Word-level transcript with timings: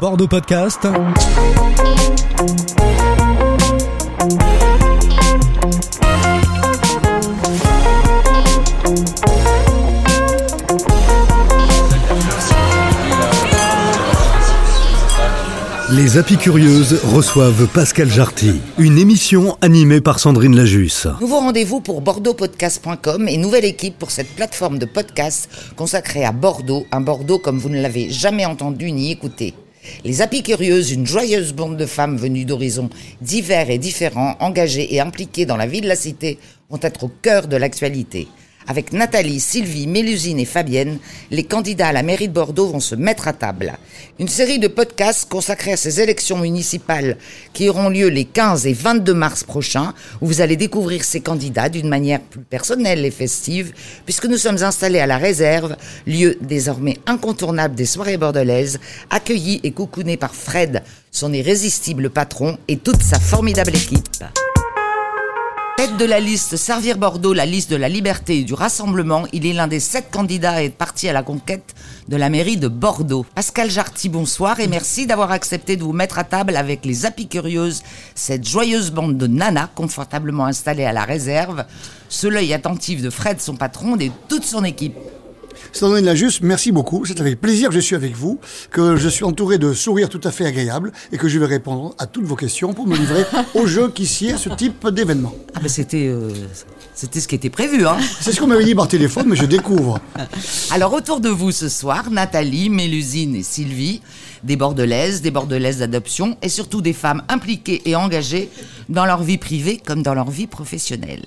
Bordeaux 0.00 0.28
Podcast. 0.28 0.88
Les 15.92 16.16
Apicurieuses 16.16 16.98
reçoivent 17.04 17.66
Pascal 17.66 18.08
Jarty, 18.08 18.52
une 18.78 18.96
émission 18.96 19.58
animée 19.60 20.00
par 20.00 20.18
Sandrine 20.18 20.56
Lajus. 20.56 21.08
Nouveau 21.20 21.40
rendez-vous 21.40 21.80
pour 21.80 22.00
bordeauxpodcast.com 22.00 23.28
et 23.28 23.36
nouvelle 23.36 23.66
équipe 23.66 23.98
pour 23.98 24.10
cette 24.10 24.34
plateforme 24.34 24.78
de 24.78 24.86
podcast 24.86 25.50
consacrée 25.76 26.24
à 26.24 26.32
Bordeaux, 26.32 26.86
un 26.90 27.02
Bordeaux 27.02 27.38
comme 27.38 27.58
vous 27.58 27.68
ne 27.68 27.82
l'avez 27.82 28.08
jamais 28.08 28.46
entendu 28.46 28.92
ni 28.92 29.10
écouté. 29.10 29.52
Les 30.04 30.22
Apicurieuses, 30.22 30.92
une 30.92 31.06
joyeuse 31.06 31.52
bande 31.52 31.76
de 31.76 31.86
femmes 31.86 32.16
venues 32.16 32.44
d'horizons 32.44 32.90
divers 33.20 33.70
et 33.70 33.78
différents, 33.78 34.36
engagées 34.40 34.94
et 34.94 35.00
impliquées 35.00 35.46
dans 35.46 35.56
la 35.56 35.66
vie 35.66 35.80
de 35.80 35.88
la 35.88 35.96
cité, 35.96 36.38
vont 36.68 36.80
être 36.82 37.04
au 37.04 37.10
cœur 37.22 37.48
de 37.48 37.56
l'actualité. 37.56 38.28
Avec 38.66 38.92
Nathalie, 38.92 39.40
Sylvie, 39.40 39.86
Mélusine 39.86 40.38
et 40.38 40.44
Fabienne, 40.44 40.98
les 41.30 41.44
candidats 41.44 41.88
à 41.88 41.92
la 41.92 42.02
mairie 42.02 42.28
de 42.28 42.32
Bordeaux 42.32 42.68
vont 42.68 42.80
se 42.80 42.94
mettre 42.94 43.26
à 43.26 43.32
table. 43.32 43.72
Une 44.18 44.28
série 44.28 44.58
de 44.58 44.68
podcasts 44.68 45.28
consacrés 45.28 45.72
à 45.72 45.76
ces 45.76 46.00
élections 46.00 46.38
municipales 46.38 47.16
qui 47.52 47.68
auront 47.68 47.88
lieu 47.88 48.08
les 48.08 48.26
15 48.26 48.66
et 48.66 48.72
22 48.72 49.14
mars 49.14 49.44
prochains, 49.44 49.94
où 50.20 50.26
vous 50.26 50.40
allez 50.40 50.56
découvrir 50.56 51.04
ces 51.04 51.20
candidats 51.20 51.68
d'une 51.68 51.88
manière 51.88 52.20
plus 52.20 52.42
personnelle 52.42 53.04
et 53.04 53.10
festive, 53.10 53.72
puisque 54.04 54.26
nous 54.26 54.36
sommes 54.36 54.62
installés 54.62 55.00
à 55.00 55.06
la 55.06 55.18
réserve, 55.18 55.76
lieu 56.06 56.36
désormais 56.40 56.98
incontournable 57.06 57.74
des 57.74 57.86
soirées 57.86 58.18
bordelaises, 58.18 58.78
accueillis 59.08 59.60
et 59.64 59.72
coucounés 59.72 60.16
par 60.18 60.34
Fred, 60.34 60.82
son 61.10 61.32
irrésistible 61.32 62.10
patron, 62.10 62.58
et 62.68 62.76
toute 62.76 63.02
sa 63.02 63.18
formidable 63.18 63.74
équipe. 63.74 64.24
Tête 65.80 65.96
de 65.96 66.04
la 66.04 66.20
liste 66.20 66.58
Servir 66.58 66.98
Bordeaux, 66.98 67.32
la 67.32 67.46
liste 67.46 67.70
de 67.70 67.76
la 67.76 67.88
liberté 67.88 68.40
et 68.40 68.44
du 68.44 68.52
rassemblement, 68.52 69.24
il 69.32 69.46
est 69.46 69.54
l'un 69.54 69.66
des 69.66 69.80
sept 69.80 70.10
candidats 70.10 70.52
à 70.52 70.62
être 70.62 70.76
parti 70.76 71.08
à 71.08 71.14
la 71.14 71.22
conquête 71.22 71.74
de 72.06 72.16
la 72.18 72.28
mairie 72.28 72.58
de 72.58 72.68
Bordeaux. 72.68 73.24
Pascal 73.34 73.70
Jarty, 73.70 74.10
bonsoir 74.10 74.60
et 74.60 74.68
merci 74.68 75.06
d'avoir 75.06 75.30
accepté 75.30 75.78
de 75.78 75.82
vous 75.82 75.94
mettre 75.94 76.18
à 76.18 76.24
table 76.24 76.54
avec 76.56 76.84
les 76.84 77.06
Apicurieuses, 77.06 77.80
cette 78.14 78.46
joyeuse 78.46 78.90
bande 78.90 79.16
de 79.16 79.26
nanas 79.26 79.70
confortablement 79.74 80.44
installées 80.44 80.84
à 80.84 80.92
la 80.92 81.04
réserve, 81.06 81.64
sous 82.10 82.28
l'œil 82.28 82.52
attentif 82.52 83.00
de 83.00 83.08
Fred, 83.08 83.40
son 83.40 83.56
patron, 83.56 83.96
et 83.98 84.12
toute 84.28 84.44
son 84.44 84.64
équipe. 84.64 84.98
Sandrine 85.72 86.04
Lajuste, 86.04 86.40
merci 86.42 86.72
beaucoup. 86.72 87.04
C'est 87.04 87.20
avec 87.20 87.40
plaisir 87.40 87.68
que 87.68 87.74
je 87.74 87.80
suis 87.80 87.94
avec 87.94 88.14
vous, 88.16 88.40
que 88.70 88.96
je 88.96 89.08
suis 89.08 89.24
entouré 89.24 89.58
de 89.58 89.72
sourires 89.72 90.08
tout 90.08 90.20
à 90.24 90.30
fait 90.30 90.46
agréables 90.46 90.92
et 91.12 91.16
que 91.16 91.28
je 91.28 91.38
vais 91.38 91.46
répondre 91.46 91.94
à 91.98 92.06
toutes 92.06 92.24
vos 92.24 92.36
questions 92.36 92.72
pour 92.72 92.86
me 92.86 92.96
livrer 92.96 93.24
au 93.54 93.66
jeu 93.66 93.90
qui 93.90 94.06
sied 94.06 94.36
ce 94.36 94.48
type 94.48 94.88
d'événement. 94.88 95.34
Ah 95.54 95.60
ben 95.60 95.68
c'était 95.68 96.08
euh, 96.08 96.30
c'était 96.94 97.20
ce 97.20 97.28
qui 97.28 97.34
était 97.34 97.50
prévu, 97.50 97.86
hein 97.86 97.96
C'est 98.20 98.32
ce 98.32 98.40
qu'on 98.40 98.46
m'avait 98.46 98.64
dit 98.64 98.74
par 98.74 98.88
téléphone, 98.88 99.26
mais 99.28 99.36
je 99.36 99.46
découvre. 99.46 100.00
Alors 100.70 100.92
autour 100.92 101.20
de 101.20 101.28
vous 101.28 101.52
ce 101.52 101.68
soir, 101.68 102.10
Nathalie, 102.10 102.68
Mélusine 102.68 103.36
et 103.36 103.42
Sylvie, 103.42 104.02
des 104.44 104.56
Bordelaises, 104.56 105.22
des 105.22 105.30
Bordelaises 105.30 105.78
d'adoption 105.78 106.36
et 106.42 106.48
surtout 106.48 106.80
des 106.80 106.92
femmes 106.92 107.22
impliquées 107.28 107.82
et 107.84 107.96
engagées 107.96 108.50
dans 108.88 109.06
leur 109.06 109.22
vie 109.22 109.38
privée 109.38 109.80
comme 109.84 110.02
dans 110.02 110.14
leur 110.14 110.30
vie 110.30 110.46
professionnelle. 110.46 111.24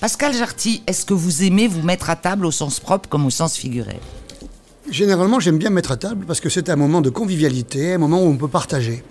Pascal 0.00 0.32
Jarty, 0.32 0.84
est-ce 0.86 1.04
que 1.04 1.12
vous 1.12 1.42
aimez 1.42 1.66
vous 1.66 1.82
mettre 1.82 2.08
à 2.08 2.14
table 2.14 2.46
au 2.46 2.52
sens 2.52 2.78
propre 2.78 3.08
comme 3.08 3.26
au 3.26 3.30
sens 3.30 3.56
figuré? 3.56 3.98
Généralement, 4.90 5.38
j'aime 5.38 5.58
bien 5.58 5.70
mettre 5.70 5.92
à 5.92 5.96
table 5.96 6.24
parce 6.26 6.40
que 6.40 6.48
c'est 6.48 6.70
un 6.70 6.76
moment 6.76 7.02
de 7.02 7.10
convivialité, 7.10 7.94
un 7.94 7.98
moment 7.98 8.22
où 8.22 8.26
on 8.26 8.36
peut 8.36 8.48
partager. 8.48 9.02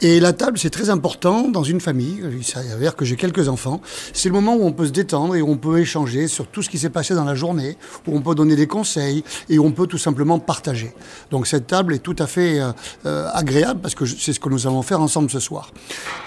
Et 0.00 0.20
la 0.20 0.32
table, 0.32 0.58
c'est 0.58 0.70
très 0.70 0.90
important 0.90 1.48
dans 1.48 1.62
une 1.62 1.80
famille. 1.80 2.20
Il 2.30 2.44
s'avère 2.44 2.94
que 2.94 3.04
j'ai 3.04 3.16
quelques 3.16 3.48
enfants. 3.48 3.80
C'est 4.12 4.28
le 4.28 4.34
moment 4.34 4.54
où 4.54 4.64
on 4.64 4.72
peut 4.72 4.86
se 4.86 4.90
détendre 4.90 5.34
et 5.36 5.40
où 5.40 5.48
on 5.48 5.56
peut 5.56 5.78
échanger 5.78 6.28
sur 6.28 6.46
tout 6.46 6.62
ce 6.62 6.68
qui 6.68 6.78
s'est 6.78 6.90
passé 6.90 7.14
dans 7.14 7.24
la 7.24 7.34
journée, 7.34 7.78
où 8.06 8.14
on 8.14 8.20
peut 8.20 8.34
donner 8.34 8.54
des 8.56 8.66
conseils 8.66 9.24
et 9.48 9.58
où 9.58 9.64
on 9.64 9.70
peut 9.70 9.86
tout 9.86 9.96
simplement 9.96 10.38
partager. 10.38 10.92
Donc 11.30 11.46
cette 11.46 11.68
table 11.68 11.94
est 11.94 12.00
tout 12.00 12.16
à 12.18 12.26
fait 12.26 12.60
euh, 12.60 12.72
euh, 13.06 13.28
agréable 13.32 13.80
parce 13.80 13.94
que 13.94 14.04
c'est 14.04 14.32
ce 14.32 14.40
que 14.40 14.48
nous 14.48 14.66
allons 14.66 14.82
faire 14.82 15.00
ensemble 15.00 15.30
ce 15.30 15.40
soir. 15.40 15.70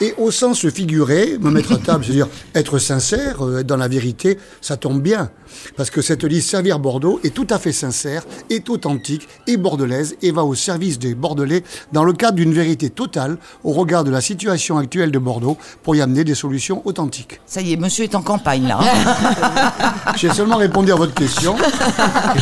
Et 0.02 0.16
au 0.18 0.32
sens 0.32 0.68
figuré, 0.70 1.38
me 1.40 1.52
mettre 1.52 1.74
à 1.74 1.78
table, 1.78 2.04
c'est-à-dire 2.06 2.30
être 2.56 2.80
sincère, 2.80 3.46
euh, 3.46 3.60
être 3.60 3.68
dans 3.68 3.78
la 3.78 3.90
vérité, 3.90 4.40
ça 4.62 4.78
tombe 4.78 5.02
bien. 5.02 5.30
Parce 5.76 5.90
que 5.90 6.02
cette 6.02 6.24
liste 6.24 6.50
Servir 6.50 6.80
Bordeaux 6.80 7.20
est 7.24 7.34
tout 7.34 7.48
à 7.50 7.60
fait 7.60 7.72
sincère, 7.72 8.26
est 8.50 8.64
authentique 8.88 9.28
et 9.48 9.58
bordelaise 9.58 10.16
et 10.22 10.32
va 10.32 10.44
au 10.44 10.56
service 10.56 10.98
des 11.00 11.14
Bordelais 11.14 11.64
dans 11.92 12.04
le 12.04 12.14
cadre 12.14 12.38
d'une 12.38 12.54
vérité 12.54 12.90
totale 12.90 13.38
au 13.64 13.72
regard 13.74 14.04
de 14.04 14.12
la 14.12 14.22
situation 14.22 14.78
actuelle 14.78 15.12
de 15.12 15.20
Bordeaux 15.20 15.58
pour 15.84 15.96
y 15.96 16.02
amener 16.02 16.24
des 16.24 16.36
solutions 16.36 16.82
authentiques. 16.86 17.40
Ça 17.46 17.62
y 17.62 17.74
est, 17.74 17.78
monsieur 17.78 18.06
est 18.06 18.16
en 18.16 18.22
campagne 18.22 18.68
là. 18.68 18.80
hein. 18.82 20.14
J'ai 20.16 20.32
seulement 20.32 20.56
répondu 20.58 20.92
à 20.92 20.96
votre 20.96 21.14
question. 21.14 21.56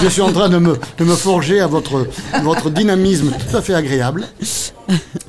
Je 0.01 0.07
suis 0.07 0.21
en 0.21 0.31
train 0.31 0.49
de 0.49 0.57
me, 0.59 0.77
de 0.97 1.03
me 1.03 1.15
forger 1.15 1.59
à 1.59 1.67
votre, 1.67 2.07
votre 2.43 2.69
dynamisme 2.69 3.31
tout 3.31 3.57
à 3.57 3.61
fait 3.61 3.73
agréable. 3.73 4.27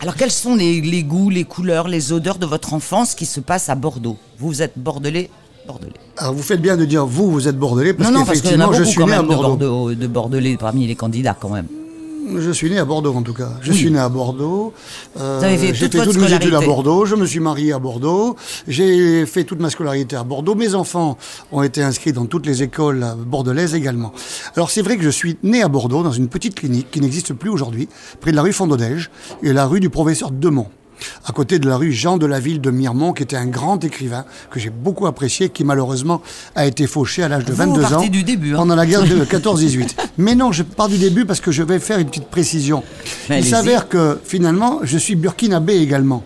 Alors 0.00 0.15
quels 0.16 0.31
sont 0.31 0.55
les, 0.55 0.81
les 0.82 1.03
goûts, 1.03 1.31
les 1.31 1.44
couleurs, 1.44 1.88
les 1.88 2.12
odeurs 2.12 2.38
de 2.38 2.47
votre 2.47 2.75
enfance 2.75 3.15
qui 3.15 3.25
se 3.26 3.41
passent 3.41 3.69
à 3.71 3.75
Bordeaux? 3.75 4.19
Vous 4.38 4.60
êtes 4.60 4.75
bordelais 4.76 5.31
Bordelais. 5.66 5.93
Alors 6.16 6.34
vous 6.34 6.43
faites 6.43 6.62
bien 6.62 6.77
de 6.77 6.84
dire 6.84 7.04
vous, 7.06 7.31
vous 7.31 7.49
êtes 7.49 7.59
bordelais, 7.59 7.93
parce 7.93 8.10
non, 8.10 8.21
non, 8.21 8.25
qu'effectivement, 8.25 8.72
je 8.72 8.84
suis 8.84 9.04
né 9.04 9.12
à 9.12 9.22
de, 9.22 9.27
Bordeaux. 9.27 9.69
Bordeaux, 9.69 9.94
de 9.94 10.06
Bordelais 10.06 10.56
parmi 10.59 10.87
les 10.87 10.94
candidats 10.94 11.37
quand 11.38 11.50
même. 11.50 11.66
Je 12.34 12.50
suis 12.50 12.69
né 12.69 12.78
à 12.78 12.84
Bordeaux 12.84 13.15
en 13.15 13.22
tout 13.22 13.32
cas. 13.32 13.50
Je 13.62 13.72
suis 13.72 13.91
né 13.91 13.99
à 13.99 14.09
Bordeaux. 14.09 14.72
Euh, 15.19 15.38
Vous 15.38 15.44
avez 15.44 15.56
fait 15.56 15.75
j'ai 15.75 15.84
toute 15.84 15.93
fait 15.93 15.99
votre 15.99 16.12
toutes 16.19 16.28
mes 16.28 16.34
études 16.34 16.55
à. 16.55 16.60
Bordeaux. 16.60 17.06
Je 17.06 17.15
me 17.15 17.25
suis 17.25 17.38
marié 17.41 17.72
à 17.72 17.78
Bordeaux. 17.78 18.37
J'ai 18.66 19.25
fait 19.26 19.44
toute 19.44 19.60
ma 19.60 19.71
scolarité 19.71 20.16
à 20.16 20.25
Bordeaux. 20.25 20.55
Mes 20.55 20.75
enfants 20.75 21.16
ont 21.53 21.62
été 21.62 21.82
inscrits 21.82 22.12
dans 22.12 22.26
toutes 22.26 22.47
les 22.47 22.62
écoles 22.62 23.06
bordelaises 23.26 23.75
également. 23.75 24.12
Alors 24.56 24.71
c'est 24.71 24.82
vrai 24.82 24.97
que 24.97 25.05
je 25.05 25.10
suis 25.10 25.37
né 25.43 25.62
à 25.62 25.69
Bordeaux 25.69 26.03
dans 26.03 26.12
une 26.12 26.28
petite 26.28 26.56
clinique 26.56 26.91
qui 26.91 27.00
n'existe 27.00 27.32
plus 27.32 27.50
aujourd'hui, 27.50 27.88
près 28.21 28.32
de 28.32 28.37
la 28.37 28.43
rue 28.43 28.53
Fondodège 28.53 29.10
et 29.43 29.53
la 29.53 29.66
rue 29.66 29.81
du 29.81 29.91
professeur 29.91 30.31
Demont. 30.31 30.66
À 31.27 31.33
côté 31.33 31.59
de 31.59 31.69
la 31.69 31.77
rue 31.77 31.93
Jean 31.93 32.17
de 32.17 32.27
la 32.27 32.41
Ville 32.41 32.61
de 32.61 32.71
Miremont, 32.71 33.12
qui 33.12 33.23
était 33.23 33.37
un 33.37 33.47
grand 33.47 33.83
écrivain 33.84 34.25
que 34.51 34.59
j'ai 34.61 34.71
beaucoup 34.71 35.07
apprécié, 35.07 35.49
qui 35.51 35.65
malheureusement 35.65 36.23
a 36.55 36.67
été 36.67 36.87
fauché 36.87 37.23
à 37.23 37.29
l'âge 37.29 37.45
de 37.45 37.53
Vous 37.53 37.59
22 37.59 37.84
ans. 37.84 37.89
partez 37.89 38.09
du 38.09 38.23
début, 38.23 38.53
hein. 38.55 38.57
Pendant 38.59 38.75
la 38.77 38.87
guerre 38.87 39.03
de 39.03 39.25
14-18. 39.25 39.95
Mais 40.19 40.35
non, 40.35 40.53
je 40.53 40.62
pars 40.62 40.89
du 40.89 40.99
début 40.99 41.25
parce 41.25 41.41
que 41.41 41.51
je 41.53 41.62
vais 41.62 41.79
faire 41.79 41.99
une 41.99 42.09
petite 42.09 42.29
précision. 42.29 42.83
Il 43.31 43.45
s'avère 43.45 43.89
que 43.89 44.21
finalement, 44.25 44.81
je 44.83 44.99
suis 44.99 45.17
burkinabé 45.17 45.75
également. 45.77 46.25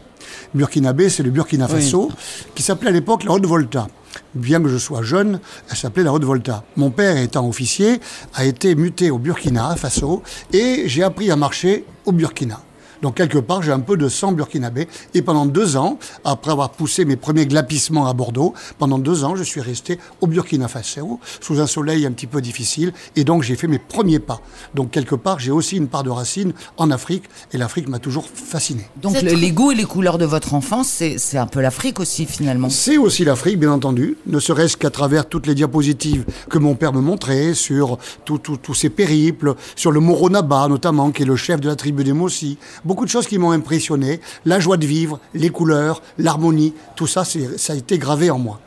Burkinabé, 0.55 1.09
c'est 1.09 1.23
le 1.23 1.31
Burkina 1.31 1.69
Faso, 1.69 2.11
qui 2.55 2.63
s'appelait 2.63 2.89
à 2.91 2.93
l'époque 2.93 3.25
la 3.25 3.33
Haute-Volta. 3.33 3.87
Bien 4.35 4.61
que 4.61 4.69
je 4.69 4.79
sois 4.79 5.03
jeune, 5.03 5.39
elle 5.71 5.77
s'appelait 5.77 6.03
la 6.03 6.13
Haute-Volta. 6.13 6.65
Mon 6.77 6.91
père, 6.91 7.17
étant 7.17 7.49
officier, 7.49 8.01
a 8.35 8.45
été 8.45 8.75
muté 8.75 9.11
au 9.11 9.19
Burkina 9.19 9.77
Faso 9.77 10.23
et 10.53 10.85
j'ai 10.87 11.05
appris 11.05 11.31
à 11.31 11.37
marcher 11.37 11.85
au 12.05 12.11
Burkina. 12.13 12.61
Donc 13.03 13.15
quelque 13.17 13.39
part, 13.39 13.63
j'ai 13.63 13.73
un 13.73 13.81
peu 13.81 13.97
de 13.97 14.09
sang 14.09 14.33
burkinabé. 14.33 14.89
Et 15.15 15.23
pendant 15.23 15.47
deux 15.47 15.77
ans, 15.77 15.99
après 16.25 16.51
avoir 16.53 16.71
poussé 16.71 17.05
mes 17.05 17.17
premiers 17.17 17.47
glapissements 17.47 18.07
à 18.07 18.13
Bordeaux, 18.13 18.55
pendant 18.79 18.99
deux 18.99 19.25
ans, 19.25 19.37
je 19.37 19.43
suis 19.43 19.61
resté 19.61 19.99
au 20.21 20.27
Burkina 20.27 20.69
Faso, 20.69 21.19
sous 21.41 21.61
un 21.61 21.67
soleil 21.67 22.07
un 22.07 22.13
petit 22.13 22.27
peu 22.27 22.41
difficile. 22.41 22.93
Et 23.17 23.25
donc 23.25 23.43
j'ai 23.43 23.57
fait 23.57 23.67
mes 23.69 23.79
premiers 23.79 24.19
pas. 24.19 24.41
Donc 24.75 24.91
quelque 24.91 25.15
part, 25.15 25.39
j'ai 25.39 25.51
aussi 25.51 25.77
une 25.77 25.89
part 25.89 26.03
de 26.03 26.11
racine 26.11 26.53
en 26.77 26.91
Afrique. 26.91 27.25
Et 27.53 27.59
l'Afrique 27.59 27.89
m'a 27.89 27.99
toujours 27.99 28.27
fasciné. 28.33 28.89
Donc 29.03 29.21
le- 29.21 29.33
les 29.35 29.53
goûts 29.53 29.73
et 29.73 29.75
les 29.75 29.85
couleurs 29.85 30.19
de 30.19 30.25
votre 30.27 30.55
enfance, 30.55 30.89
c'est 30.89 31.19
c'est 31.19 31.39
un 31.39 31.47
peu 31.47 31.61
l'Afrique 31.61 32.01
aussi 32.01 32.27
finalement. 32.27 32.69
C'est 32.71 32.99
aussi 32.99 33.25
l'Afrique, 33.25 33.59
bien 33.59 33.73
entendu, 33.73 34.17
ne 34.27 34.39
serait-ce 34.39 34.77
qu'à 34.77 34.91
travers 34.91 35.29
toutes 35.29 35.47
les 35.47 35.55
diapositives 35.55 36.25
que 36.49 36.59
mon 36.59 36.75
père 36.75 36.93
me 36.93 37.01
montrait 37.01 37.55
sur 37.55 37.99
tous 38.25 38.75
ces 38.75 38.91
périples, 38.91 39.55
sur 39.77 39.91
le 39.93 40.01
Moronaba 40.01 40.69
notamment, 40.69 41.11
qui 41.11 41.23
est 41.23 41.27
le 41.27 41.37
chef 41.37 41.61
de 41.61 41.69
la 41.69 41.77
tribu 41.77 42.05
des 42.05 42.13
Mossi. 42.13 42.59
Beaucoup 42.91 43.05
de 43.05 43.11
choses 43.11 43.29
qui 43.29 43.39
m'ont 43.39 43.53
impressionné, 43.53 44.19
la 44.45 44.59
joie 44.59 44.77
de 44.77 44.85
vivre, 44.85 45.21
les 45.33 45.51
couleurs, 45.51 46.03
l'harmonie, 46.19 46.75
tout 46.97 47.07
ça, 47.07 47.23
ça 47.25 47.73
a 47.73 47.77
été 47.77 47.99
gravé 47.99 48.31
en 48.31 48.39
moi. 48.41 48.59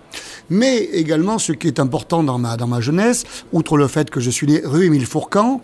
Mais 0.49 0.77
également, 0.77 1.39
ce 1.39 1.51
qui 1.51 1.67
est 1.67 1.77
important 1.77 2.23
dans 2.23 2.37
ma, 2.37 2.55
dans 2.55 2.65
ma 2.65 2.79
jeunesse, 2.79 3.25
outre 3.51 3.75
le 3.75 3.89
fait 3.89 4.09
que 4.09 4.21
je 4.21 4.29
suis 4.29 4.47
né 4.47 4.61
rue 4.63 4.85
Émile 4.85 5.05
Fourcan, 5.05 5.59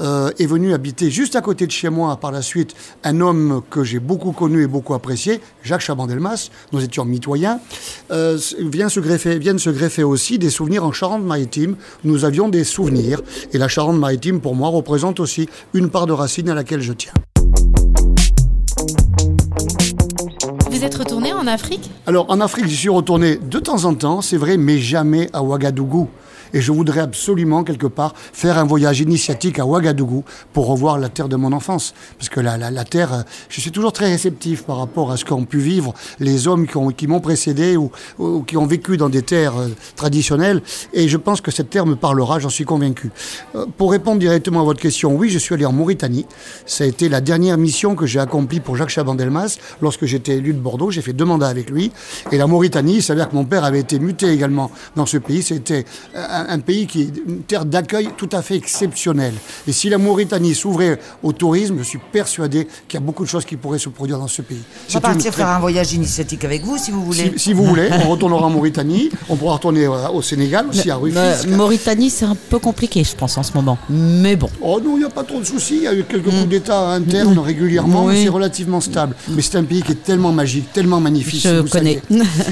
euh, 0.00 0.32
est 0.40 0.46
venu 0.46 0.74
habiter 0.74 1.12
juste 1.12 1.36
à 1.36 1.42
côté 1.42 1.64
de 1.64 1.70
chez 1.70 1.90
moi 1.90 2.16
par 2.16 2.32
la 2.32 2.42
suite 2.42 2.74
un 3.04 3.20
homme 3.20 3.62
que 3.70 3.84
j'ai 3.84 4.00
beaucoup 4.00 4.32
connu 4.32 4.64
et 4.64 4.66
beaucoup 4.66 4.94
apprécié, 4.94 5.40
Jacques 5.62 5.82
Chabandelmas, 5.82 6.50
nous 6.72 6.82
étions 6.82 7.04
mitoyens, 7.04 7.60
euh, 8.10 8.36
vient 8.58 8.88
se 8.88 8.98
greffer, 8.98 9.38
viennent 9.38 9.60
se 9.60 9.70
greffer 9.70 10.02
aussi 10.02 10.40
des 10.40 10.50
souvenirs 10.50 10.82
en 10.82 10.90
Charente-Maritime. 10.90 11.76
Nous 12.02 12.24
avions 12.24 12.48
des 12.48 12.64
souvenirs 12.64 13.22
et 13.52 13.58
la 13.58 13.68
Charente-Maritime 13.68 14.40
pour 14.40 14.56
moi 14.56 14.70
représente 14.70 15.20
aussi 15.20 15.48
une 15.72 15.88
part 15.88 16.08
de 16.08 16.12
racine 16.12 16.48
à 16.48 16.54
laquelle 16.54 16.80
je 16.80 16.94
tiens. 16.94 17.12
Vous 20.70 20.84
êtes 20.84 20.94
retourné 20.94 21.32
en 21.32 21.46
Afrique? 21.46 21.90
Alors 22.06 22.26
en 22.28 22.40
Afrique, 22.40 22.66
j'y 22.66 22.76
suis 22.76 22.88
retourné 22.88 23.36
de 23.36 23.58
temps 23.58 23.84
en 23.84 23.94
temps, 23.94 24.20
c'est 24.20 24.36
vrai, 24.36 24.56
mais 24.56 24.78
jamais 24.78 25.28
à 25.32 25.42
Ouagadougou. 25.42 26.08
Et 26.54 26.60
je 26.60 26.72
voudrais 26.72 27.00
absolument, 27.00 27.64
quelque 27.64 27.86
part, 27.86 28.14
faire 28.16 28.58
un 28.58 28.64
voyage 28.64 29.00
initiatique 29.00 29.58
à 29.58 29.66
Ouagadougou 29.66 30.24
pour 30.52 30.66
revoir 30.66 30.98
la 30.98 31.08
terre 31.08 31.28
de 31.28 31.36
mon 31.36 31.52
enfance. 31.52 31.94
Parce 32.18 32.28
que 32.28 32.40
la, 32.40 32.84
terre, 32.84 33.12
euh, 33.14 33.22
je 33.48 33.60
suis 33.60 33.70
toujours 33.70 33.92
très 33.92 34.06
réceptif 34.10 34.64
par 34.64 34.78
rapport 34.78 35.10
à 35.12 35.16
ce 35.16 35.24
qu'ont 35.24 35.44
pu 35.44 35.58
vivre 35.58 35.94
les 36.20 36.48
hommes 36.48 36.66
qui, 36.66 36.76
ont- 36.76 36.90
qui 36.90 37.06
m'ont 37.06 37.20
précédé 37.20 37.76
ou, 37.76 37.90
qui 38.46 38.56
ont 38.56 38.66
vécu 38.66 38.96
dans 38.96 39.08
des 39.08 39.22
terres 39.22 39.56
euh, 39.56 39.68
traditionnelles. 39.96 40.62
Et 40.92 41.08
je 41.08 41.16
pense 41.16 41.40
que 41.40 41.50
cette 41.50 41.70
terre 41.70 41.86
me 41.86 41.96
parlera, 41.96 42.38
j'en 42.38 42.48
suis 42.50 42.64
convaincu. 42.64 43.10
Euh, 43.54 43.66
pour 43.76 43.90
répondre 43.92 44.18
directement 44.18 44.60
à 44.60 44.64
votre 44.64 44.80
question, 44.80 45.14
oui, 45.16 45.30
je 45.30 45.38
suis 45.38 45.54
allé 45.54 45.64
en 45.64 45.72
Mauritanie. 45.72 46.26
Ça 46.66 46.84
a 46.84 46.86
été 46.86 47.08
la 47.08 47.20
dernière 47.20 47.56
mission 47.58 47.94
que 47.94 48.06
j'ai 48.06 48.20
accomplie 48.20 48.60
pour 48.60 48.76
Jacques 48.76 48.90
Chaban-Delmas 48.90 49.58
lorsque 49.80 50.04
j'étais 50.06 50.36
élu 50.36 50.52
de 50.52 50.58
Bordeaux. 50.60 50.90
J'ai 50.90 51.02
fait 51.02 51.12
deux 51.12 51.24
mandats 51.24 51.48
avec 51.48 51.70
lui. 51.70 51.92
Et 52.30 52.36
la 52.36 52.46
Mauritanie, 52.46 52.96
il 52.96 53.02
s'avère 53.02 53.28
que 53.30 53.34
mon 53.34 53.44
père 53.44 53.64
avait 53.64 53.80
été 53.80 53.98
muté 53.98 54.28
également 54.30 54.70
dans 54.96 55.06
ce 55.06 55.16
pays. 55.18 55.42
C'était 55.42 55.84
un 56.48 56.58
pays 56.58 56.86
qui 56.86 57.02
est 57.02 57.12
une 57.26 57.42
terre 57.42 57.64
d'accueil 57.64 58.08
tout 58.16 58.28
à 58.32 58.42
fait 58.42 58.56
exceptionnelle. 58.56 59.34
Et 59.66 59.72
si 59.72 59.88
la 59.88 59.98
Mauritanie 59.98 60.54
s'ouvrait 60.54 60.98
au 61.22 61.32
tourisme, 61.32 61.78
je 61.78 61.84
suis 61.84 61.98
persuadé 62.12 62.66
qu'il 62.88 63.00
y 63.00 63.02
a 63.02 63.04
beaucoup 63.04 63.24
de 63.24 63.28
choses 63.28 63.44
qui 63.44 63.56
pourraient 63.56 63.78
se 63.78 63.88
produire 63.88 64.18
dans 64.18 64.28
ce 64.28 64.42
pays. 64.42 64.62
On 64.88 64.92
va 64.92 64.96
une 64.98 65.14
partir 65.14 65.34
faire 65.34 65.48
un 65.48 65.60
voyage 65.60 65.92
initiatique 65.92 66.44
avec 66.44 66.62
vous 66.64 66.78
si 66.78 66.90
vous 66.90 67.04
voulez. 67.04 67.32
si, 67.36 67.38
si 67.38 67.52
vous 67.52 67.64
voulez, 67.64 67.88
on 68.04 68.08
retournera 68.10 68.46
en 68.46 68.50
Mauritanie. 68.50 69.10
On 69.28 69.36
pourra 69.36 69.54
retourner 69.54 69.86
euh, 69.86 70.08
au 70.08 70.22
Sénégal 70.22 70.66
aussi, 70.68 70.90
à 70.90 70.96
Rufisque. 70.96 71.46
Mauritanie, 71.48 72.10
c'est 72.10 72.24
un 72.24 72.36
peu 72.50 72.58
compliqué, 72.58 73.04
je 73.04 73.14
pense, 73.14 73.36
en 73.38 73.42
ce 73.42 73.52
moment. 73.54 73.78
Mais 73.88 74.36
bon. 74.36 74.48
Oh 74.60 74.80
non, 74.82 74.96
il 74.96 75.00
n'y 75.00 75.04
a 75.04 75.10
pas 75.10 75.24
trop 75.24 75.40
de 75.40 75.44
soucis. 75.44 75.76
Il 75.76 75.82
y 75.82 75.88
a 75.88 75.94
eu 75.94 76.04
quelques 76.04 76.24
coups 76.24 76.48
d'État 76.48 76.90
internes 76.90 77.38
régulièrement, 77.38 78.06
mais 78.06 78.22
c'est 78.22 78.28
relativement 78.28 78.80
stable. 78.80 79.14
Mais 79.28 79.42
c'est 79.42 79.56
un 79.56 79.64
pays 79.64 79.82
qui 79.82 79.92
est 79.92 80.02
tellement 80.02 80.32
magique, 80.32 80.72
tellement 80.72 81.00
magnifique. 81.00 81.42
Je 81.42 81.48
si 81.48 81.56
vous 81.56 81.68
connais. 81.68 82.00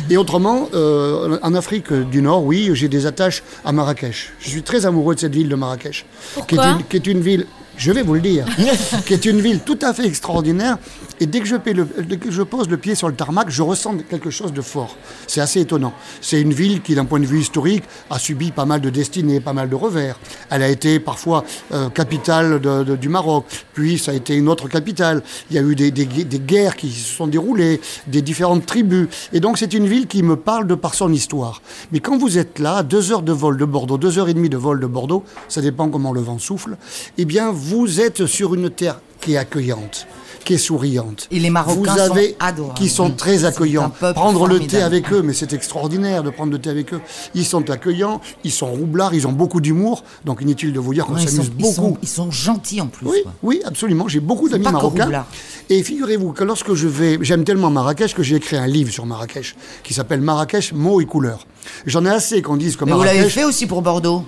Et 0.09 0.17
autrement, 0.17 0.69
euh, 0.75 1.39
en 1.43 1.55
Afrique 1.55 1.93
du 1.93 2.23
Nord, 2.23 2.45
oui, 2.45 2.71
j'ai 2.75 2.89
des 2.89 3.07
attaches 3.07 3.43
à 3.65 3.73
Marrakech. 3.81 4.33
Je 4.41 4.49
suis 4.51 4.63
très 4.63 4.85
amoureux 4.85 5.15
de 5.15 5.21
cette 5.21 5.35
ville 5.35 5.49
de 5.49 5.55
Marrakech. 5.55 6.05
qui, 6.35 6.39
est 6.39 6.45
Pourquoi 6.45 6.71
une, 6.73 6.85
qui 6.85 6.97
est 6.97 7.07
une 7.07 7.21
ville, 7.21 7.47
je 7.79 7.93
vais 7.93 8.03
vous 8.03 8.15
le 8.15 8.21
dire, 8.21 8.45
qui 9.07 9.15
est 9.15 9.25
une 9.25 9.41
ville 9.41 9.61
tout 9.61 9.79
à 9.81 9.95
fait 9.95 10.07
extraordinaire. 10.07 10.77
Et 11.23 11.27
dès 11.27 11.41
que, 11.41 11.47
je, 11.47 11.57
le- 11.57 12.03
dès 12.05 12.17
que 12.17 12.31
je 12.31 12.43
pose 12.43 12.69
le 12.71 12.79
pied 12.79 12.95
sur 12.95 13.07
le 13.09 13.15
tarmac, 13.15 13.51
je 13.51 13.61
ressens 13.63 13.99
quelque 14.09 14.31
chose 14.31 14.53
de 14.55 14.63
fort. 14.63 14.97
C'est 15.27 15.41
assez 15.43 15.61
étonnant. 15.61 15.93
C'est 16.23 16.41
une 16.41 16.53
ville 16.55 16.81
qui, 16.81 16.95
d'un 16.95 17.05
point 17.05 17.21
de 17.21 17.27
vue 17.27 17.41
historique, 17.41 17.85
a 18.09 18.19
subi 18.19 18.51
pas 18.53 18.65
mal 18.65 18.81
de 18.81 18.89
destinées, 18.91 19.41
pas 19.41 19.53
mal 19.53 19.69
de 19.69 19.75
revers. 19.75 20.19
Elle 20.49 20.63
a 20.63 20.69
été 20.69 20.99
parfois 20.99 21.45
euh, 21.73 21.91
capitale 21.91 22.61
de- 22.61 22.85
de- 22.85 22.97
du 22.97 23.09
Maroc, 23.11 23.45
puis 23.75 23.99
ça 23.99 24.13
a 24.13 24.15
été 24.15 24.35
une 24.35 24.49
autre 24.49 24.69
capitale. 24.69 25.23
Il 25.51 25.57
y 25.57 25.59
a 25.59 25.63
eu 25.63 25.75
des, 25.75 25.91
des 25.91 26.07
des 26.07 26.39
guerres 26.39 26.77
qui 26.77 26.91
se 26.91 27.15
sont 27.17 27.27
déroulées, 27.27 27.81
des 28.07 28.23
différentes 28.23 28.65
tribus. 28.65 29.09
Et 29.35 29.41
donc 29.41 29.59
c'est 29.59 29.75
une 29.75 29.87
ville 29.87 30.07
qui 30.07 30.23
me 30.23 30.37
parle 30.37 30.67
de 30.67 30.75
par 30.75 30.95
son 30.95 31.13
histoire. 31.13 31.61
Mais 31.93 32.01
quand 32.01 32.17
vous 32.17 32.39
êtes 32.39 32.59
là, 32.59 32.83
deux 32.83 33.13
heures 33.13 33.23
de 33.23 33.33
vol 33.33 33.57
de 33.59 33.65
Bordeaux, 33.67 33.99
deux 33.99 34.19
heures 34.19 34.29
et 34.29 34.35
demie 34.35 34.49
de 34.49 34.57
vol 34.57 34.81
de 34.81 34.87
Bordeaux, 34.87 35.23
ça 35.49 35.61
dépend 35.61 35.89
comment 35.91 36.13
le 36.13 36.21
vent 36.23 36.39
souffle, 36.39 36.77
eh 37.19 37.25
bien 37.27 37.51
vous 37.53 38.01
êtes 38.01 38.25
sur 38.27 38.55
une 38.55 38.71
terre 38.71 39.01
qui 39.21 39.35
est 39.35 39.37
accueillante 39.37 40.07
est 40.55 40.59
souriante. 40.59 41.27
Et 41.31 41.39
les 41.39 41.51
Marocains 41.51 41.93
vous 41.95 41.99
avez, 42.01 42.29
sont 42.31 42.35
adorables. 42.41 42.75
qui 42.79 42.89
sont 42.89 43.11
très 43.11 43.45
accueillants. 43.45 43.91
Prendre 44.15 44.47
le 44.47 44.61
thé 44.61 44.83
avec 44.83 45.13
eux, 45.13 45.23
mais 45.23 45.33
c'est 45.33 45.53
extraordinaire 45.53 46.23
de 46.23 46.31
prendre 46.31 46.53
le 46.53 46.59
thé 46.59 46.71
avec 46.71 46.93
eux. 46.93 47.01
Ils 47.35 47.45
sont 47.45 47.69
accueillants, 47.71 48.21
ils 48.45 48.53
sont 48.53 48.67
roublards, 48.67 49.15
ils 49.15 49.27
ont 49.27 49.33
beaucoup 49.33 49.61
d'humour. 49.61 50.05
Donc 50.25 50.41
inutile 50.43 50.73
de 50.73 50.81
vous 50.81 50.95
dire 50.95 51.07
qu'on 51.07 51.17
s'amuse 51.17 51.51
ils 51.59 51.67
sont- 51.67 51.83
beaucoup. 51.83 51.99
ils 52.03 52.09
sont 52.09 52.31
gentils 52.31 52.81
en 52.81 52.87
plus. 52.87 53.07
Oui, 53.07 53.19
quoi. 53.23 53.33
oui, 53.43 53.61
absolument. 53.65 54.09
J'ai 54.09 54.21
beaucoup 54.21 54.49
d'amis 54.49 54.65
marocains. 54.65 55.25
Et 55.69 55.83
figurez-vous 55.83 56.33
que 56.33 56.45
lorsque 56.45 56.75
je 56.75 56.89
vais, 56.89 57.19
j'aime 57.23 57.45
tellement 57.45 57.71
Marrakech 57.71 58.15
que 58.15 58.23
j'ai 58.23 58.37
écrit 58.37 58.57
un 58.57 58.67
livre 58.67 58.91
sur 58.93 59.07
Marrakech 59.07 59.55
qui 59.85 59.95
s'appelle 59.95 60.21
Marrakech, 60.21 60.73
mots 60.73 61.01
et 61.01 61.07
couleurs. 61.07 61.47
J'en 61.87 62.05
ai 62.05 62.11
assez 62.11 62.43
qu'on 62.43 62.57
dise 62.57 62.77
que 62.77 62.85
Mais 62.85 62.93
vous 62.93 62.99
l'avez 63.03 63.19
Marrakech. 63.19 63.35
fait 63.35 63.45
aussi 63.45 63.67
pour 63.67 63.83
Bordeaux? 63.83 64.25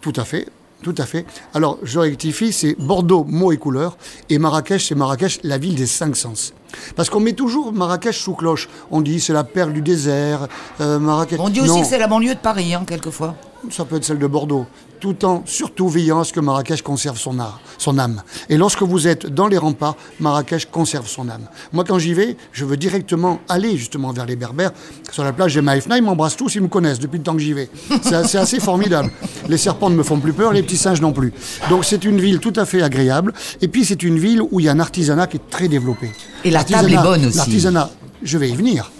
Tout 0.00 0.12
à 0.16 0.24
fait. 0.24 0.46
Tout 0.82 0.94
à 0.98 1.06
fait. 1.06 1.24
Alors, 1.54 1.78
je 1.82 1.98
rectifie, 1.98 2.52
c'est 2.52 2.76
Bordeaux, 2.78 3.24
mots 3.24 3.50
et 3.50 3.56
couleurs, 3.56 3.96
et 4.28 4.38
Marrakech, 4.38 4.86
c'est 4.86 4.94
Marrakech, 4.94 5.40
la 5.42 5.58
ville 5.58 5.74
des 5.74 5.86
cinq 5.86 6.14
sens. 6.16 6.52
Parce 6.94 7.08
qu'on 7.10 7.20
met 7.20 7.32
toujours 7.32 7.72
Marrakech 7.72 8.16
sous 8.18 8.34
cloche. 8.34 8.68
On 8.90 9.00
dit 9.00 9.18
c'est 9.20 9.32
la 9.32 9.44
perle 9.44 9.72
du 9.72 9.80
désert, 9.80 10.48
euh, 10.80 10.98
Marrakech. 10.98 11.40
On 11.40 11.48
dit 11.48 11.60
aussi 11.60 11.70
Non, 11.70 11.80
que 11.80 11.86
c'est 11.86 11.98
la 11.98 12.06
banlieue 12.06 12.34
de 12.34 12.40
Paris, 12.40 12.74
hein, 12.74 12.84
quelquefois. 12.86 13.34
ça 13.70 13.84
peut 13.84 13.96
être 13.96 14.04
celle 14.04 14.18
de 14.18 14.26
Bordeaux, 14.26 14.66
tout 14.98 15.24
en 15.24 15.42
surtout 15.46 15.88
veillant 15.88 16.20
à 16.20 16.24
ce 16.24 16.32
que 16.32 16.40
Marrakech 16.40 16.82
conserve 16.82 17.18
son, 17.18 17.38
art, 17.38 17.60
son 17.78 17.98
âme. 17.98 18.22
Et 18.48 18.56
lorsque 18.56 18.82
vous 18.82 19.06
êtes 19.06 19.26
dans 19.26 19.46
les 19.46 19.58
remparts, 19.58 19.96
Marrakech 20.20 20.66
conserve 20.70 21.06
son 21.08 21.28
âme. 21.28 21.46
Moi, 21.72 21.84
quand 21.84 21.98
j'y 21.98 22.14
vais, 22.14 22.36
je 22.52 22.64
veux 22.64 22.76
directement 22.76 23.40
aller 23.48 23.76
justement 23.76 24.12
vers 24.12 24.26
les 24.26 24.36
Berbères. 24.36 24.72
Sur 25.12 25.24
la 25.24 25.32
plage 25.32 25.54
des 25.54 25.60
Maïfna, 25.62 25.96
ils 25.98 26.02
m'embrassent 26.02 26.36
tous, 26.36 26.54
ils 26.54 26.62
me 26.62 26.68
connaissent 26.68 26.98
depuis 27.00 27.18
le 27.18 27.24
temps 27.24 27.34
que 27.34 27.40
j'y 27.42 27.52
vais. 27.52 27.68
C'est 28.02 28.36
assez 28.38 28.60
formidable. 28.60 29.10
Les 29.48 29.58
serpents 29.58 29.90
ne 29.90 29.96
me 29.96 30.02
font 30.02 30.18
plus 30.20 30.32
peur, 30.32 30.52
les 30.52 30.62
petits 30.62 30.76
singes 30.76 31.00
non 31.00 31.12
plus. 31.12 31.32
Donc 31.70 31.84
c'est 31.84 32.04
une 32.04 32.20
ville 32.20 32.40
tout 32.40 32.52
à 32.56 32.64
fait 32.64 32.82
agréable. 32.82 33.32
Et 33.60 33.68
puis 33.68 33.84
c'est 33.84 34.02
une 34.02 34.18
ville 34.18 34.42
où 34.50 34.60
il 34.60 34.66
y 34.66 34.68
a 34.68 34.72
un 34.72 34.80
artisanat 34.80 35.26
qui 35.26 35.36
est 35.36 35.50
très 35.50 35.68
développé. 35.68 36.10
Et 36.44 36.50
la 36.50 36.64
table 36.64 36.88
est 36.90 36.94
L'artisanat- 36.94 37.02
bonne 37.02 37.26
aussi. 37.26 37.36
L'artisanat, 37.36 37.90
je 38.22 38.38
vais 38.38 38.48
y 38.50 38.54
venir. 38.56 38.90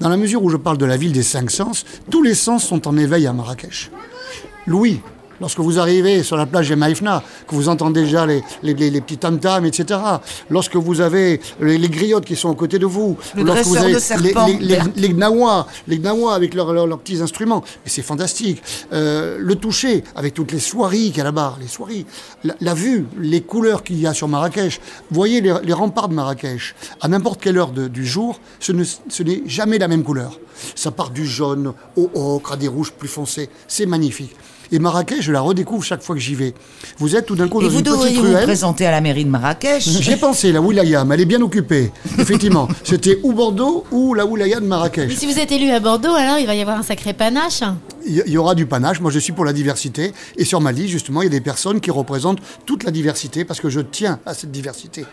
Dans 0.00 0.08
la 0.08 0.16
mesure 0.16 0.42
où 0.42 0.50
je 0.50 0.56
parle 0.56 0.78
de 0.78 0.84
la 0.86 0.96
ville 0.96 1.12
des 1.12 1.22
cinq 1.22 1.50
sens, 1.50 1.84
tous 2.10 2.22
les 2.22 2.34
sens 2.34 2.64
sont 2.64 2.88
en 2.88 2.96
éveil 2.96 3.26
à 3.28 3.32
Marrakech. 3.32 3.90
Louis, 4.66 5.00
lorsque 5.42 5.58
vous 5.60 5.78
arrivez 5.78 6.22
sur 6.22 6.36
la 6.38 6.46
plage 6.46 6.70
des 6.70 6.76
Maïfna, 6.76 7.22
que 7.46 7.54
vous 7.54 7.68
entendez 7.68 8.02
déjà 8.04 8.24
les, 8.24 8.42
les, 8.62 8.72
les- 8.74 8.90
les 8.90 9.00
petits 9.02 9.18
tam-tams, 9.18 9.66
etc., 9.66 10.00
lorsque 10.48 10.76
vous 10.76 11.00
avez 11.02 11.40
les, 11.60 11.88
griottes 11.90 12.24
qui 12.24 12.36
sont 12.36 12.48
aux 12.48 12.54
côtés 12.54 12.78
de 12.78 12.86
vous, 12.86 13.18
Le 13.36 13.42
lorsque 13.42 13.64
vous 13.64 13.74
dresseur 13.74 13.84
avez 13.84 13.94
de 13.94 13.98
serpents. 13.98 14.46
les, 14.96 15.08
gnawa, 15.10 15.66
les 15.88 15.98
gnawa 15.98 16.34
avec 16.34 16.54
leurs 16.54 16.72
leurs- 16.72 16.86
leurs 16.86 16.98
petits 17.00 17.20
instruments, 17.20 17.62
et 17.84 17.90
c'est 17.90 18.02
fantastique. 18.02 18.62
Euh, 18.92 19.36
le 19.40 19.54
toucher, 19.56 20.04
avec 20.14 20.32
toutes 20.32 20.52
les 20.52 20.60
soieries 20.60 21.08
qu'il 21.08 21.18
y 21.18 21.20
a 21.20 21.24
là-bas, 21.24 21.56
les 21.60 21.66
soieries, 21.68 22.06
la, 22.44 22.54
la 22.60 22.74
vue, 22.74 23.06
les 23.18 23.40
couleurs 23.42 23.82
qu'il 23.82 24.00
y 24.00 24.06
a 24.06 24.14
sur 24.14 24.28
Marrakech. 24.28 24.80
Voyez 25.10 25.40
les, 25.40 25.54
les 25.64 25.72
remparts 25.72 26.08
de 26.08 26.14
Marrakech. 26.14 26.74
À 27.00 27.08
n'importe 27.08 27.40
quelle 27.42 27.58
heure 27.58 27.72
de- 27.72 27.88
du 27.88 28.06
jour, 28.06 28.38
ce 28.60 28.70
ne- 28.72 28.84
ce 28.84 29.22
n'est 29.24 29.42
jamais 29.46 29.78
la 29.78 29.88
même 29.88 30.04
couleur. 30.04 30.38
Ça 30.76 30.92
part 30.92 31.10
du 31.10 31.26
jaune 31.26 31.72
au 31.96 32.10
ocre, 32.14 32.52
à 32.52 32.56
des 32.56 32.68
rouges 32.68 32.92
plus 32.92 33.08
foncés. 33.08 33.48
C'est 33.66 33.86
magnifique. 33.86 34.36
Et 34.70 34.78
Marrakech, 34.78 35.20
je 35.22 35.32
la 35.32 35.40
redécouvre 35.40 35.82
chaque 35.84 36.02
fois 36.02 36.14
que 36.14 36.20
j'y 36.20 36.34
vais. 36.34 36.54
Vous 36.98 37.14
êtes 37.16 37.26
tout 37.26 37.34
d'un 37.36 37.48
coup 37.48 37.60
Et 37.60 37.64
dans 37.64 37.70
vous 37.70 37.78
une 37.78 37.84
petite 37.84 37.96
devriez 37.98 38.16
vous 38.16 38.22
ruelle. 38.22 38.44
présenter 38.44 38.86
à 38.86 38.90
la 38.90 39.00
mairie 39.00 39.24
de 39.24 39.30
Marrakech. 39.30 39.86
J'ai 40.00 40.16
pensé, 40.16 40.52
la 40.52 40.60
Wilaya, 40.60 41.04
mais 41.04 41.14
elle 41.16 41.20
est 41.22 41.26
bien 41.26 41.42
occupée. 41.42 41.90
Effectivement, 42.18 42.68
c'était 42.84 43.18
ou 43.22 43.32
Bordeaux 43.32 43.84
ou 43.90 44.14
la 44.14 44.24
Wilaya 44.24 44.56
de 44.56 44.60
Mais 44.62 44.68
Marrakech. 44.68 45.12
si 45.16 45.26
vous 45.30 45.38
êtes 45.38 45.52
élu 45.52 45.70
à 45.70 45.80
Bordeaux, 45.80 46.14
alors 46.14 46.38
il 46.38 46.46
va 46.46 46.54
y 46.54 46.60
avoir 46.62 46.78
un 46.78 46.82
sacré 46.82 47.12
panache. 47.12 47.62
Il 48.06 48.16
y- 48.16 48.22
il 48.26 48.32
y 48.32 48.38
aura 48.38 48.54
du 48.54 48.64
panache. 48.66 49.00
Moi, 49.00 49.10
je 49.10 49.18
suis 49.18 49.32
pour 49.32 49.44
la 49.44 49.52
diversité. 49.52 50.12
Et 50.36 50.44
sur 50.44 50.60
ma 50.60 50.72
liste, 50.72 50.88
justement, 50.88 51.22
il 51.22 51.26
y 51.26 51.28
a 51.28 51.30
des 51.30 51.40
personnes 51.40 51.80
qui 51.80 51.90
représentent 51.90 52.38
toute 52.66 52.84
la 52.84 52.90
diversité 52.90 53.44
parce 53.44 53.60
que 53.60 53.68
je 53.68 53.80
tiens 53.80 54.20
à 54.26 54.32
cette 54.34 54.50
diversité. 54.50 55.04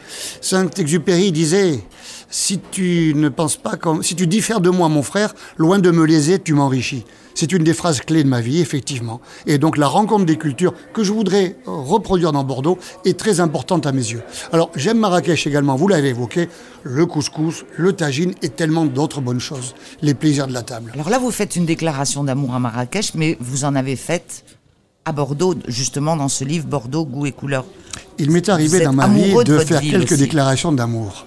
Saint-Exupéry 0.41 1.31
disait 1.31 1.79
si 2.29 2.59
tu 2.71 3.13
ne 3.15 3.29
penses 3.29 3.57
pas 3.57 3.75
comme, 3.75 4.03
si 4.03 4.15
tu 4.15 4.25
diffères 4.27 4.61
de 4.61 4.69
moi, 4.69 4.89
mon 4.89 5.03
frère, 5.03 5.33
loin 5.57 5.79
de 5.79 5.91
me 5.91 6.05
léser, 6.05 6.39
tu 6.39 6.53
m'enrichis. 6.53 7.03
C'est 7.39 7.53
une 7.53 7.63
des 7.63 7.73
phrases 7.73 8.01
clés 8.01 8.25
de 8.25 8.27
ma 8.27 8.41
vie, 8.41 8.59
effectivement. 8.59 9.21
Et 9.47 9.59
donc, 9.59 9.77
la 9.77 9.87
rencontre 9.87 10.25
des 10.25 10.35
cultures 10.35 10.73
que 10.91 11.05
je 11.05 11.13
voudrais 11.13 11.55
reproduire 11.65 12.33
dans 12.33 12.43
Bordeaux 12.43 12.77
est 13.05 13.17
très 13.17 13.39
importante 13.39 13.85
à 13.85 13.93
mes 13.93 14.01
yeux. 14.01 14.21
Alors, 14.51 14.71
j'aime 14.75 14.99
Marrakech 14.99 15.47
également, 15.47 15.77
vous 15.77 15.87
l'avez 15.87 16.09
évoqué, 16.09 16.49
le 16.83 17.05
couscous, 17.05 17.63
le 17.77 17.93
tagine 17.93 18.33
et 18.41 18.49
tellement 18.49 18.83
d'autres 18.83 19.21
bonnes 19.21 19.39
choses. 19.39 19.73
Les 20.01 20.13
plaisirs 20.15 20.47
de 20.47 20.53
la 20.53 20.63
table. 20.63 20.91
Alors 20.93 21.09
là, 21.09 21.17
vous 21.17 21.31
faites 21.31 21.55
une 21.55 21.65
déclaration 21.65 22.25
d'amour 22.25 22.55
à 22.55 22.59
Marrakech, 22.59 23.13
mais 23.15 23.37
vous 23.39 23.63
en 23.63 23.73
avez 23.73 23.95
faite 23.95 24.43
à 25.05 25.13
Bordeaux, 25.13 25.55
justement 25.69 26.17
dans 26.17 26.27
ce 26.27 26.43
livre 26.43 26.65
Bordeaux, 26.65 27.05
goût 27.05 27.25
et 27.25 27.31
couleur. 27.31 27.63
Il 28.17 28.31
m'est 28.31 28.49
arrivé 28.49 28.81
dans 28.81 28.91
ma 28.91 29.07
vie 29.07 29.33
de 29.45 29.59
faire 29.59 29.79
quelques 29.79 30.11
aussi. 30.11 30.23
déclarations 30.23 30.73
d'amour. 30.73 31.25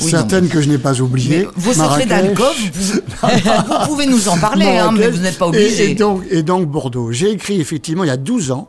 Oui, 0.00 0.10
Certaines 0.10 0.44
non, 0.44 0.50
que 0.50 0.60
je 0.60 0.68
n'ai 0.68 0.78
pas 0.78 1.00
oubliées. 1.00 1.48
Vos 1.56 1.72
secrets 1.72 2.04
d'alcôve, 2.06 2.54
vous, 2.74 2.92
vous 2.92 3.86
pouvez 3.86 4.06
nous 4.06 4.28
en 4.28 4.36
parler, 4.38 4.66
hein, 4.78 4.90
mais 4.92 5.08
vous 5.08 5.18
n'êtes 5.18 5.38
pas 5.38 5.46
Et- 5.46 5.48
obligé. 5.48 5.90
Et, 5.90 5.94
donc, 5.94 6.22
et 6.30 6.42
donc 6.42 6.66
Bordeaux. 6.66 7.12
J'ai 7.12 7.30
écrit 7.30 7.60
effectivement 7.60 8.04
il 8.04 8.08
y 8.08 8.10
a 8.10 8.16
12 8.18 8.50
ans 8.50 8.68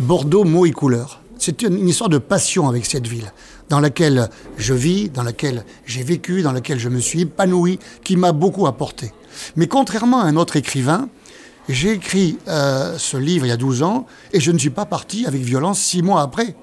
Bordeaux, 0.00 0.44
mots 0.44 0.66
et 0.66 0.72
couleurs. 0.72 1.20
C'est 1.38 1.62
une, 1.62 1.78
une 1.78 1.88
histoire 1.88 2.10
de 2.10 2.18
passion 2.18 2.68
avec 2.68 2.84
cette 2.86 3.06
ville, 3.06 3.30
dans 3.68 3.78
laquelle 3.78 4.28
je 4.56 4.74
vis, 4.74 5.08
dans 5.10 5.22
laquelle 5.22 5.64
j'ai 5.84 6.02
vécu, 6.02 6.42
dans 6.42 6.52
laquelle 6.52 6.78
je 6.80 6.88
me 6.88 6.98
suis 6.98 7.20
épanoui, 7.22 7.78
qui 8.02 8.16
m'a 8.16 8.32
beaucoup 8.32 8.66
apporté. 8.66 9.12
Mais 9.54 9.66
contrairement 9.68 10.20
à 10.20 10.24
un 10.24 10.36
autre 10.36 10.56
écrivain, 10.56 11.08
j'ai 11.68 11.92
écrit 11.92 12.38
euh, 12.48 12.96
ce 12.98 13.16
livre 13.16 13.44
il 13.44 13.50
y 13.50 13.52
a 13.52 13.56
12 13.56 13.82
ans 13.82 14.06
et 14.32 14.40
je 14.40 14.50
ne 14.50 14.58
suis 14.58 14.70
pas 14.70 14.86
parti 14.86 15.26
avec 15.26 15.42
violence 15.42 15.78
six 15.78 16.02
mois 16.02 16.22
après. 16.22 16.54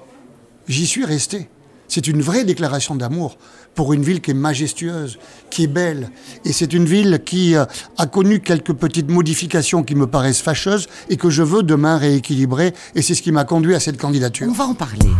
J'y 0.68 0.86
suis 0.86 1.04
resté. 1.04 1.48
C'est 1.88 2.08
une 2.08 2.22
vraie 2.22 2.44
déclaration 2.44 2.94
d'amour 2.96 3.36
pour 3.74 3.92
une 3.92 4.02
ville 4.02 4.20
qui 4.20 4.30
est 4.30 4.34
majestueuse, 4.34 5.18
qui 5.50 5.64
est 5.64 5.68
belle. 5.68 6.10
Et 6.44 6.52
c'est 6.52 6.72
une 6.72 6.84
ville 6.84 7.20
qui 7.24 7.56
euh, 7.56 7.64
a 7.98 8.06
connu 8.06 8.40
quelques 8.40 8.72
petites 8.72 9.10
modifications 9.10 9.82
qui 9.82 9.94
me 9.94 10.06
paraissent 10.06 10.40
fâcheuses 10.40 10.86
et 11.08 11.16
que 11.16 11.30
je 11.30 11.42
veux 11.42 11.62
demain 11.62 11.98
rééquilibrer. 11.98 12.74
Et 12.94 13.02
c'est 13.02 13.14
ce 13.14 13.22
qui 13.22 13.32
m'a 13.32 13.44
conduit 13.44 13.74
à 13.74 13.80
cette 13.80 13.98
candidature. 13.98 14.46
On 14.48 14.52
va 14.52 14.64
en 14.64 14.74
parler. 14.74 15.10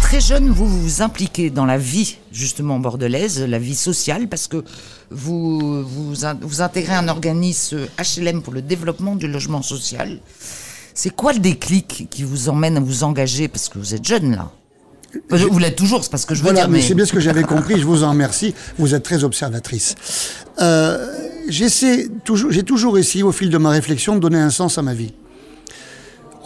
très 0.00 0.20
jeune, 0.20 0.48
vous 0.48 0.66
vous 0.66 1.02
impliquez 1.02 1.50
dans 1.50 1.66
la 1.66 1.78
vie 1.78 2.18
justement 2.32 2.78
bordelaise, 2.78 3.42
la 3.42 3.58
vie 3.58 3.74
sociale, 3.74 4.28
parce 4.28 4.46
que 4.46 4.64
vous, 5.10 5.82
vous, 5.82 6.14
vous 6.40 6.62
intégrez 6.62 6.94
un 6.94 7.08
organisme 7.08 7.86
HLM 7.98 8.42
pour 8.42 8.52
le 8.52 8.62
développement 8.62 9.16
du 9.16 9.26
logement 9.26 9.62
social. 9.62 10.20
C'est 10.94 11.14
quoi 11.14 11.34
le 11.34 11.40
déclic 11.40 12.08
qui 12.10 12.22
vous 12.22 12.48
emmène 12.48 12.78
à 12.78 12.80
vous 12.80 13.04
engager 13.04 13.48
Parce 13.48 13.68
que 13.68 13.78
vous 13.78 13.94
êtes 13.94 14.06
jeune 14.06 14.34
là? 14.34 14.50
Vous 15.30 15.58
l'êtes 15.58 15.76
toujours, 15.76 16.02
c'est 16.04 16.10
parce 16.10 16.24
que 16.24 16.34
je 16.34 16.40
veux 16.40 16.50
voilà, 16.50 16.60
dire. 16.60 16.70
Mais, 16.70 16.82
c'est 16.82 16.94
bien 16.94 17.04
ce 17.04 17.12
que 17.12 17.20
j'avais 17.20 17.42
compris, 17.42 17.78
je 17.80 17.86
vous 17.86 18.04
en 18.04 18.10
remercie. 18.10 18.54
Vous 18.78 18.94
êtes 18.94 19.02
très 19.02 19.24
observatrice. 19.24 19.94
Euh, 20.60 21.06
j'essaie 21.48 22.08
toujours, 22.24 22.50
j'ai 22.50 22.62
toujours 22.62 22.98
essayé 22.98 23.24
au 23.24 23.32
fil 23.32 23.50
de 23.50 23.58
ma 23.58 23.70
réflexion 23.70 24.14
de 24.14 24.20
donner 24.20 24.38
un 24.38 24.50
sens 24.50 24.78
à 24.78 24.82
ma 24.82 24.94
vie. 24.94 25.12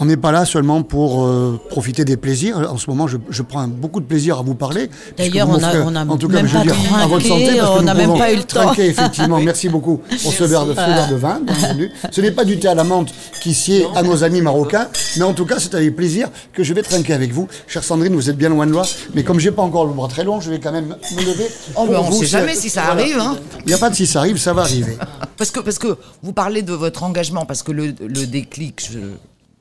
On 0.03 0.07
n'est 0.07 0.17
pas 0.17 0.33
là 0.33 0.47
seulement 0.47 0.83
pour 0.83 1.27
euh, 1.27 1.61
profiter 1.69 2.07
des 2.07 2.17
plaisirs. 2.17 2.57
En 2.73 2.79
ce 2.79 2.89
moment, 2.89 3.07
je, 3.07 3.19
je, 3.29 3.43
prends 3.43 3.69
beaucoup 3.69 4.01
de 4.01 4.07
plaisir 4.07 4.39
à 4.39 4.43
vous 4.43 4.55
parler. 4.55 4.89
D'ailleurs, 5.19 5.47
on, 5.51 5.63
a, 5.63 5.77
on 5.83 5.95
a 5.95 6.07
en 6.07 6.17
tout 6.17 6.29
même 6.29 6.47
cas, 6.47 6.61
pas 6.61 6.65
dire, 6.65 6.75
à 6.97 7.07
votre 7.07 7.27
santé, 7.27 7.59
parce 7.59 7.79
on 7.79 7.83
n'a 7.83 7.93
même 7.93 8.17
pas 8.17 8.33
eu 8.33 8.37
le 8.37 8.43
temps. 8.45 8.65
Trinquer, 8.65 8.87
effectivement. 8.87 9.39
Merci 9.41 9.69
beaucoup 9.69 10.01
pour 10.23 10.33
ce 10.33 10.45
verre, 10.45 10.65
de, 10.65 10.73
ce 10.73 10.77
verre 10.77 11.11
de 11.11 11.17
vin, 11.17 11.41
bien 11.41 11.55
entendu. 11.55 11.91
Ce 12.11 12.23
n'est 12.23 12.31
pas 12.31 12.45
du 12.47 12.59
thé 12.59 12.69
à 12.69 12.75
la 12.75 12.83
menthe 12.83 13.13
qui 13.43 13.53
sied 13.53 13.87
à 13.95 14.03
nos 14.03 14.25
amis 14.25 14.41
marocains, 14.41 14.89
mais 15.19 15.23
en 15.25 15.35
tout 15.35 15.45
cas, 15.45 15.57
c'est 15.59 15.75
avec 15.75 15.95
plaisir 15.95 16.31
que 16.55 16.65
je 16.65 16.73
vais 16.73 16.83
trinquer 16.83 17.13
avec 17.13 17.35
vous. 17.35 17.47
Chère 17.67 17.85
Sandrine, 17.85 18.15
vous 18.15 18.31
êtes 18.31 18.39
bien 18.39 18.49
loin 18.49 18.67
de 18.67 18.73
moi, 18.73 18.87
mais 19.15 19.23
comme 19.23 19.39
j'ai 19.39 19.51
pas 19.51 19.63
encore 19.63 19.85
le 19.85 19.93
bras 19.93 20.09
très 20.09 20.25
long, 20.25 20.41
je 20.41 20.51
vais 20.51 20.61
quand 20.61 20.73
même 20.73 20.97
me 21.15 21.21
lever. 21.21 21.47
Oh, 21.77 21.87
on 21.87 22.09
ne 22.09 22.15
sait 22.15 22.25
jamais 22.25 22.55
si 22.55 22.71
ça 22.71 22.85
arrive. 22.87 23.19
Hein. 23.19 23.37
Il 23.61 23.67
n'y 23.67 23.75
a 23.75 23.79
pas 23.79 23.91
de 23.91 23.95
si 23.95 24.07
ça 24.07 24.21
arrive, 24.21 24.39
ça 24.39 24.55
va 24.55 24.63
arriver. 24.63 24.97
parce, 25.37 25.51
que, 25.51 25.61
parce 25.61 25.79
que 25.79 25.99
vous 26.23 26.33
parlez 26.33 26.63
de 26.63 26.73
votre 26.73 27.03
engagement, 27.03 27.45
parce 27.45 27.63
que 27.63 27.73
le, 27.73 27.95
le 28.01 28.27
déclic, 28.27 28.89
je 28.91 28.99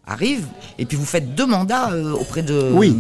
arrive, 0.09 0.45
et 0.77 0.85
puis 0.85 0.97
vous 0.97 1.05
faites 1.05 1.35
deux 1.35 1.45
mandats 1.45 1.91
euh, 1.91 2.11
auprès 2.13 2.41
de 2.41 2.71
oui. 2.73 2.95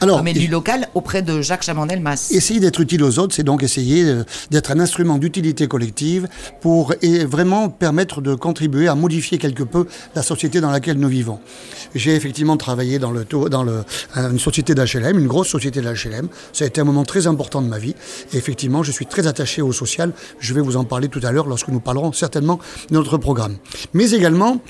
Alors, 0.00 0.18
comme 0.18 0.28
élu 0.28 0.46
local 0.46 0.88
auprès 0.94 1.22
de 1.22 1.42
Jacques 1.42 1.62
Chamandel-Mas. 1.62 2.30
Essayer 2.30 2.60
d'être 2.60 2.80
utile 2.80 3.02
aux 3.02 3.18
autres, 3.18 3.34
c'est 3.34 3.42
donc 3.42 3.62
essayer 3.62 4.04
euh, 4.04 4.24
d'être 4.50 4.70
un 4.70 4.80
instrument 4.80 5.18
d'utilité 5.18 5.68
collective 5.68 6.28
pour 6.60 6.94
et 7.02 7.24
vraiment 7.24 7.68
permettre 7.68 8.20
de 8.20 8.34
contribuer 8.34 8.88
à 8.88 8.94
modifier 8.94 9.38
quelque 9.38 9.62
peu 9.62 9.86
la 10.14 10.22
société 10.22 10.60
dans 10.60 10.70
laquelle 10.70 10.98
nous 10.98 11.08
vivons. 11.08 11.38
J'ai 11.94 12.14
effectivement 12.14 12.56
travaillé 12.56 12.98
dans, 12.98 13.10
le, 13.10 13.24
dans 13.24 13.62
le, 13.62 13.84
une 14.16 14.38
société 14.38 14.74
d'HLM, 14.74 15.18
une 15.18 15.28
grosse 15.28 15.48
société 15.48 15.80
d'HLM. 15.80 16.28
Ça 16.52 16.64
a 16.64 16.66
été 16.66 16.80
un 16.80 16.84
moment 16.84 17.04
très 17.04 17.26
important 17.26 17.62
de 17.62 17.68
ma 17.68 17.78
vie. 17.78 17.94
Et 18.32 18.36
effectivement, 18.36 18.82
je 18.82 18.90
suis 18.92 19.06
très 19.06 19.26
attaché 19.26 19.62
au 19.62 19.72
social. 19.72 20.12
Je 20.40 20.54
vais 20.54 20.60
vous 20.60 20.76
en 20.76 20.84
parler 20.84 21.08
tout 21.08 21.20
à 21.22 21.32
l'heure 21.32 21.46
lorsque 21.46 21.68
nous 21.68 21.80
parlerons 21.80 22.12
certainement 22.12 22.58
de 22.90 22.94
notre 22.94 23.18
programme. 23.18 23.56
Mais 23.92 24.10
également, 24.10 24.60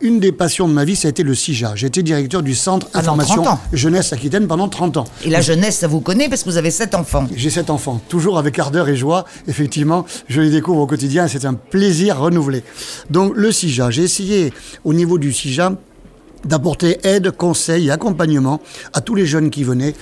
une 0.00 0.20
des 0.20 0.32
passions 0.32 0.68
de 0.68 0.72
ma 0.72 0.84
vie, 0.84 0.96
ça 0.96 1.08
a 1.08 1.10
été 1.10 1.22
le 1.22 1.34
CIJA. 1.34 1.72
J'ai 1.76 1.86
été 1.86 2.02
directeur 2.02 2.42
du 2.42 2.54
Centre 2.54 2.88
Ah, 2.94 3.00
Information 3.00 3.42
30 3.42 3.46
ans. 3.48 3.60
Jeunesse 3.72 4.12
Aquitaine 4.12 4.46
pendant 4.46 4.68
30 4.68 4.96
ans. 4.96 5.04
Et 5.24 5.30
la 5.30 5.40
jeunesse, 5.40 5.78
ça 5.78 5.88
vous 5.88 6.00
connaît 6.00 6.28
parce 6.28 6.42
que 6.42 6.50
vous 6.50 6.56
avez 6.56 6.70
sept 6.70 6.94
enfants. 6.94 7.26
J'ai 7.34 7.50
sept 7.50 7.70
enfants, 7.70 8.00
toujours 8.08 8.38
avec 8.38 8.58
ardeur 8.58 8.88
et 8.88 8.96
joie. 8.96 9.24
Effectivement, 9.48 10.06
je 10.28 10.40
les 10.40 10.50
découvre 10.50 10.80
au 10.80 10.86
quotidien 10.86 11.26
et 11.26 11.28
c'est 11.28 11.44
un 11.44 11.54
plaisir 11.54 12.18
renouvelé. 12.18 12.62
Donc 13.10 13.32
le 13.36 13.52
CIJA, 13.52 13.90
j'ai 13.90 14.02
essayé 14.04 14.52
au 14.84 14.94
niveau 14.94 15.18
du 15.18 15.32
CIJA 15.32 15.72
d'apporter 16.44 16.98
aide, 17.04 17.30
conseil 17.32 17.88
et 17.88 17.90
accompagnement 17.90 18.60
à 18.92 19.00
tous 19.00 19.14
les 19.14 19.26
jeunes 19.26 19.50
qui 19.50 19.64
venaient, 19.64 19.94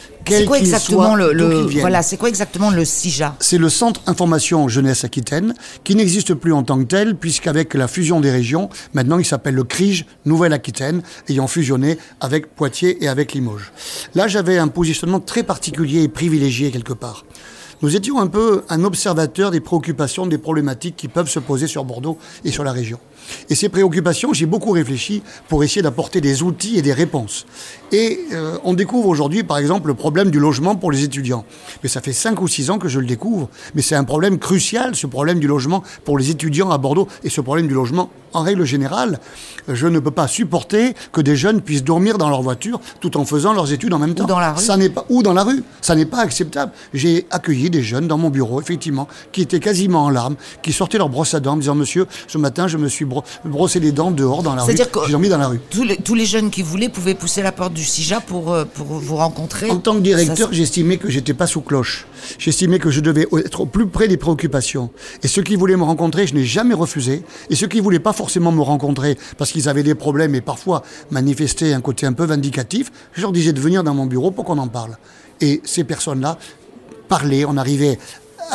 quoi 0.47 0.57
qu'ils 0.59 0.67
exactement 0.67 1.07
soient, 1.09 1.17
le, 1.17 1.33
le- 1.33 1.63
voilà, 1.81 2.03
c'est 2.03 2.17
quoi 2.17 2.29
exactement 2.29 2.71
le 2.71 2.85
CIJA 2.85 3.35
C'est 3.41 3.59
le 3.59 3.69
Centre 3.69 4.01
Information 4.07 4.69
Jeunesse 4.69 5.05
Aquitaine, 5.05 5.55
qui 5.85 5.95
n'existe 5.95 6.35
plus 6.35 6.53
en 6.53 6.63
tant 6.63 6.79
que 6.79 6.85
tel, 6.85 7.17
puisqu'avec 7.17 7.75
la 7.75 7.89
fusion 7.89 8.21
des 8.21 8.31
régions, 8.31 8.69
maintenant 8.95 9.19
il 9.19 9.25
s'appelle 9.25 9.55
le 9.55 9.65
CRIJ 9.65 10.05
Nouvelle-Aquitaine, 10.27 11.03
ayant 11.29 11.47
fusionné 11.47 11.99
avec 12.21 12.55
Poitiers 12.55 13.03
et 13.03 13.09
avec 13.09 13.33
Limoges. 13.33 13.73
Là, 14.15 14.29
j'avais 14.29 14.59
un 14.59 14.69
positionnement 14.69 15.21
très 15.21 15.43
particulier 15.43 16.03
et 16.03 16.09
privilégié 16.09 16.71
quelque 16.71 16.93
part. 16.93 17.25
Nous 17.81 17.95
étions 17.95 18.19
un 18.21 18.27
peu 18.27 18.65
un 18.71 18.83
observateur 18.83 19.53
des 19.53 19.61
préoccupations, 19.61 20.27
des 20.27 20.39
problématiques 20.39 20.97
qui 20.97 21.07
peuvent 21.07 21.29
se 21.29 21.39
poser 21.39 21.69
sur 21.69 21.85
Bordeaux 21.85 22.19
et 22.45 22.51
sur 22.51 22.65
la 22.65 22.73
région. 22.73 22.99
Et 23.51 23.55
ces 23.55 23.69
préoccupations, 23.69 24.33
j'ai 24.33 24.47
beaucoup 24.47 24.71
réfléchi 24.71 25.23
pour 25.49 25.65
essayer 25.65 25.83
d'apporter 25.83 26.21
des 26.21 26.43
outils 26.43 26.79
et 26.79 26.83
des 26.83 26.93
réponses. 26.93 27.47
Et 27.93 28.21
euh, 28.33 28.59
on 28.65 28.75
découvre 28.75 29.09
aujourd'hui, 29.09 29.43
par 29.43 29.59
exemple, 29.59 29.89
le 29.89 29.95
problème 29.95 30.31
du 30.31 30.39
logement 30.39 30.77
pour 30.77 30.93
les 30.93 31.05
étudiants. 31.05 31.45
Mais 31.83 31.89
ça 31.89 32.01
fait 32.01 32.13
5 32.13 32.41
ou 32.43 32.49
6 32.49 32.71
ans 32.71 32.79
que 32.79 32.89
je 32.89 33.01
le 33.01 33.07
découvre. 33.07 33.49
Mais 33.75 33.83
c'est 33.83 33.95
un 33.95 34.05
problème 34.05 34.39
crucial, 34.39 34.95
ce 34.95 35.07
problème 35.07 35.39
du 35.39 35.47
logement 35.47 35.83
pour 36.05 36.19
les 36.19 36.31
étudiants 36.31 36.71
à 36.71 36.79
Bordeaux. 36.79 37.09
Et 37.25 37.31
ce 37.31 37.41
problème 37.41 37.67
du 37.67 37.75
logement, 37.75 38.11
en 38.35 38.43
règle 38.43 38.65
générale, 38.67 39.19
je 39.69 39.87
ne 39.87 39.99
peux 40.01 40.11
pas 40.11 40.29
supporter 40.29 40.93
que 41.13 41.23
des 41.23 41.35
jeunes 41.35 41.63
puissent 41.63 41.83
dormir 41.85 42.19
dans 42.19 42.29
leur 42.29 42.43
voiture 42.43 42.79
tout 43.01 43.17
en 43.17 43.25
faisant 43.25 43.55
leurs 43.55 43.73
études 43.73 43.95
en 43.95 43.99
même 43.99 44.15
temps. 44.15 44.27
dans 44.27 44.39
la 44.39 44.53
rue. 44.53 44.63
Ça 44.63 44.77
n'est 44.77 44.91
pas 44.91 45.07
ou 45.09 45.23
dans 45.23 45.33
la 45.33 45.45
rue. 45.45 45.63
Ça 45.81 45.95
n'est 45.95 46.05
pas 46.05 46.19
acceptable. 46.19 46.73
J'ai 46.93 47.27
accueilli 47.31 47.71
des 47.71 47.83
jeunes 47.83 48.07
dans 48.07 48.19
mon 48.19 48.29
bureau, 48.29 48.61
effectivement, 48.61 49.09
qui 49.33 49.41
étaient 49.41 49.61
quasiment 49.61 50.05
en 50.05 50.11
larmes, 50.11 50.37
qui 50.63 50.75
sortaient 50.75 50.99
leur 50.99 51.09
brosse 51.09 51.33
à 51.33 51.41
dents 51.41 51.53
en 51.53 51.57
me 51.57 51.63
disant 51.63 51.75
Monsieur, 51.75 52.07
ce 52.27 52.37
matin, 52.37 52.69
je 52.69 52.77
me 52.77 52.89
suis 52.89 53.07
bro- 53.07 53.25
brossé 53.47 53.81
les 53.81 53.93
dents 53.93 54.11
dehors 54.11 54.43
dans 54.43 54.55
la 54.55 54.63
rue. 54.63 54.67
C'est-à-dire 54.67 54.91
que- 54.91 55.07
J'ai 55.07 55.13
dormi 55.13 55.31
dans 55.31 55.39
la 55.39 55.49
rue. 55.49 55.61
tous 55.71 55.85
les, 55.85 55.97
tous 55.97 56.15
les 56.15 56.27
jeunes 56.27 56.51
qui 56.51 56.61
voulaient 56.63 56.91
pouvaient 56.91 57.15
pousser 57.15 57.41
la 57.43 57.53
porte 57.53 57.73
du 57.79 57.85
CIJA 57.85 58.21
pour, 58.21 58.53
euh, 58.53 58.65
pour 58.65 58.87
vous 58.87 59.17
rencontrer. 59.17 59.71
En 59.71 59.79
tant 59.79 59.95
que 59.95 60.01
directeur, 60.01 60.53
j'estimais 60.53 60.97
que 60.97 61.09
j'étais 61.09 61.33
pas 61.33 61.47
sous 61.47 61.61
cloche. 61.61 62.07
J'estimais 62.39 62.81
que 62.81 62.91
je 62.91 63.01
devais 63.01 63.27
être 63.45 63.61
au 63.61 63.67
plus 63.67 63.87
près 63.87 64.09
des 64.09 64.17
préoccupations. 64.17 64.91
Et 65.23 65.29
ceux 65.29 65.43
qui 65.43 65.55
voulaient 65.55 65.77
me 65.77 65.85
rencontrer, 65.85 66.27
je 66.27 66.35
n'ai 66.35 66.45
jamais 66.45 66.75
refusé. 66.75 67.23
Et 67.51 67.55
ceux 67.55 67.69
qui 67.69 67.79
voulaient 67.79 68.01
pas 68.01 68.13
forcément 68.13 68.51
me 68.51 68.63
rencontrer 68.63 69.17
parce 69.37 69.53
qu'ils 69.53 69.69
avaient 69.69 69.85
des 69.85 69.95
problèmes 69.95 70.35
et 70.35 70.41
parfois 70.41 70.83
manifestaient 71.13 71.73
un 71.73 71.81
côté 71.81 72.05
un 72.05 72.13
peu 72.13 72.25
vindicatif, 72.25 72.91
je 73.13 73.23
leur 73.23 73.33
disais 73.33 73.53
de 73.53 73.61
venir 73.61 73.85
dans 73.85 73.95
mon 73.95 74.07
bureau 74.07 74.33
pour 74.33 74.45
qu'on 74.45 74.59
en 74.59 74.69
parle. 74.69 74.99
Et 75.41 75.61
ces 75.65 75.85
personnes-là 75.85 76.37
parlaient, 77.09 77.45
on 77.45 77.57
arrivait 77.57 77.99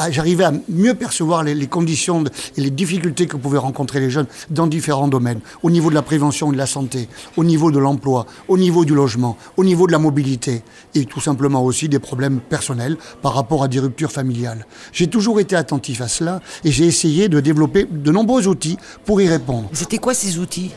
J'arrivais 0.09 0.43
à 0.43 0.53
mieux 0.69 0.93
percevoir 0.93 1.43
les, 1.43 1.67
conditions 1.67 2.23
et 2.57 2.61
les 2.61 2.69
difficultés 2.69 3.27
que 3.27 3.37
pouvaient 3.37 3.57
rencontrer 3.57 3.99
les 3.99 4.09
jeunes 4.09 4.27
dans 4.49 4.67
différents 4.67 5.07
domaines, 5.07 5.39
au 5.61 5.69
niveau 5.69 5.89
de 5.89 5.95
la 5.95 6.01
prévention 6.01 6.49
et 6.49 6.53
de 6.53 6.57
la 6.57 6.65
santé, 6.65 7.07
au 7.37 7.43
niveau 7.43 7.71
de 7.71 7.79
l'emploi, 7.79 8.25
au 8.47 8.57
niveau 8.57 8.85
du 8.85 8.93
logement, 8.93 9.37
au 9.57 9.63
niveau 9.63 9.87
de 9.87 9.91
la 9.91 9.99
mobilité, 9.99 10.63
et 10.95 11.05
tout 11.05 11.21
simplement 11.21 11.63
aussi 11.63 11.89
des 11.89 11.99
problèmes 11.99 12.39
personnels 12.39 12.97
par 13.21 13.33
rapport 13.33 13.63
à 13.63 13.67
des 13.67 13.79
ruptures 13.79 14.11
familiales. 14.11 14.65
J'ai 14.91 15.07
toujours 15.07 15.39
été 15.39 15.55
attentif 15.55 16.01
à 16.01 16.07
cela 16.07 16.41
et 16.63 16.71
j'ai 16.71 16.85
essayé 16.85 17.29
de 17.29 17.39
développer 17.39 17.87
de 17.89 18.11
nombreux 18.11 18.47
outils 18.47 18.77
pour 19.05 19.21
y 19.21 19.27
répondre. 19.27 19.69
C'était 19.73 19.97
quoi 19.99 20.13
ces 20.13 20.39
outils? 20.39 20.71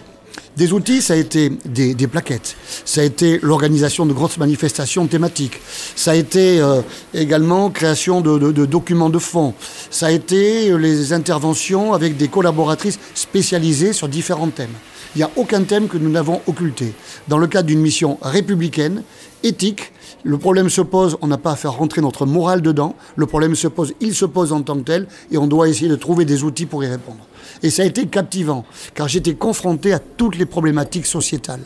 Des 0.56 0.72
outils, 0.72 1.02
ça 1.02 1.12
a 1.12 1.16
été 1.16 1.50
des, 1.66 2.06
plaquettes, 2.06 2.56
ça 2.86 3.02
a 3.02 3.04
été 3.04 3.38
l'organisation 3.42 4.06
de 4.06 4.14
grosses 4.14 4.38
manifestations 4.38 5.06
thématiques, 5.06 5.60
ça 5.94 6.12
a 6.12 6.14
été 6.14 6.60
euh, 6.60 6.80
également 7.12 7.68
création 7.68 8.22
de, 8.22 8.38
de- 8.38 8.52
de 8.52 8.64
documents 8.64 9.10
de 9.10 9.18
fond, 9.18 9.52
ça 9.90 10.06
a 10.06 10.10
été 10.12 10.70
euh, 10.70 10.76
les 10.78 11.12
interventions 11.12 11.92
avec 11.92 12.16
des 12.16 12.28
collaboratrices 12.28 12.98
spécialisées 13.14 13.92
sur 13.92 14.08
différents 14.08 14.48
thèmes. 14.48 14.72
Il 15.14 15.18
n'y 15.18 15.24
a 15.24 15.30
aucun 15.36 15.62
thème 15.62 15.88
que 15.88 15.98
nous 15.98 16.10
n'avons 16.10 16.40
occulté. 16.46 16.92
Dans 17.28 17.38
le 17.38 17.46
cadre 17.46 17.66
d'une 17.68 17.80
mission 17.80 18.18
républicaine, 18.22 19.02
éthique, 19.42 19.92
le 20.26 20.38
problème 20.38 20.68
se 20.68 20.80
pose, 20.80 21.16
on 21.22 21.28
n'a 21.28 21.38
pas 21.38 21.52
à 21.52 21.56
faire 21.56 21.74
rentrer 21.74 22.00
notre 22.00 22.26
morale 22.26 22.60
dedans, 22.60 22.96
le 23.14 23.26
problème 23.26 23.54
se 23.54 23.68
pose, 23.68 23.94
il 24.00 24.12
se 24.12 24.24
pose 24.24 24.52
en 24.52 24.60
tant 24.60 24.74
que 24.74 24.82
tel, 24.82 25.06
et 25.30 25.38
on 25.38 25.46
doit 25.46 25.68
essayer 25.68 25.88
de 25.88 25.94
trouver 25.94 26.24
des 26.24 26.42
outils 26.42 26.66
pour 26.66 26.82
y 26.82 26.88
répondre. 26.88 27.20
Et 27.62 27.70
ça 27.70 27.82
a 27.82 27.86
été 27.86 28.06
captivant, 28.06 28.64
car 28.94 29.06
j'étais 29.06 29.34
confronté 29.34 29.92
à 29.92 30.00
toutes 30.00 30.36
les 30.36 30.44
problématiques 30.44 31.06
sociétales. 31.06 31.60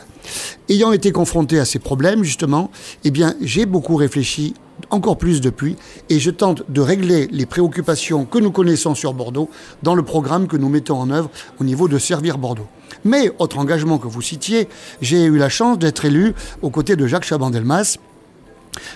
Ayant 0.69 0.93
été 0.93 1.11
confronté 1.11 1.59
à 1.59 1.65
ces 1.65 1.79
problèmes, 1.79 2.23
justement, 2.23 2.71
eh 3.03 3.11
bien, 3.11 3.35
j'ai 3.41 3.65
beaucoup 3.65 3.97
réfléchi, 3.97 4.53
encore 4.91 5.17
plus 5.17 5.41
depuis, 5.41 5.77
et 6.11 6.21
je 6.21 6.31
tente 6.31 6.63
de 6.69 6.83
régler 6.83 7.29
les 7.33 7.47
préoccupations 7.47 8.27
que 8.27 8.39
nous 8.39 8.51
connaissons 8.51 8.95
sur 8.95 9.15
Bordeaux 9.15 9.49
dans 9.83 9.95
le 9.95 10.03
programme 10.03 10.49
que 10.49 10.59
nous 10.59 10.69
mettons 10.69 10.99
en 10.99 11.09
œuvre 11.09 11.31
au 11.61 11.65
niveau 11.65 11.89
de 11.89 11.97
Servir 11.97 12.37
Bordeaux. 12.37 12.69
Mais, 13.05 13.33
autre 13.39 13.57
engagement 13.57 13.97
que 13.97 14.09
vous 14.09 14.21
citiez, 14.21 14.69
j'ai 15.01 15.25
eu 15.25 15.39
la 15.39 15.49
chance 15.49 15.79
d'être 15.79 16.05
élu 16.05 16.35
aux 16.61 16.69
côtés 16.69 16.97
de 16.97 17.07
Jacques 17.07 17.25
Chaban-Delmas, 17.25 17.97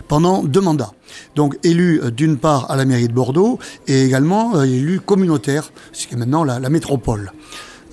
pendant 0.09 0.43
deux 0.43 0.61
mandats. 0.61 0.93
Donc 1.35 1.57
élu 1.63 2.01
euh, 2.03 2.11
d'une 2.11 2.37
part 2.37 2.71
à 2.71 2.77
la 2.77 2.85
mairie 2.85 3.09
de 3.09 3.13
Bordeaux 3.13 3.59
et 3.87 4.05
également 4.05 4.57
euh, 4.57 4.65
élu 4.65 5.01
communautaire, 5.01 5.73
ce 5.93 6.07
qui 6.07 6.15
est 6.15 6.17
maintenant 6.17 6.45
la, 6.45 6.69
métropole. 6.69 7.33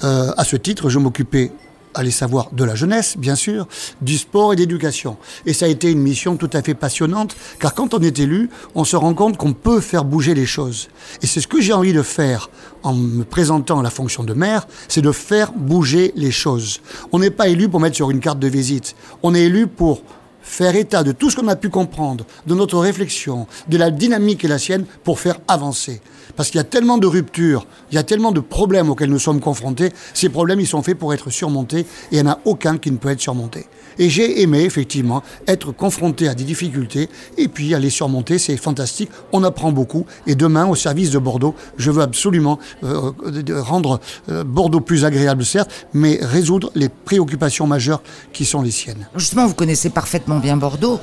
Euh, 0.03 0.31
à 0.37 0.43
ce 0.43 0.55
titre, 0.55 0.89
je 0.89 0.97
m'occupais, 0.97 1.51
allez 1.93 2.09
savoir, 2.09 2.51
de 2.51 2.63
la 2.63 2.73
jeunesse, 2.73 3.17
bien 3.17 3.35
sûr, 3.35 3.67
du 4.01 4.17
sport 4.17 4.53
et 4.53 4.55
d'éducation. 4.55 5.17
Et 5.45 5.53
ça 5.53 5.65
a 5.65 5.67
été 5.67 5.91
une 5.91 5.99
mission 5.99 6.37
tout 6.37 6.49
à 6.53 6.63
fait 6.63 6.73
passionnante, 6.73 7.35
car 7.59 7.75
quand 7.75 7.93
on 7.93 7.99
est 7.99 8.17
élu, 8.17 8.49
on 8.73 8.83
se 8.83 8.95
rend 8.95 9.13
compte 9.13 9.37
qu'on 9.37 9.53
peut 9.53 9.79
faire 9.79 10.03
bouger 10.03 10.33
les 10.33 10.47
choses. 10.47 10.89
Et 11.21 11.27
c'est 11.27 11.41
ce 11.41 11.47
que 11.47 11.61
j'ai 11.61 11.73
envie 11.73 11.93
de 11.93 12.01
faire 12.01 12.49
en 12.81 12.93
me 12.95 13.23
présentant 13.23 13.79
à 13.79 13.83
la 13.83 13.91
fonction 13.91 14.23
de 14.23 14.33
maire, 14.33 14.65
c'est 14.87 15.01
de 15.01 15.11
faire 15.11 15.51
bouger 15.51 16.13
les 16.15 16.31
choses. 16.31 16.81
On 17.11 17.19
n'est 17.19 17.29
pas 17.29 17.47
élu 17.47 17.69
pour 17.69 17.79
mettre 17.79 17.95
sur 17.95 18.09
une 18.09 18.19
carte 18.19 18.39
de 18.39 18.47
visite, 18.47 18.95
on 19.21 19.35
est 19.35 19.43
élu 19.43 19.67
pour 19.67 20.01
faire 20.41 20.75
état 20.75 21.03
de 21.03 21.11
tout 21.11 21.29
ce 21.29 21.35
qu'on 21.35 21.47
a 21.47 21.55
pu 21.55 21.69
comprendre, 21.69 22.25
de 22.45 22.55
notre 22.55 22.77
réflexion, 22.79 23.47
de 23.67 23.77
la 23.77 23.91
dynamique 23.91 24.43
et 24.43 24.47
la 24.47 24.59
sienne 24.59 24.85
pour 25.03 25.19
faire 25.19 25.39
avancer. 25.47 26.01
Parce 26.35 26.49
qu'il 26.49 26.57
y 26.57 26.61
a 26.61 26.65
tellement 26.65 26.97
de 26.97 27.07
ruptures, 27.07 27.65
il 27.91 27.95
y 27.95 27.97
a 27.97 28.03
tellement 28.03 28.31
de 28.31 28.39
problèmes 28.39 28.89
auxquels 28.89 29.09
nous 29.09 29.19
sommes 29.19 29.39
confrontés, 29.39 29.91
ces 30.13 30.29
problèmes 30.29 30.59
ils 30.59 30.67
sont 30.67 30.81
faits 30.81 30.97
pour 30.97 31.13
être 31.13 31.29
surmontés 31.29 31.79
et 31.81 31.85
il 32.11 32.21
n'y 32.21 32.27
en 32.29 32.31
a 32.33 32.39
aucun 32.45 32.77
qui 32.77 32.91
ne 32.91 32.97
peut 32.97 33.09
être 33.09 33.21
surmonté. 33.21 33.65
Et 33.99 34.09
j'ai 34.09 34.41
aimé 34.41 34.61
effectivement 34.61 35.21
être 35.47 35.71
confronté 35.71 36.27
à 36.27 36.33
des 36.33 36.43
difficultés 36.45 37.09
et 37.37 37.47
puis 37.47 37.75
à 37.75 37.79
les 37.79 37.89
surmonter, 37.89 38.39
c'est 38.39 38.55
fantastique, 38.57 39.09
on 39.31 39.43
apprend 39.43 39.71
beaucoup 39.71 40.05
et 40.27 40.35
demain 40.35 40.65
au 40.67 40.75
service 40.75 41.11
de 41.11 41.19
Bordeaux, 41.19 41.55
je 41.77 41.91
veux 41.91 42.01
absolument 42.01 42.57
euh, 42.83 43.11
de- 43.29 43.53
rendre 43.53 43.99
euh, 44.29 44.43
Bordeaux 44.43 44.79
plus 44.79 45.03
agréable 45.05 45.45
certes, 45.45 45.69
mais 45.93 46.19
résoudre 46.21 46.71
les 46.75 46.89
préoccupations 46.89 47.67
majeures 47.67 48.01
qui 48.33 48.45
sont 48.45 48.61
les 48.61 48.71
siennes. 48.71 49.07
Justement, 49.15 49.45
vous 49.45 49.53
connaissez 49.55 49.89
parfaitement 49.89 50.39
bien 50.39 50.57
Bordeaux. 50.57 50.99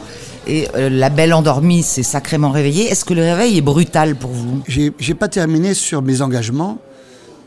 Et 0.47 0.67
euh, 0.77 0.89
la 0.89 1.11
belle 1.11 1.35
endormie 1.35 1.83
s'est 1.83 2.03
sacrément 2.03 2.51
réveillée. 2.51 2.87
Est-ce 2.91 3.05
que 3.05 3.13
le 3.13 3.21
réveil 3.21 3.59
est 3.59 3.63
brutal 3.63 4.17
pour 4.17 4.31
vous? 4.31 4.63
J'ai 4.67 5.15
pas 5.19 5.29
terminé 5.29 5.75
sur 5.75 6.01
mes 6.01 6.23
engagements, 6.23 6.79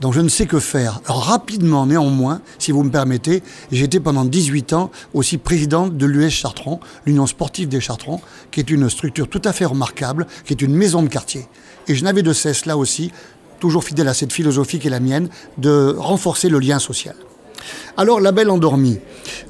donc 0.01 0.13
je 0.13 0.19
ne 0.19 0.29
sais 0.29 0.45
que 0.45 0.59
faire. 0.59 0.99
Rapidement, 1.05 1.85
néanmoins, 1.85 2.41
si 2.59 2.71
vous 2.71 2.83
me 2.83 2.89
permettez, 2.89 3.43
j'ai 3.71 3.85
été 3.85 3.99
pendant 3.99 4.25
18 4.25 4.73
ans 4.73 4.91
aussi 5.13 5.37
président 5.37 5.87
de 5.87 6.05
l'US 6.05 6.31
Chartron, 6.31 6.79
l'Union 7.05 7.27
sportive 7.27 7.69
des 7.69 7.79
Chartrons, 7.79 8.19
qui 8.51 8.59
est 8.59 8.69
une 8.69 8.89
structure 8.89 9.29
tout 9.29 9.41
à 9.45 9.53
fait 9.53 9.65
remarquable, 9.65 10.27
qui 10.43 10.53
est 10.53 10.61
une 10.61 10.75
maison 10.75 11.01
de 11.03 11.07
quartier. 11.07 11.47
Et 11.87 11.95
je 11.95 12.03
n'avais 12.03 12.23
de 12.23 12.33
cesse 12.33 12.65
là 12.65 12.77
aussi, 12.77 13.11
toujours 13.59 13.83
fidèle 13.83 14.07
à 14.07 14.13
cette 14.13 14.33
philosophie 14.33 14.79
qui 14.79 14.87
est 14.87 14.91
la 14.91 14.99
mienne, 14.99 15.29
de 15.57 15.95
renforcer 15.97 16.49
le 16.49 16.59
lien 16.59 16.79
social. 16.79 17.15
Alors, 17.97 18.19
la 18.19 18.31
belle 18.31 18.49
endormie. 18.49 18.99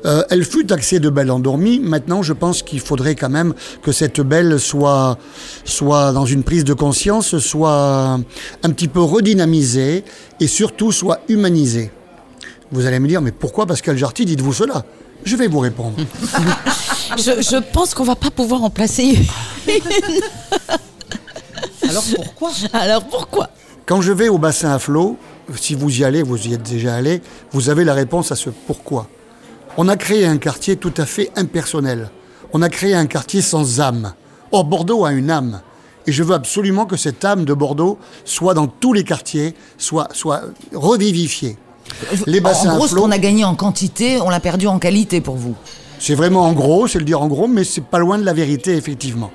Euh, 0.06 0.24
elle 0.30 0.44
fut 0.44 0.66
taxée 0.66 1.00
de 1.00 1.10
belle 1.10 1.32
endormie. 1.32 1.80
Maintenant, 1.80 2.24
je 2.24 2.34
pense 2.34 2.64
qu'il 2.64 2.80
faudrait 2.80 3.16
quand 3.16 3.30
même 3.30 3.54
que 3.82 3.92
cette 3.92 4.22
belle 4.22 4.60
soit, 4.60 5.18
soit 5.64 6.12
dans 6.12 6.26
une 6.26 6.44
prise 6.44 6.64
de 6.64 6.74
conscience, 6.74 7.38
soit 7.38 8.20
un 8.64 8.70
petit 8.70 8.88
peu 8.88 9.02
redynamisée 9.02 10.04
et 10.40 10.48
surtout 10.48 10.92
soit 10.92 11.22
humanisée. 11.30 11.92
Vous 12.72 12.86
allez 12.86 13.00
me 13.00 13.08
dire, 13.08 13.22
mais 13.22 13.32
pourquoi 13.32 13.66
Pascal 13.66 13.98
Jarty 13.98 14.26
dites-vous 14.26 14.54
cela? 14.54 14.86
Je 15.24 15.36
vais 15.36 15.48
vous 15.48 15.60
répondre. 15.60 15.96
Je, 17.18 17.42
je 17.42 17.58
pense 17.74 17.94
qu'on 17.94 18.06
va 18.06 18.16
pas 18.16 18.32
pouvoir 18.32 18.64
en 18.64 18.70
placer 18.70 19.04
une. 19.04 19.26
Alors 21.90 22.04
pourquoi? 22.16 22.52
Alors 22.72 23.04
pourquoi? 23.04 23.50
Quand 23.86 24.02
je 24.02 24.14
vais 24.14 24.30
au 24.30 24.38
bassin 24.38 24.72
à 24.72 24.80
flot, 24.80 25.18
si 25.58 25.76
vous 25.76 26.00
y 26.00 26.04
allez, 26.04 26.24
vous 26.24 26.48
y 26.48 26.54
êtes 26.54 26.70
déjà 26.70 26.96
allé, 26.96 27.22
vous 27.52 27.70
avez 27.70 27.84
la 27.84 27.94
réponse 27.94 28.32
à 28.32 28.36
ce 28.36 28.50
pourquoi. 28.50 29.08
On 29.78 29.88
a 29.88 29.96
créé 29.96 30.26
un 30.26 30.38
quartier 30.38 30.76
tout 30.76 30.94
à 30.98 31.06
fait 31.06 31.32
impersonnel. 31.36 32.10
On 32.54 32.62
a 32.62 32.70
créé 32.70 32.94
un 32.94 33.06
quartier 33.06 33.42
sans 33.42 33.80
âme. 33.80 34.14
Or, 34.52 34.66
Bordeaux 34.66 35.06
a 35.06 35.14
une 35.14 35.32
âme. 35.32 35.62
Et 36.08 36.12
je 36.12 36.24
veux 36.24 36.34
absolument 36.34 36.86
que 36.86 36.98
cette 36.98 37.24
âme 37.24 37.46
de 37.46 37.54
Bordeaux 37.54 37.98
soit 38.26 38.54
dans 38.54 38.68
tous 38.68 38.92
les 38.94 39.04
quartiers, 39.04 39.56
soit, 39.78 40.10
soit 40.14 40.42
revivifiée. 40.74 41.58
Les 42.26 42.42
bassins 42.42 42.72
en 42.72 42.76
gros, 42.76 42.86
à 42.86 42.88
ce 42.90 42.96
qu'on 42.96 43.12
a 43.12 43.18
gagné 43.18 43.44
en 43.44 43.56
quantité, 43.56 44.20
on 44.20 44.30
l'a 44.30 44.40
perdu 44.40 44.68
en 44.68 44.80
qualité 44.80 45.22
pour 45.22 45.36
vous. 45.36 45.56
c'est 46.00 46.16
vraiment 46.16 46.42
en 46.42 46.54
gros, 46.54 46.88
c'est 46.88 47.00
le 47.00 47.06
dire 47.06 47.22
en 47.22 47.28
gros, 47.28 47.48
mais 47.48 47.64
c'est 47.64 47.84
pas 47.84 48.00
loin 48.00 48.18
de 48.18 48.26
la 48.26 48.34
vérité, 48.34 48.76
effectivement. 48.76 49.32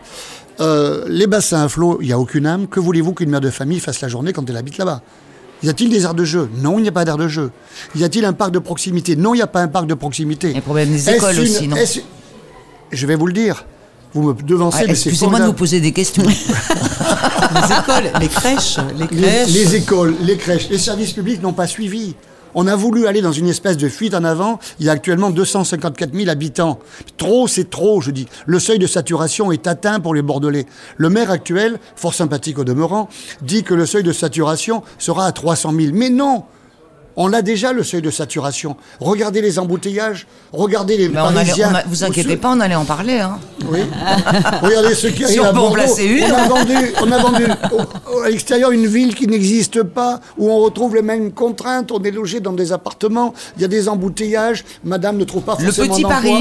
Euh, 0.60 1.04
les 1.08 1.26
bassins 1.26 1.62
à 1.62 1.68
flot, 1.68 1.98
il 2.00 2.06
n'y 2.06 2.12
a 2.12 2.18
aucune 2.18 2.46
âme. 2.46 2.66
Que 2.66 2.80
voulez-vous 2.80 3.12
qu'une 3.12 3.30
mère 3.30 3.40
de 3.40 3.50
famille 3.50 3.80
fasse 3.80 4.00
la 4.00 4.08
journée 4.08 4.32
quand 4.32 4.48
elle 4.48 4.56
habite 4.56 4.78
là-bas? 4.78 5.02
Y 5.62 5.68
a-t-il 5.68 5.88
des 5.90 6.04
aires 6.04 6.14
de 6.14 6.24
jeu? 6.24 6.48
Non, 6.62 6.78
il 6.78 6.82
n'y 6.82 6.88
a 6.88 6.92
pas 6.92 7.04
d'aire 7.04 7.16
de 7.16 7.28
jeu. 7.28 7.50
Y 7.94 8.04
a-t-il 8.04 8.24
un 8.24 8.32
parc 8.34 8.50
de 8.52 8.58
proximité? 8.58 9.16
Non, 9.16 9.32
il 9.34 9.38
n'y 9.38 9.42
a 9.42 9.46
pas 9.46 9.60
un 9.62 9.68
parc 9.68 9.86
de 9.86 9.94
proximité. 9.94 10.52
Les 10.52 10.60
problèmes 10.60 10.90
des 10.90 11.08
écoles 11.10 11.34
une- 11.36 11.42
aussi, 11.42 11.68
non 11.68 11.76
Je 12.92 13.06
vais 13.06 13.16
vous 13.16 13.26
le 13.26 13.32
dire. 13.32 13.64
Vous 14.12 14.22
me 14.22 14.34
devancez, 14.34 14.78
Ah, 14.80 14.84
mais 14.88 14.94
c'est 14.94 15.08
Excusez-moi 15.10 15.40
de 15.40 15.46
vous 15.46 15.52
poser 15.52 15.80
des 15.80 15.92
questions. 15.92 16.22
Les 17.54 17.74
écoles, 17.74 18.10
les 18.20 18.28
crèches, 18.28 18.78
les 18.98 19.06
Les, 19.06 19.22
crèches. 19.22 19.48
les 19.52 19.74
écoles, 19.76 20.14
les 20.22 20.36
crèches, 20.36 20.68
les 20.68 20.78
services 20.78 21.12
publics 21.12 21.40
n'ont 21.42 21.52
pas 21.52 21.66
suivi. 21.66 22.14
On 22.58 22.66
a 22.66 22.74
voulu 22.74 23.06
aller 23.06 23.20
dans 23.20 23.32
une 23.32 23.48
espèce 23.48 23.76
de 23.76 23.86
fuite 23.86 24.14
en 24.14 24.24
avant. 24.24 24.58
Il 24.80 24.86
y 24.86 24.88
a 24.88 24.92
actuellement 24.92 25.28
254 25.28 26.14
000 26.14 26.30
habitants. 26.30 26.78
Trop, 27.18 27.46
c'est 27.46 27.68
trop, 27.68 28.00
je 28.00 28.10
dis. 28.10 28.26
Le 28.46 28.58
seuil 28.58 28.78
de 28.78 28.86
saturation 28.86 29.52
est 29.52 29.66
atteint 29.66 30.00
pour 30.00 30.14
les 30.14 30.22
Bordelais. 30.22 30.64
Le 30.96 31.10
maire 31.10 31.30
actuel, 31.30 31.78
fort 31.96 32.14
sympathique 32.14 32.58
au 32.58 32.64
demeurant, 32.64 33.10
dit 33.42 33.62
que 33.62 33.74
le 33.74 33.84
seuil 33.84 34.02
de 34.04 34.12
saturation 34.12 34.82
sera 34.96 35.26
à 35.26 35.32
300 35.32 35.74
000. 35.78 35.92
Mais 35.92 36.08
non 36.08 36.44
on 37.16 37.32
a 37.32 37.42
déjà 37.42 37.72
le 37.72 37.82
seuil 37.82 38.02
de 38.02 38.10
saturation. 38.10 38.76
Regardez 39.00 39.40
les 39.40 39.58
embouteillages, 39.58 40.26
regardez 40.52 40.96
les 40.96 41.08
Mais 41.08 41.20
on 41.20 41.24
allait- 41.26 41.34
Parisiens. 41.36 41.70
on 41.72 41.74
a- 41.76 41.82
vous 41.86 42.04
inquiétez 42.04 42.36
pas, 42.36 42.50
on 42.54 42.60
allait 42.60 42.74
en 42.74 42.84
parler. 42.84 43.18
Hein. 43.20 43.38
Oui. 43.70 43.80
Regardez 44.62 44.94
ceux 44.94 45.10
qui 45.10 45.24
Si 45.28 45.40
on 45.40 45.44
à 45.44 45.52
peut 45.52 45.58
en 45.58 45.60
Bordeaux. 45.60 45.74
placer 45.74 46.04
une. 46.04 46.24
On 46.24 46.34
a 46.36 46.48
vendu, 46.48 46.74
on 47.02 47.12
a 47.12 47.18
vendu 47.18 47.44
au- 47.72 48.16
au- 48.16 48.20
à 48.20 48.28
l'extérieur 48.28 48.70
une 48.70 48.86
ville 48.86 49.14
qui 49.14 49.26
n'existe 49.26 49.82
pas, 49.82 50.20
où 50.38 50.50
on 50.50 50.58
retrouve 50.58 50.94
les 50.94 51.02
mêmes 51.02 51.32
contraintes. 51.32 51.90
On 51.92 52.02
est 52.02 52.10
logé 52.10 52.40
dans 52.40 52.52
des 52.52 52.72
appartements, 52.72 53.34
il 53.56 53.62
y 53.62 53.64
a 53.64 53.68
des 53.68 53.88
embouteillages. 53.88 54.64
Madame 54.84 55.16
ne 55.16 55.24
trouve 55.24 55.42
pas 55.42 55.56
Le 55.58 55.64
forcément 55.66 55.94
petit 55.94 56.02
d'emploi. 56.02 56.38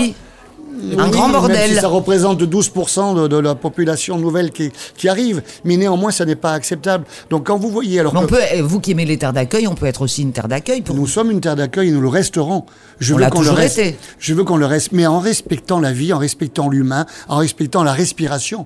Un 0.97 1.09
grand 1.09 1.29
bordel. 1.29 1.69
si 1.71 1.75
ça 1.75 1.87
représente 1.87 2.41
12% 2.41 3.23
de, 3.23 3.27
de 3.27 3.37
la 3.37 3.55
population 3.55 4.17
nouvelle 4.17 4.51
qui, 4.51 4.71
qui 4.97 5.09
arrive, 5.09 5.41
mais 5.63 5.77
néanmoins, 5.77 6.11
ça 6.11 6.25
n'est 6.25 6.35
pas 6.35 6.53
acceptable. 6.53 7.05
Donc 7.29 7.47
quand 7.47 7.57
vous 7.57 7.69
voyez, 7.69 7.99
alors 7.99 8.13
on 8.15 8.21
que 8.21 8.25
peut, 8.27 8.39
eh, 8.53 8.61
vous 8.61 8.79
qui 8.79 8.91
aimez 8.91 9.05
les 9.05 9.17
terres 9.17 9.33
d'accueil, 9.33 9.67
on 9.67 9.75
peut 9.75 9.85
être 9.85 10.01
aussi 10.01 10.21
une 10.21 10.31
terre 10.31 10.47
d'accueil 10.47 10.81
pour 10.81 10.95
nous 10.95 11.07
sommes 11.07 11.31
une 11.31 11.41
terre 11.41 11.55
d'accueil 11.55 11.89
et 11.89 11.91
nous 11.91 12.01
le 12.01 12.07
resterons. 12.07 12.65
Je 12.99 13.13
On 13.13 13.17
veux 13.17 13.29
qu'on 13.29 13.41
le 13.41 13.51
reste. 13.51 13.81
Je 14.19 14.33
veux 14.33 14.43
qu'on 14.43 14.57
le 14.57 14.65
reste, 14.65 14.91
mais 14.91 15.05
en 15.07 15.19
respectant 15.19 15.79
la 15.79 15.91
vie, 15.91 16.13
en 16.13 16.17
respectant 16.17 16.69
l'humain, 16.69 17.05
en 17.27 17.37
respectant 17.37 17.83
la 17.83 17.93
respiration. 17.93 18.65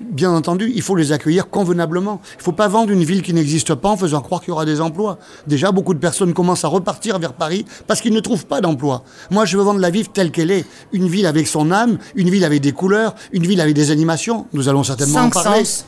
Bien 0.00 0.30
entendu, 0.30 0.70
il 0.74 0.82
faut 0.82 0.94
les 0.94 1.10
accueillir 1.10 1.50
convenablement. 1.50 2.20
Il 2.34 2.38
ne 2.38 2.42
faut 2.44 2.52
pas 2.52 2.68
vendre 2.68 2.90
une 2.92 3.02
ville 3.02 3.20
qui 3.22 3.34
n'existe 3.34 3.74
pas 3.74 3.88
en 3.88 3.96
faisant 3.96 4.20
croire 4.20 4.40
qu'il 4.40 4.50
y 4.50 4.52
aura 4.52 4.64
des 4.64 4.80
emplois. 4.80 5.18
Déjà, 5.48 5.72
beaucoup 5.72 5.92
de 5.92 5.98
personnes 5.98 6.34
commencent 6.34 6.64
à 6.64 6.68
repartir 6.68 7.18
vers 7.18 7.32
Paris 7.32 7.64
parce 7.88 8.00
qu'ils 8.00 8.12
ne 8.12 8.20
trouvent 8.20 8.46
pas 8.46 8.60
d'emploi. 8.60 9.02
Moi, 9.30 9.44
je 9.44 9.56
veux 9.56 9.64
vendre 9.64 9.80
la 9.80 9.90
ville 9.90 10.08
telle 10.08 10.30
qu'elle 10.30 10.52
est. 10.52 10.64
Une 10.92 11.08
ville 11.08 11.26
avec 11.26 11.48
son 11.48 11.72
âme, 11.72 11.98
une 12.14 12.30
ville 12.30 12.44
avec 12.44 12.60
des 12.60 12.72
couleurs, 12.72 13.14
une 13.32 13.44
ville 13.46 13.60
avec 13.60 13.74
des 13.74 13.90
animations. 13.90 14.46
Nous 14.52 14.68
allons 14.68 14.84
certainement 14.84 15.18
en 15.18 15.22
cinq 15.32 15.42
parler. 15.42 15.64
sens. 15.64 15.84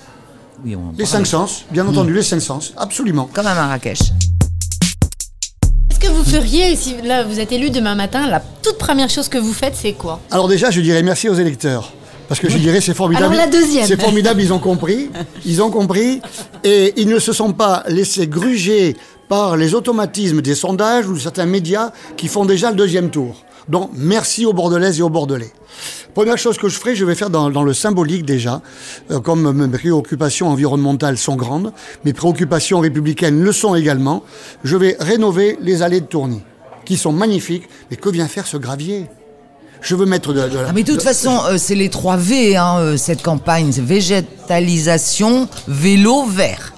Oui, 0.65 0.75
on 0.75 0.89
en 0.89 0.93
Les 0.99 1.07
cinq 1.07 1.27
sens, 1.27 1.65
bien 1.71 1.87
entendu, 1.87 2.13
les 2.13 2.23
cinq 2.23 2.41
sens, 2.41 2.75
absolument. 2.77 3.31
Comme 3.33 3.47
à 3.47 3.55
Marrakech. 3.55 4.01
Est-ce 5.91 6.01
que 6.01 6.09
vous 6.09 6.25
feriez, 6.25 6.77
si 6.77 7.01
là 7.03 7.25
vous 7.25 7.39
êtes 7.41 7.53
élu 7.53 7.71
demain 7.71 7.95
matin, 7.95 8.27
la 8.27 8.41
toute 8.41 8.77
première 8.77 9.09
chose 9.09 9.29
que 9.29 9.39
vous 9.39 9.53
faites, 9.53 9.75
c'est 9.77 9.93
quoi? 9.93 10.21
Alors 10.31 10.49
déjà, 10.49 10.71
je 10.71 10.81
dirais 10.81 11.03
merci 11.03 11.29
aux 11.29 11.35
électeurs. 11.35 11.93
Parce 12.31 12.39
que 12.39 12.49
je 12.49 12.59
dirais 12.59 12.81
c'est 12.81 12.95
formidable. 12.95 13.35
Alors, 13.35 13.37
la 13.37 13.51
deuxième. 13.51 13.85
C'est 13.85 14.01
formidable, 14.01 14.41
ils 14.41 14.53
ont 14.53 14.61
compris. 14.61 15.11
Ils 15.45 15.61
ont 15.65 15.71
compris. 15.73 16.21
Et 16.63 16.95
ils 16.97 17.09
ne 17.09 17.19
se 17.19 17.33
sont 17.33 17.53
pas 17.53 17.83
laissés 17.89 18.29
gruger 18.29 18.97
par 19.29 19.57
les 19.57 19.75
automatismes 19.75 20.41
des 20.41 20.55
sondages 20.55 21.09
ou 21.09 21.15
de 21.15 21.19
certains 21.19 21.47
médias 21.47 21.91
qui 22.17 22.29
font 22.29 22.45
déjà 22.45 22.71
le 22.71 22.77
deuxième 22.77 23.11
tour. 23.11 23.35
Donc 23.69 23.91
merci 23.97 24.47
aux 24.47 24.53
Bordelaises 24.53 25.01
et 25.01 25.03
aux 25.03 25.11
Bordelais. 25.11 25.53
Première 26.15 26.39
chose 26.39 26.57
que 26.57 26.69
je 26.69 26.77
ferai, 26.79 26.95
je 26.95 27.05
vais 27.05 27.17
faire 27.17 27.31
dans, 27.31 27.51
dans 27.51 27.65
le 27.65 27.75
symbolique 27.75 28.25
déjà, 28.25 28.63
Euh, 29.11 29.19
comme 29.19 29.51
mes 29.51 29.79
préoccupations 29.79 30.49
environnementales 30.49 31.19
sont 31.19 31.35
grandes, 31.35 31.73
mes 32.05 32.13
préoccupations 32.13 32.79
républicaines 32.79 33.43
le 33.43 33.53
sont 33.53 33.75
également, 33.75 34.23
je 34.63 34.77
vais 34.77 34.97
rénover 35.01 35.59
les 35.61 35.83
allées 35.83 36.01
de 36.01 36.07
Tourny, 36.07 36.43
qui 36.85 36.97
sont 36.97 37.13
magnifiques. 37.13 37.69
Mais 37.91 37.97
que 37.97 38.09
vient 38.09 38.29
faire 38.29 38.47
ce 38.47 38.57
gravier? 38.57 39.07
Je 39.83 39.95
veux 39.95 40.05
mettre 40.07 40.33
de, 40.35 40.49
de 40.49 40.59
la- 40.59 40.69
Ah, 40.69 40.73
mais 40.75 40.83
de 40.83 40.93
toute 40.93 41.03
façon, 41.03 41.41
euh, 41.49 41.57
c'est 41.59 41.75
les 41.75 41.89
trois 41.89 42.17
V, 42.19 42.57
hein, 42.57 42.77
euh, 42.81 42.97
cette 42.99 43.23
campagne. 43.23 43.71
Végétalisation, 43.71 45.49
vélo, 45.69 46.25
vert. 46.27 46.75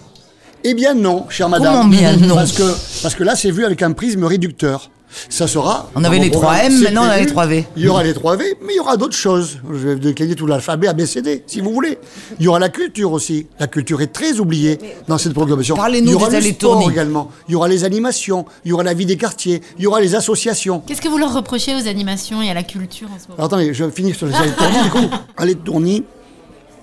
Eh 0.65 0.75
bien 0.75 0.95
non, 0.95 1.27
chère 1.29 1.49
madame. 1.49 1.73
Comment 1.75 1.89
bien 1.89 2.17
non 2.17 2.37
Parce 2.37 2.53
que, 2.53 2.63
parce 3.03 3.17
que 3.17 3.25
là, 3.25 3.35
c'est 3.35 3.51
vu 3.51 3.65
avec 3.65 3.83
un 3.83 3.91
prisme 3.93 4.23
réducteur. 4.25 4.92
Ça 5.29 5.47
sera. 5.47 5.91
On 5.95 6.05
avait 6.05 6.19
les 6.19 6.31
programme, 6.31 6.57
3M, 6.57 6.71
c'est 6.71 6.85
maintenant 6.85 7.03
on 7.05 7.11
a 7.11 7.19
les 7.19 7.27
3V. 7.27 7.65
Il 7.77 7.85
y 7.85 7.89
aura 7.89 8.03
les 8.03 8.13
3V, 8.13 8.43
mais 8.63 8.73
il 8.73 8.77
y 8.77 8.81
aura 8.81 8.97
d'autres 8.97 9.17
choses. 9.17 9.59
Je 9.71 9.89
vais 9.89 9.97
décliner 9.97 10.35
tout 10.35 10.47
l'alphabet 10.47 10.89
ABCD, 10.89 11.45
si 11.47 11.61
vous 11.61 11.73
voulez. 11.73 11.99
Il 12.39 12.45
y 12.45 12.49
aura 12.49 12.59
la 12.59 12.69
culture 12.69 13.13
aussi. 13.13 13.47
La 13.61 13.67
culture 13.67 14.01
est 14.01 14.13
très 14.13 14.41
oubliée 14.41 14.79
dans 15.09 15.19
cette 15.19 15.35
programmation. 15.35 15.77
Parlez-nous 15.77 16.09
il 16.09 16.13
y 16.13 16.15
aura 16.15 16.27
des 16.29 16.33
le 16.33 16.43
allées 16.43 16.53
sport 16.53 16.79
tournées. 16.79 16.93
également. 16.93 17.31
Il 17.49 17.53
y 17.53 17.55
aura 17.55 17.69
les 17.69 17.85
animations. 17.85 18.45
Il 18.65 18.71
y 18.71 18.73
aura 18.73 18.83
la 18.85 18.95
vie 18.95 19.07
des 19.07 19.17
quartiers. 19.17 19.63
Il 19.79 19.85
y 19.85 19.87
aura 19.87 20.01
les 20.01 20.15
associations. 20.15 20.81
Qu'est-ce 20.87 21.03
que 21.03 21.09
vous 21.09 21.19
leur 21.19 21.35
reprochez 21.35 21.75
aux 21.75 21.87
animations 21.89 22.41
et 22.43 22.51
à 22.51 22.55
la 22.55 22.63
culture 22.63 23.09
en 23.15 23.19
ce 23.19 23.25
moment? 23.29 23.35
Alors 23.37 23.47
attendez, 23.47 23.75
je 23.75 23.89
finis 23.91 24.15
sur 24.15 24.27
les 24.27 24.35
allées 24.35 24.51
de 24.51 24.57
Tourny. 24.57 24.83
du 24.83 24.91
coup, 24.91 25.17
allées 25.37 25.55
de 25.55 25.61
Tourny, 25.61 26.05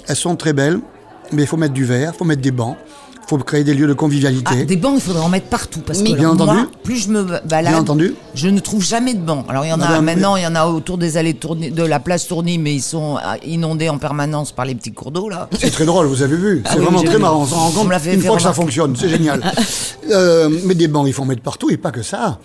elles 0.08 0.16
sont 0.16 0.36
très 0.36 0.54
belles, 0.54 0.80
mais 1.32 1.44
il 1.44 1.48
faut 1.48 1.58
mettre 1.58 1.74
du 1.74 1.86
verre, 1.86 2.12
il 2.14 2.18
faut 2.18 2.26
mettre 2.26 2.42
des 2.42 2.52
bancs, 2.52 2.78
faut 3.30 3.38
créer 3.38 3.64
des 3.64 3.76
lieux 3.76 3.86
de 3.88 3.94
convivialité. 3.94 4.54
Ah, 4.62 4.66
des 4.66 4.76
bancs, 4.76 4.94
il 4.96 5.02
faudrait 5.02 5.24
en 5.24 5.30
mettre 5.30 5.48
partout. 5.48 5.82
Parce 5.86 6.00
Mais- 6.00 6.12
que 6.12 6.16
Bien 6.16 6.34
moi, 6.34 6.46
entendu. 6.46 6.60
plus 6.84 6.96
je 7.04 7.10
me 7.10 7.24
balade, 7.24 7.74
Bien 7.74 7.80
entendu. 7.82 8.16
je 8.34 8.48
ne 8.48 8.60
trouve 8.60 8.84
jamais 8.84 9.14
de 9.14 9.20
bancs. 9.20 9.46
Alors 9.48 9.66
il 9.66 9.70
y 9.70 9.74
en 9.74 9.80
a 9.80 10.02
maintenant, 10.02 10.36
il 10.36 10.44
y 10.44 10.48
en 10.48 10.56
a 10.56 10.66
autour 10.66 10.98
des 10.98 11.16
allées 11.18 11.36
tournées, 11.36 11.70
de 11.70 11.84
la 11.84 12.00
place 12.00 12.28
Tourny, 12.28 12.58
mais 12.58 12.74
ils 12.74 12.82
sont 12.82 13.18
ah, 13.24 13.38
inondés 13.46 13.88
en 13.90 13.98
permanence 14.00 14.52
par 14.52 14.66
les 14.66 14.74
petits 14.76 14.92
cours 14.94 15.12
d'eau 15.12 15.30
là. 15.30 15.48
C'est 15.60 15.70
très 15.70 15.86
drôle, 15.86 16.08
vous 16.08 16.22
avez 16.24 16.36
vu. 16.38 16.64
Ah 16.66 16.72
C'est 16.74 16.80
vraiment 16.80 17.04
très 17.04 17.16
vu. 17.16 17.22
marrant. 17.22 17.44
On 17.44 17.46
s'en 17.46 17.56
rend 17.58 17.72
compte 17.72 17.86
me 17.86 17.92
l'a 17.92 18.00
fait 18.00 18.16
une 18.16 18.22
fois 18.22 18.36
que 18.36 18.42
ça 18.42 18.54
fonctionne. 18.54 18.96
C'est 18.96 19.10
génial. 19.10 19.42
Euh, 20.12 20.50
mais 20.66 20.74
des 20.74 20.88
bancs, 20.88 21.06
il 21.08 21.14
faut 21.14 21.22
en 21.22 21.26
mettre 21.26 21.44
partout 21.44 21.70
et 21.70 21.78
pas 21.78 21.92
que 21.92 22.02
ça. 22.02 22.40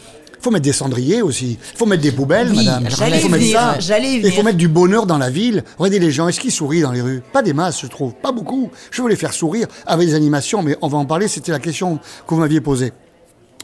Il 0.44 0.48
faut 0.48 0.50
mettre 0.50 0.64
des 0.64 0.72
cendriers 0.74 1.22
aussi. 1.22 1.58
Il 1.72 1.78
faut 1.78 1.86
mettre 1.86 2.02
des 2.02 2.12
poubelles, 2.12 2.50
Oui, 2.50 2.66
madame. 2.66 2.86
j'allais 2.90 3.16
Il 3.16 3.22
faut 3.22 3.28
mettre 3.30 3.42
venir, 3.44 3.58
ça. 3.58 3.78
j'allais 3.80 4.10
y 4.12 4.14
Et 4.16 4.18
il 4.18 4.22
faut 4.24 4.28
venir. 4.32 4.44
mettre 4.44 4.58
du 4.58 4.68
bonheur 4.68 5.06
dans 5.06 5.16
la 5.16 5.30
ville. 5.30 5.64
Regardez 5.78 5.98
les 5.98 6.10
gens, 6.10 6.28
est-ce 6.28 6.38
qu'ils 6.38 6.52
sourient 6.52 6.82
dans 6.82 6.92
les 6.92 7.00
rues? 7.00 7.22
Pas 7.32 7.40
des 7.40 7.54
masses, 7.54 7.80
je 7.80 7.86
trouve. 7.86 8.12
Pas 8.12 8.30
beaucoup. 8.30 8.70
Je 8.90 9.00
veux 9.00 9.08
les 9.08 9.16
faire 9.16 9.32
sourire 9.32 9.68
avec 9.86 10.06
des 10.06 10.14
animations, 10.14 10.62
mais 10.62 10.76
on 10.82 10.88
va 10.88 10.98
en 10.98 11.06
parler. 11.06 11.28
C'était 11.28 11.50
la 11.50 11.60
question 11.60 11.96
que 11.96 12.34
vous 12.34 12.40
m'aviez 12.42 12.60
posée. 12.60 12.92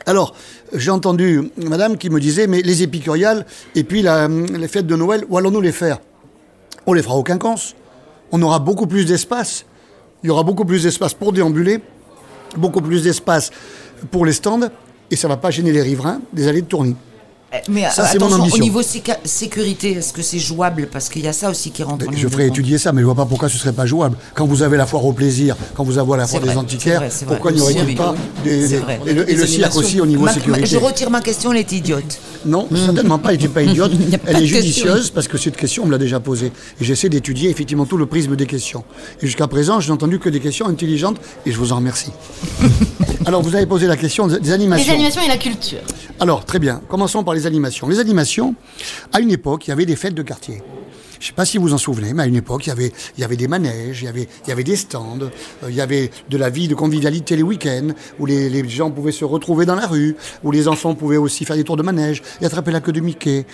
Alors, 0.06 0.34
j'ai 0.72 0.90
entendu 0.90 1.50
madame 1.58 1.98
qui 1.98 2.08
me 2.08 2.18
disait, 2.18 2.46
mais 2.46 2.62
les 2.62 2.82
épicuriales 2.82 3.44
et 3.74 3.84
puis 3.84 4.00
la- 4.00 4.26
les 4.28 4.66
fêtes 4.68 4.86
de 4.86 4.96
Noël, 4.96 5.24
où 5.28 5.36
allons-nous 5.36 5.60
les 5.60 5.72
faire? 5.72 5.98
On 6.86 6.94
les 6.94 7.02
fera 7.02 7.16
au 7.16 7.22
quinconce. 7.22 7.74
On 8.32 8.40
aura 8.40 8.58
beaucoup 8.58 8.86
plus 8.86 9.04
d'espace. 9.04 9.66
Il 10.24 10.28
y 10.28 10.30
aura 10.30 10.44
beaucoup 10.44 10.64
plus 10.64 10.84
d'espace 10.84 11.12
pour 11.12 11.34
déambuler, 11.34 11.80
beaucoup 12.56 12.80
plus 12.80 13.02
d'espace 13.02 13.50
pour 14.10 14.24
les 14.24 14.32
stands, 14.32 14.70
et 15.10 15.16
ça 15.16 15.28
va 15.28 15.36
pas 15.36 15.50
gêner 15.50 15.72
les 15.72 15.82
riverains 15.82 16.20
des 16.32 16.48
allées 16.48 16.62
de 16.62 16.66
tournée. 16.66 16.96
Eh, 17.52 17.56
Mais 17.68 17.82
Ça, 17.90 18.02
euh, 18.02 18.06
c'est 18.12 18.18
mon 18.20 18.26
attention, 18.26 18.42
ambition. 18.42 18.58
au 18.58 18.62
niveau 18.62 18.80
séca- 18.82 19.18
sécurité, 19.24 19.92
est-ce 19.92 20.12
que 20.12 20.22
c'est 20.22 20.38
jouable? 20.38 20.88
Parce 20.92 21.08
qu'il 21.08 21.24
y 21.24 21.28
a 21.28 21.32
ça 21.32 21.50
aussi 21.50 21.72
qui 21.72 21.82
rentre 21.82 22.06
en 22.06 22.10
ligne 22.10 22.20
Je 22.20 22.28
ferai 22.28 22.46
étudier 22.46 22.78
ça, 22.78 22.92
mais 22.92 23.00
je 23.00 23.06
vois 23.06 23.16
pas 23.16 23.26
pourquoi 23.26 23.48
ce 23.48 23.58
serait 23.58 23.72
pas 23.72 23.86
jouable. 23.86 24.16
Quand 24.34 24.46
vous 24.46 24.62
avez 24.62 24.76
la 24.76 24.86
foire 24.86 25.04
au 25.04 25.12
plaisir, 25.12 25.56
quand 25.74 25.82
vous 25.82 25.98
avez 25.98 26.10
la 26.16 26.26
foire 26.28 26.28
C'est 26.28 26.38
des 26.40 26.46
vrai, 26.54 26.56
antiquaires, 26.56 27.02
c'est 27.10 27.24
vrai, 27.24 27.34
pourquoi 27.34 27.50
n'y 27.50 27.60
aurait-il 27.60 27.84
Oui, 27.86 27.94
pas 27.96 28.12
oui. 28.12 28.18
des, 28.44 28.62
C'est 28.62 28.68
des- 28.68 28.76
vrai. 28.78 29.00
et 29.04 29.14
le, 29.14 29.28
et 29.30 29.34
le 29.34 29.46
cirque 29.46 29.74
aussi 29.74 30.00
au 30.00 30.06
niveau 30.06 30.20
Ma- 30.24 30.26
ma- 30.30 30.34
sécurité 30.34 30.66
je 30.66 30.76
retire 30.76 31.10
ma 31.10 31.20
question, 31.20 31.50
elle 31.52 31.58
est 31.58 31.72
idiote. 31.72 32.20
Non, 32.46 32.68
certainement 32.74 33.18
pas, 33.18 33.30
elle 33.34 33.36
n'était 33.40 33.48
pas 33.52 33.62
idiote. 33.64 33.92
Pas 33.98 34.16
Elle 34.30 34.42
est 34.44 34.46
judicieuse 34.46 35.10
parce 35.10 35.26
que 35.26 35.36
cette 35.36 35.56
question, 35.56 35.82
on 35.82 35.86
me 35.86 35.90
l'a 35.92 35.98
déjà 35.98 36.20
posée. 36.20 36.52
Et 36.80 36.84
j'essaie 36.84 37.08
d'étudier 37.08 37.50
effectivement 37.50 37.84
tout 37.84 37.96
le 37.98 38.06
prisme 38.06 38.36
des 38.36 38.46
questions. 38.46 38.84
Et 39.20 39.26
jusqu'à 39.26 39.48
présent, 39.48 39.80
je 39.80 39.88
n'ai 39.88 39.92
entendu 39.92 40.18
que 40.20 40.28
des 40.28 40.40
questions 40.40 40.66
intelligentes 40.68 41.16
et 41.44 41.50
je 41.52 41.58
vous 41.58 41.72
en 41.72 41.76
remercie. 41.76 42.12
Alors, 43.26 43.42
vous 43.42 43.54
avez 43.54 43.66
posé 43.66 43.86
la 43.86 43.96
question 43.96 44.26
des 44.28 44.38
Les 44.40 44.52
animations. 44.52 44.94
animations 44.94 45.20
et 45.22 45.28
la 45.28 45.36
culture. 45.36 45.80
Alors, 46.18 46.44
très 46.46 46.58
bien. 46.58 46.80
Commençons 46.88 47.22
par 47.22 47.34
les 47.34 47.39
animations. 47.46 47.88
Les 47.88 48.00
animations, 48.00 48.54
à 49.12 49.20
une 49.20 49.30
époque, 49.30 49.66
il 49.66 49.70
y 49.70 49.72
avait 49.72 49.86
des 49.86 49.96
fêtes 49.96 50.14
de 50.14 50.22
quartier. 50.22 50.62
Je 51.20 51.26
ne 51.26 51.28
sais 51.28 51.34
pas 51.34 51.44
si 51.44 51.58
vous 51.58 51.64
vous 51.64 51.74
en 51.74 51.78
souvenez, 51.78 52.14
mais 52.14 52.22
à 52.22 52.26
une 52.26 52.36
époque, 52.36 52.66
il 52.66 52.70
y 52.70 52.72
avait, 52.72 52.92
il 53.18 53.20
y 53.20 53.24
avait 53.24 53.36
des 53.36 53.46
manèges, 53.46 54.00
il 54.00 54.06
y 54.06 54.08
avait, 54.08 54.26
il 54.46 54.48
y 54.48 54.52
avait 54.52 54.64
des 54.64 54.76
stands, 54.76 55.18
euh, 55.20 55.68
il 55.68 55.74
y 55.74 55.82
avait 55.82 56.10
de 56.30 56.38
la 56.38 56.48
vie 56.48 56.66
de 56.66 56.74
convivialité 56.74 57.36
les 57.36 57.42
week-ends, 57.42 57.88
où 58.18 58.24
les, 58.24 58.48
les 58.48 58.66
gens 58.66 58.90
pouvaient 58.90 59.12
se 59.12 59.26
retrouver 59.26 59.66
dans 59.66 59.74
la 59.74 59.86
rue, 59.86 60.16
où 60.42 60.50
les 60.50 60.66
enfants 60.66 60.94
pouvaient 60.94 61.18
aussi 61.18 61.44
faire 61.44 61.56
des 61.56 61.64
tours 61.64 61.76
de 61.76 61.82
manège 61.82 62.22
et 62.40 62.46
attraper 62.46 62.70
la 62.70 62.80
queue 62.80 62.92
de 62.92 63.00
Mickey. 63.00 63.44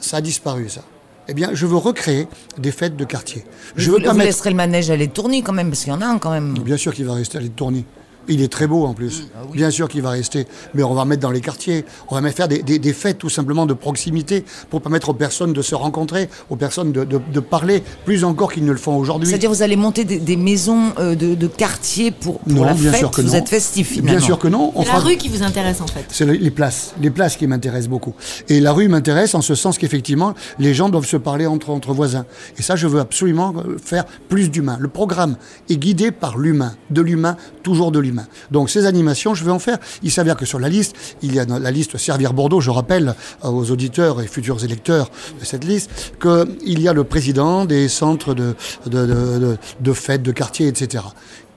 Ça 0.00 0.18
a 0.18 0.20
disparu, 0.20 0.68
ça. 0.68 0.84
Eh 1.26 1.34
bien, 1.34 1.50
je 1.52 1.66
veux 1.66 1.76
recréer 1.76 2.28
des 2.58 2.70
fêtes 2.70 2.96
de 2.96 3.04
quartier. 3.04 3.44
Je 3.74 3.90
vous 3.90 3.96
veux 3.96 4.02
pas 4.04 4.12
vous 4.12 4.18
mettre... 4.18 4.28
laisserez 4.28 4.50
le 4.50 4.56
manège 4.56 4.90
aller 4.90 5.08
tourner 5.08 5.42
quand 5.42 5.52
même, 5.52 5.70
parce 5.70 5.82
qu'il 5.82 5.92
y 5.92 5.96
en 5.96 6.02
a 6.02 6.06
un 6.06 6.18
quand 6.18 6.30
même. 6.30 6.56
Bien 6.60 6.76
sûr 6.76 6.94
qu'il 6.94 7.06
va 7.06 7.14
rester 7.14 7.38
à 7.38 7.40
de 7.40 7.48
tourner. 7.48 7.84
Il 8.28 8.42
est 8.42 8.48
très 8.52 8.66
beau 8.66 8.84
en 8.86 8.94
plus. 8.94 9.28
Bien 9.52 9.70
sûr 9.70 9.88
qu'il 9.88 10.02
va 10.02 10.10
rester. 10.10 10.46
Mais 10.74 10.82
on 10.82 10.94
va 10.94 11.04
mettre 11.04 11.22
dans 11.22 11.30
les 11.30 11.40
quartiers. 11.40 11.84
On 12.08 12.14
va 12.14 12.20
mettre 12.20 12.36
faire 12.36 12.48
des, 12.48 12.62
des- 12.62 12.78
des 12.78 12.92
fêtes 12.92 13.18
tout 13.18 13.28
simplement 13.28 13.66
de 13.66 13.74
proximité 13.74 14.44
pour 14.70 14.82
permettre 14.82 15.08
aux 15.10 15.14
personnes 15.14 15.52
de 15.52 15.62
se 15.62 15.74
rencontrer, 15.74 16.28
aux 16.50 16.56
personnes 16.56 16.92
de, 16.92 17.04
de- 17.04 17.20
de 17.32 17.40
parler 17.40 17.82
plus 18.04 18.24
encore 18.24 18.52
qu'ils 18.52 18.64
ne 18.64 18.72
le 18.72 18.78
font 18.78 18.96
aujourd'hui. 18.96 19.28
C'est-à-dire 19.28 19.50
vous 19.50 19.62
allez 19.62 19.76
monter 19.76 20.04
des, 20.04 20.18
des 20.18 20.36
maisons 20.36 20.92
euh, 20.98 21.14
de, 21.14 21.34
de 21.34 21.46
quartier 21.46 22.10
pour, 22.10 22.38
pour 22.40 22.52
Non, 22.52 22.64
la 22.64 22.74
bien 22.74 22.90
fête. 22.90 23.00
sûr 23.00 23.10
que 23.10 23.20
vous 23.20 23.28
non. 23.28 23.34
êtes 23.34 23.48
festif 23.48 23.88
finalement. 23.88 24.18
Bien 24.18 24.20
sûr 24.26 24.38
que 24.38 24.48
non. 24.48 24.72
On 24.74 24.82
C'est 24.82 24.92
la 24.92 24.98
rue 24.98 25.16
qui 25.16 25.28
vous 25.28 25.42
intéresse 25.42 25.80
en 25.80 25.86
fait. 25.86 26.04
C'est 26.08 26.24
le- 26.24 26.32
les 26.32 26.50
places, 26.50 26.94
les 27.00 27.10
places 27.10 27.36
qui 27.36 27.46
m'intéressent 27.46 27.88
beaucoup. 27.90 28.14
Et 28.48 28.60
la 28.60 28.72
rue 28.72 28.88
m'intéresse 28.88 29.34
en 29.34 29.40
ce 29.42 29.54
sens 29.54 29.78
qu'effectivement, 29.78 30.34
les 30.58 30.74
gens 30.74 30.88
doivent 30.88 31.06
se 31.06 31.16
parler 31.16 31.46
entre, 31.46 31.70
entre 31.70 31.92
voisins. 31.92 32.26
Et 32.58 32.62
ça, 32.62 32.76
je 32.76 32.86
veux 32.86 33.00
absolument 33.00 33.54
euh, 33.56 33.76
faire 33.82 34.04
plus 34.28 34.50
d'humain. 34.50 34.76
Le 34.80 34.88
programme 34.88 35.36
est 35.68 35.76
guidé 35.76 36.10
par 36.10 36.38
l'humain, 36.38 36.74
de 36.90 37.00
l'humain, 37.02 37.36
toujours 37.62 37.92
de 37.92 37.98
l'humain. 38.00 38.15
Donc 38.50 38.70
ces 38.70 38.86
animations, 38.86 39.34
je 39.34 39.44
vais 39.44 39.50
en 39.50 39.58
faire. 39.58 39.78
Il 40.02 40.10
s'avère 40.10 40.36
que 40.36 40.46
sur 40.46 40.58
la 40.58 40.68
liste, 40.68 40.94
il 41.22 41.34
y 41.34 41.40
a 41.40 41.44
la 41.44 41.70
liste 41.70 41.96
Servir 41.96 42.32
Bordeaux, 42.32 42.60
je 42.60 42.70
rappelle 42.70 43.14
euh, 43.44 43.48
aux 43.48 43.70
auditeurs 43.70 44.20
et 44.20 44.26
futurs 44.26 44.62
électeurs 44.64 45.10
de 45.40 45.44
cette 45.44 45.64
liste, 45.64 46.12
qu'il 46.20 46.80
y 46.80 46.88
a 46.88 46.92
le 46.92 47.04
président 47.04 47.64
des 47.64 47.88
centres 47.88 48.34
de, 48.34 48.54
de, 48.86 49.06
de, 49.06 49.56
de- 49.80 49.92
fêtes, 49.92 50.22
de 50.22 50.32
quartiers, 50.32 50.68
etc 50.68 51.04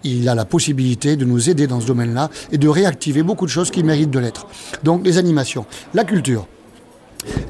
il 0.05 0.29
a 0.29 0.33
la 0.35 0.45
possibilité 0.45 1.17
de 1.17 1.25
nous 1.25 1.49
aider 1.49 1.67
dans 1.67 1.81
ce 1.81 1.87
domaine-là 1.87 2.29
et 2.53 2.57
de 2.57 2.69
réactiver 2.69 3.21
beaucoup 3.21 3.45
de 3.45 3.51
choses 3.51 3.69
qui 3.69 3.83
méritent 3.83 4.11
de 4.11 4.19
l'être. 4.19 4.47
Donc 4.81 5.05
les 5.05 5.17
animations. 5.17 5.65
La 5.93 6.05
culture. 6.05 6.47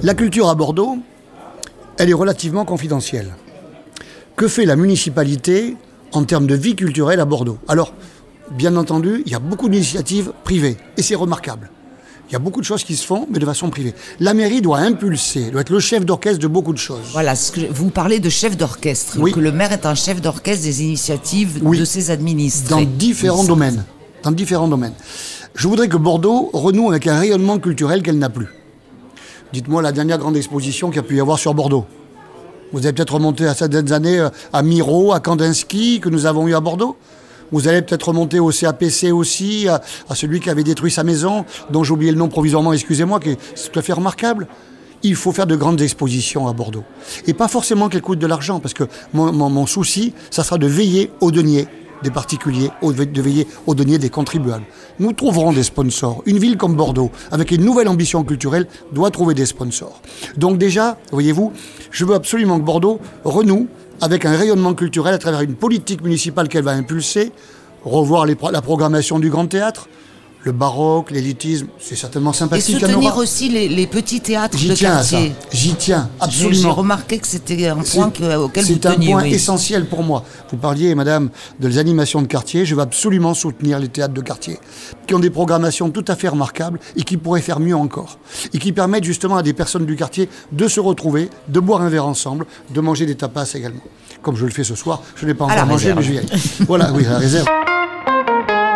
La 0.02 0.16
culture 0.16 0.50
à 0.50 0.56
Bordeaux, 0.56 0.98
elle 2.00 2.10
est 2.10 2.14
relativement 2.14 2.66
confidentielle. 2.66 3.36
Que 4.36 4.48
fait 4.48 4.66
la 4.66 4.76
municipalité 4.76 5.76
en 6.12 6.24
termes 6.24 6.48
de 6.48 6.56
vie 6.56 6.76
culturelle 6.76 7.20
à 7.20 7.26
Bordeaux? 7.26 7.60
Bien 8.52 8.76
entendu, 8.76 9.24
il 9.26 9.32
y 9.32 9.36
a 9.36 9.40
beaucoup 9.40 9.70
d'initiatives 9.70 10.32
privées 10.44 10.78
et 10.98 11.02
c'est 11.02 11.16
remarquable. 11.16 11.70
Il 12.30 12.34
y 12.34 12.36
a 12.36 12.40
beaucoup 12.40 12.60
de 12.62 12.66
choses 12.66 12.84
qui 12.84 12.96
se 12.96 13.06
font, 13.06 13.26
mais 13.32 13.40
de 13.40 13.46
façon 13.46 13.72
privée. 13.72 13.96
La 14.20 14.36
mairie 14.36 14.62
doit 14.62 14.78
impulser, 14.80 15.50
doit 15.50 15.62
être 15.62 15.72
le 15.72 15.80
chef 15.80 16.06
d'orchestre 16.06 16.38
de 16.40 16.48
beaucoup 16.48 16.74
de 16.74 16.78
choses. 16.78 17.10
Voilà, 17.12 17.36
ce 17.36 17.52
que 17.52 17.62
je- 17.62 17.66
vous 17.72 17.90
parlez 17.90 18.20
de 18.20 18.30
chef 18.30 18.56
d'orchestre, 18.56 19.18
Oui. 19.20 19.32
que 19.32 19.40
le 19.40 19.52
maire 19.52 19.72
est 19.72 19.86
un 19.88 19.96
chef 19.96 20.22
d'orchestre 20.22 20.64
des 20.64 20.84
initiatives 20.84 21.60
Oui. 21.64 21.80
de 21.80 21.86
ses 21.86 22.12
administrés. 22.12 22.70
dans 22.70 22.82
différents 22.92 23.44
domaines. 23.44 23.84
Dans 24.22 24.32
différents 24.32 24.68
domaines. 24.68 24.94
Je 25.56 25.68
voudrais 25.68 25.88
que 25.90 25.98
Bordeaux 25.98 26.52
renoue 26.54 26.90
avec 26.90 27.08
un 27.08 27.18
rayonnement 27.20 27.58
culturel 27.58 28.04
qu'elle 28.04 28.20
n'a 28.20 28.30
plus. 28.30 28.48
Dites-moi 29.52 29.82
la 29.82 29.92
dernière 29.92 30.20
grande 30.20 30.38
exposition 30.38 30.90
qu'il 30.90 30.98
y 30.98 31.00
a 31.00 31.04
pu 31.04 31.16
y 31.18 31.20
avoir 31.20 31.40
sur 31.40 31.56
Bordeaux. 31.56 31.86
Vous 32.72 32.86
avez 32.86 32.94
peut-être 32.94 33.16
remonté 33.16 33.48
à 33.48 33.56
certaines 33.56 33.92
années 33.92 34.20
euh, 34.20 34.30
à 34.54 34.62
Miro, 34.62 35.14
à 35.14 35.20
Kandinsky, 35.20 36.00
que 36.00 36.10
nous 36.10 36.28
avons 36.28 36.48
eu 36.48 36.54
à 36.54 36.60
Bordeaux. 36.60 36.96
Vous 37.52 37.68
allez 37.68 37.82
peut-être 37.82 38.08
remonter 38.10 38.40
au 38.40 38.52
CAPC 38.52 39.12
aussi, 39.12 39.68
à, 39.68 39.82
celui 40.14 40.40
qui 40.40 40.50
avait 40.50 40.64
détruit 40.64 40.92
sa 40.92 41.04
maison, 41.04 41.46
dont 41.70 41.84
j'ai 41.84 41.94
oublié 41.94 42.12
le 42.12 42.18
nom 42.18 42.28
provisoirement, 42.28 42.74
excusez-moi, 42.74 43.20
qui 43.20 43.32
est 43.32 43.72
tout 43.72 43.80
à 43.80 43.82
fait 43.82 43.94
remarquable. 43.94 44.48
Il 45.02 45.16
faut 45.16 45.32
faire 45.32 45.48
de 45.48 45.56
grandes 45.56 45.82
expositions 45.82 46.48
à 46.48 46.54
Bordeaux. 46.54 46.84
Et 47.26 47.34
pas 47.34 47.48
forcément 47.48 47.88
qu'elles 47.88 48.02
coûtent 48.02 48.20
de 48.20 48.28
l'argent, 48.28 48.60
parce 48.60 48.74
que 48.74 48.84
mon, 49.14 49.66
souci, 49.66 50.14
ça 50.30 50.44
sera 50.44 50.58
de 50.58 50.68
veiller 50.68 51.12
aux 51.22 51.32
deniers 51.32 51.68
des 52.04 52.12
particuliers, 52.12 52.70
de 52.82 53.22
veiller 53.22 53.48
aux 53.66 53.76
deniers 53.76 53.98
des 53.98 54.10
contribuables. 54.10 54.64
Nous 55.00 55.14
trouverons 55.14 55.52
des 55.52 55.64
sponsors. 55.64 56.22
Une 56.26 56.38
ville 56.38 56.58
comme 56.58 56.76
Bordeaux, 56.76 57.12
avec 57.32 57.52
une 57.52 57.64
nouvelle 57.64 57.88
ambition 57.88 58.24
culturelle, 58.24 58.68
doit 58.94 59.12
trouver 59.12 59.34
des 59.34 59.46
sponsors. 59.46 60.02
Donc 60.38 60.58
déjà, 60.58 60.98
voyez-vous, 61.12 61.52
je 61.92 62.06
veux 62.06 62.16
absolument 62.16 62.60
que 62.60 62.66
Bordeaux 62.66 63.00
renoue 63.24 63.68
avec 64.02 64.26
un 64.26 64.36
rayonnement 64.36 64.74
culturel 64.74 65.14
à 65.14 65.18
travers 65.18 65.42
une 65.42 65.56
politique 65.56 66.02
municipale 66.02 66.48
qu'elle 66.48 66.64
va 66.64 66.72
impulser, 66.72 67.32
revoir 67.84 68.26
la 68.26 68.62
programmation 68.62 69.20
du 69.20 69.30
Grand 69.30 69.48
Théâtre, 69.48 69.88
le 70.44 70.52
baroque, 70.54 71.12
l'élitisme, 71.12 71.68
c'est 71.80 71.96
certainement 71.98 72.32
Et 72.32 72.36
sympathique. 72.36 72.80
y 72.82 72.86
en 72.86 72.88
soutenir 72.88 73.18
aussi 73.18 73.50
les, 73.50 73.68
les 73.68 73.88
petits 73.88 74.22
théâtres 74.22 74.58
de 74.58 74.74
tiens 74.74 74.92
quartier. 74.96 75.34
J'y 75.52 75.74
tiens, 75.76 76.10
J'ai- 76.22 76.30
J'ai 76.32 76.46
absolument. 76.46 76.74
remarqué 76.74 77.18
que 77.20 77.28
c'était 77.28 77.68
un 77.68 77.76
point 77.78 78.10
que- 78.10 78.38
auquel 78.38 78.64
vous 78.64 78.74
C'est 78.74 78.86
un 78.86 78.94
teniez. 78.94 79.12
point 79.12 79.24
oui. 79.24 79.34
essentiel 79.34 79.86
pour 79.86 80.02
moi. 80.02 80.24
Vous 80.50 80.58
parliez, 80.58 80.96
madame, 80.96 81.30
de 81.60 81.68
les 81.68 81.78
animations 81.78 82.22
de 82.22 82.28
quartier. 82.28 82.66
Je 82.66 82.74
veux 82.74 82.82
absolument 82.82 83.34
soutenir 83.34 83.80
les 83.80 83.90
théâtres 83.90 84.14
de 84.14 84.22
quartier, 84.22 84.60
qui 85.08 85.14
ont 85.14 85.20
des 85.20 85.30
programmations 85.30 85.90
tout 85.90 86.06
à 86.08 86.16
fait 86.16 86.30
remarquables 86.30 86.80
et 86.96 87.04
qui 87.04 87.18
pourraient 87.18 87.42
faire 87.42 87.60
mieux 87.60 87.76
encore. 87.76 88.18
Et 88.54 88.60
qui 88.60 88.72
permettent 88.72 89.04
justement 89.04 89.36
à 89.38 89.44
des 89.44 89.54
personnes 89.54 89.86
du 89.86 89.96
quartier 89.98 90.30
de 90.54 90.68
se 90.70 90.80
retrouver, 90.80 91.30
de 91.50 91.60
boire 91.60 91.82
un 91.82 91.90
verre 91.90 92.06
ensemble, 92.08 92.46
de 92.74 92.80
manger 92.80 93.06
des 93.06 93.16
tapas 93.16 93.52
également. 93.56 93.82
Comme 94.22 94.36
je 94.38 94.46
le 94.46 94.52
fais 94.52 94.64
ce 94.64 94.76
soir, 94.76 95.02
je 95.16 95.26
n'ai 95.26 95.34
pas 95.34 95.46
encore 95.46 95.66
mangé, 95.66 95.94
mais 95.94 96.02
je 96.02 96.10
vais 96.10 96.16
y 96.16 96.20
aller. 96.20 96.30
voilà, 96.68 96.92
oui, 96.94 97.06
à 97.06 97.12
la 97.12 97.18
réserve. 97.20 97.48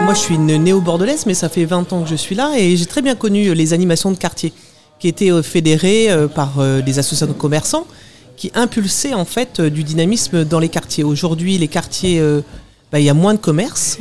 Moi, 0.03 0.13
je 0.13 0.19
suis 0.19 0.35
une 0.35 0.57
néo-bordelaise, 0.57 1.25
mais 1.25 1.33
ça 1.33 1.47
fait 1.47 1.63
20 1.63 1.93
ans 1.93 2.03
que 2.03 2.09
je 2.09 2.15
suis 2.15 2.35
là 2.35 2.51
et 2.57 2.75
j'ai 2.75 2.85
très 2.85 3.01
bien 3.01 3.15
connu 3.15 3.47
euh, 3.47 3.53
les 3.53 3.71
animations 3.71 4.11
de 4.11 4.17
quartier 4.17 4.51
qui 4.99 5.07
étaient 5.07 5.31
euh, 5.31 5.41
fédérées 5.41 6.11
euh, 6.11 6.27
par 6.27 6.61
des 6.83 6.99
associations 6.99 7.33
de 7.33 7.39
commerçants 7.39 7.87
qui 8.35 8.51
impulsaient 8.53 9.13
en 9.13 9.23
fait 9.23 9.61
du 9.61 9.85
dynamisme 9.85 10.43
dans 10.43 10.59
les 10.59 10.67
quartiers. 10.67 11.05
Aujourd'hui, 11.05 11.57
les 11.57 11.69
quartiers, 11.69 12.21
bah, 12.91 12.99
il 12.99 13.05
y 13.05 13.09
a 13.09 13.13
moins 13.13 13.33
de 13.33 13.39
commerces, 13.39 13.99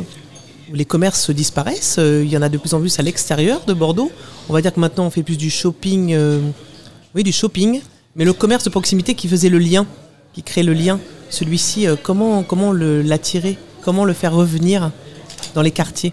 les 0.72 0.84
commerces 0.84 1.30
disparaissent, 1.30 2.00
il 2.00 2.28
y 2.28 2.36
en 2.36 2.42
a 2.42 2.48
de 2.48 2.58
plus 2.58 2.74
en 2.74 2.80
plus 2.80 2.98
à 2.98 3.02
l'extérieur 3.02 3.60
de 3.64 3.72
Bordeaux. 3.72 4.10
On 4.48 4.52
va 4.54 4.60
dire 4.60 4.72
que 4.72 4.80
maintenant 4.80 5.04
on 5.04 5.10
fait 5.10 5.22
plus 5.22 5.36
du 5.36 5.50
shopping, 5.50 6.16
oui, 7.14 7.22
du 7.22 7.30
shopping, 7.30 7.80
mais 8.16 8.24
le 8.24 8.32
commerce 8.32 8.64
de 8.64 8.70
proximité 8.70 9.14
qui 9.14 9.28
faisait 9.28 9.50
le 9.50 9.58
lien, 9.58 9.86
qui 10.32 10.42
crée 10.42 10.62
le 10.62 10.72
lien, 10.72 10.98
celui-ci, 11.28 11.86
comment, 12.02 12.42
comment 12.42 12.72
l'attirer, 12.72 13.58
comment 13.82 14.06
le 14.06 14.14
faire 14.14 14.32
revenir? 14.32 14.90
Dans 15.54 15.62
les 15.62 15.70
quartiers 15.70 16.12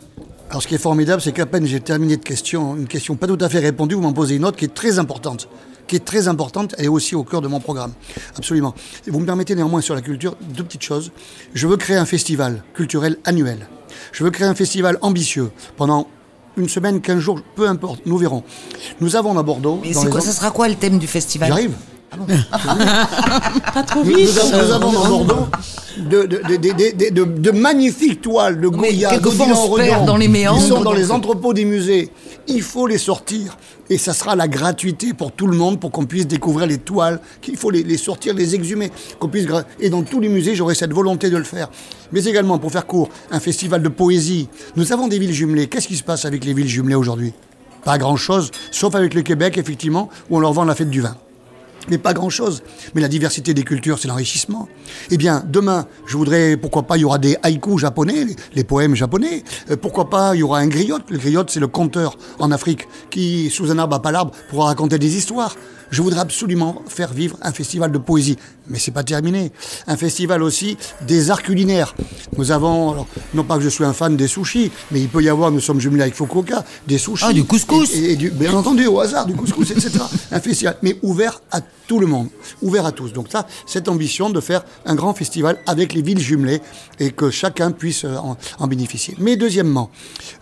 Alors, 0.50 0.62
ce 0.62 0.68
qui 0.68 0.76
est 0.76 0.80
formidable, 0.80 1.22
c'est 1.22 1.32
qu'à 1.32 1.46
peine 1.46 1.66
j'ai 1.66 1.80
terminé 1.80 2.18
de 2.18 2.24
question, 2.24 2.76
une 2.76 2.88
question 2.88 3.16
pas 3.16 3.28
tout 3.28 3.38
à 3.42 3.50
fait 3.50 3.60
répondue, 3.60 3.96
vous 3.96 4.02
m'en 4.02 4.14
posez 4.14 4.36
une 4.36 4.46
autre 4.46 4.58
qui 4.58 4.66
est 4.66 4.74
très 4.74 5.00
importante. 5.00 5.48
Qui 5.88 5.96
est 5.96 6.06
très 6.06 6.28
importante, 6.28 6.76
elle 6.78 6.86
est 6.86 6.90
aussi 6.90 7.16
au 7.16 7.24
cœur 7.24 7.42
de 7.42 7.48
mon 7.48 7.60
programme. 7.60 7.94
Absolument. 8.38 8.76
Et 9.08 9.12
vous 9.12 9.20
me 9.20 9.26
permettez 9.26 9.56
néanmoins 9.56 9.82
sur 9.82 9.96
la 9.96 10.02
culture 10.02 10.36
deux 10.56 10.64
petites 10.64 10.84
choses. 10.84 11.12
Je 11.54 11.68
veux 11.68 11.78
créer 11.78 11.98
un 11.98 12.06
festival 12.06 12.64
culturel 12.74 13.18
annuel. 13.26 13.68
Je 14.12 14.24
veux 14.24 14.30
créer 14.30 14.48
un 14.48 14.56
festival 14.56 15.00
ambitieux 15.02 15.50
pendant 15.78 16.08
une 16.58 16.70
semaine, 16.70 17.02
15 17.02 17.20
jours, 17.20 17.40
peu 17.56 17.68
importe, 17.68 18.06
nous 18.06 18.18
verrons. 18.18 18.44
Nous 19.00 19.16
avons 19.16 19.38
à 19.38 19.44
Bordeaux. 19.44 19.80
Mais 19.82 19.92
dans 19.92 20.02
c'est 20.02 20.10
quoi, 20.10 20.22
ça 20.22 20.32
sera 20.32 20.52
quoi 20.52 20.68
le 20.68 20.76
thème 20.76 21.00
du 21.00 21.08
festival? 21.08 21.50
J'arrive. 21.50 21.74
Pas 23.74 23.84
trop 23.84 24.04
Nous, 24.04 24.16
vite 24.16 24.30
nous 24.34 24.40
avons, 24.40 24.92
nous 24.92 24.98
avons 24.98 25.06
à 25.06 25.08
Bordeaux 25.10 25.48
de, 25.98 26.26
de, 26.26 27.52
magnifiques 27.52 28.22
toiles 28.22 28.60
de 28.60 28.68
Mais 28.70 28.94
Goya, 28.94 29.10
quelquefois, 29.10 29.48
on 29.52 29.76
se 29.76 29.82
perd 29.82 30.06
dans 30.06 30.18
les 30.18 30.28
méandres, 30.28 30.60
Ils 30.62 30.68
sont 30.68 30.82
dans 30.82 30.94
les 30.94 31.12
entrepôts 31.12 31.54
des 31.54 31.66
musées. 31.66 32.10
il 32.48 32.62
faut 32.62 32.88
les 32.88 32.98
sortir. 32.98 33.58
Et 33.92 33.98
ça 33.98 34.14
sera 34.14 34.36
la 34.36 34.48
gratuité 34.48 35.14
pour 35.14 35.32
tout 35.32 35.48
le 35.48 35.58
monde 35.58 35.80
pour 35.80 35.92
qu'on 35.92 36.06
puisse 36.06 36.28
découvrir 36.28 36.68
les 36.68 36.78
toiles, 36.78 37.20
qu'il 37.42 37.58
faut 37.58 37.72
les, 37.72 37.84
les 37.84 37.98
sortir, 37.98 38.34
les 38.34 38.54
exhumer. 38.56 38.92
Qu'on 39.20 39.30
puisse 39.30 39.48
et 39.80 39.90
dans 39.90 40.04
tous 40.04 40.20
les 40.20 40.30
musées, 40.30 40.56
j'aurai 40.56 40.76
cette 40.76 40.94
volonté 40.94 41.30
de 41.30 41.38
le 41.38 41.44
faire. 41.44 41.70
Mais 42.12 42.24
également, 42.26 42.60
pour 42.60 42.72
faire 42.72 42.86
court, 42.86 43.10
un 43.32 43.40
festival 43.40 43.82
de 43.82 43.90
poésie. 43.90 44.48
Nous 44.76 44.94
avons 44.94 45.08
des 45.08 45.20
villes 45.20 45.34
jumelées. 45.34 45.68
Qu'est-ce 45.68 45.88
qui 45.88 45.98
se 45.98 46.04
passe 46.04 46.26
avec 46.26 46.46
les 46.46 46.54
villes 46.54 46.68
jumelées 46.68 46.96
aujourd'hui? 46.96 47.34
Pas 47.84 47.98
grand-chose, 47.98 48.52
sauf 48.72 48.94
avec 48.96 49.14
le 49.14 49.22
Québec, 49.22 49.58
effectivement, 49.58 50.10
où 50.30 50.38
on 50.38 50.40
leur 50.40 50.54
vend 50.54 50.66
la 50.66 50.76
fête 50.76 50.90
du 50.90 51.02
vin 51.02 51.16
mais 51.90 51.98
pas 51.98 52.14
grand-chose. 52.14 52.64
Mais 52.94 53.02
la 53.02 53.08
diversité 53.08 53.54
des 53.54 53.64
cultures, 53.64 54.00
c'est 54.00 54.08
l'enrichissement. 54.08 54.68
Eh 55.12 55.18
bien, 55.18 55.44
demain, 55.48 55.88
je 56.06 56.18
voudrais, 56.18 56.58
pourquoi 56.58 56.84
pas, 56.84 56.98
il 56.98 57.02
y 57.02 57.06
aura 57.06 57.18
des 57.18 57.38
haïkus 57.44 57.78
japonais, 57.78 58.26
les, 58.54 58.64
poèmes 58.64 58.96
japonais. 58.96 59.44
Euh, 59.70 59.78
pourquoi 59.78 60.10
pas, 60.10 60.36
il 60.36 60.40
y 60.40 60.44
aura 60.44 60.60
un 60.60 60.68
griot. 60.68 61.00
Le 61.10 61.18
griot, 61.18 61.44
c'est 61.48 61.60
le 61.60 61.68
conteur 61.68 62.18
en 62.40 62.52
Afrique 62.52 62.88
qui, 63.10 63.50
sous 63.50 63.72
un 63.72 63.78
arbre 63.78 63.96
à 63.96 64.02
palabre, 64.02 64.32
pourra 64.50 64.66
raconter 64.66 65.00
des 65.00 65.18
histoires. 65.18 65.56
Je 65.92 66.02
voudrais 66.02 66.20
absolument 66.20 66.82
faire 66.88 67.14
vivre 67.14 67.38
un 67.42 67.52
festival 67.52 67.92
de 67.92 67.98
poésie. 67.98 68.38
Mais 68.68 68.80
c'est 68.80 68.92
pas 68.92 69.04
terminé. 69.04 69.52
Un 69.88 69.98
festival 69.98 70.44
aussi 70.44 70.78
des 71.08 71.32
arts 71.32 71.42
culinaires. 71.42 71.96
Nous 72.38 72.52
avons, 72.52 72.92
alors, 72.92 73.08
non 73.34 73.44
pas 73.44 73.58
que 73.58 73.64
je 73.64 73.70
sois 73.70 73.88
un 73.88 73.94
fan 73.94 74.16
des 74.16 74.28
sushis, 74.28 74.72
mais 74.92 75.02
il 75.02 75.10
peut 75.10 75.24
y 75.24 75.30
avoir, 75.30 75.52
nous 75.52 75.60
sommes 75.60 75.80
jumelés 75.80 76.04
avec 76.04 76.16
Fukuoka, 76.16 76.64
des 76.88 76.98
sushis. 76.98 77.26
Ah, 77.28 77.34
du 77.34 77.44
couscous. 77.44 77.94
Et, 77.96 78.12
et 78.12 78.16
du, 78.16 78.30
bien 78.30 78.54
entendu, 78.54 78.86
au 78.88 79.00
hasard, 79.00 79.26
du 79.26 79.34
couscous, 79.34 79.72
etc. 79.72 79.92
un 80.32 80.40
festival, 80.40 80.78
mais 80.84 80.98
ouvert 81.02 81.42
à 81.52 81.62
tout 81.90 82.00
le 82.00 82.06
monde, 82.06 82.28
ouvert 82.62 82.86
à 82.86 82.92
tous. 82.92 83.14
Donc 83.14 83.28
ça, 83.32 83.48
cette 83.66 83.90
ambition 83.90 84.30
de 84.30 84.40
faire 84.40 84.64
un 84.86 84.94
grand 84.94 85.16
festival 85.16 85.58
avec 85.66 85.94
les 85.94 86.04
villes 86.04 86.20
jumelées 86.20 86.62
et 87.00 87.10
que 87.10 87.32
chacun 87.32 87.72
puisse 87.72 88.06
euh, 88.06 88.16
en, 88.18 88.38
en 88.60 88.68
bénéficier. 88.68 89.16
Mais 89.18 89.38
deuxièmement, 89.38 89.90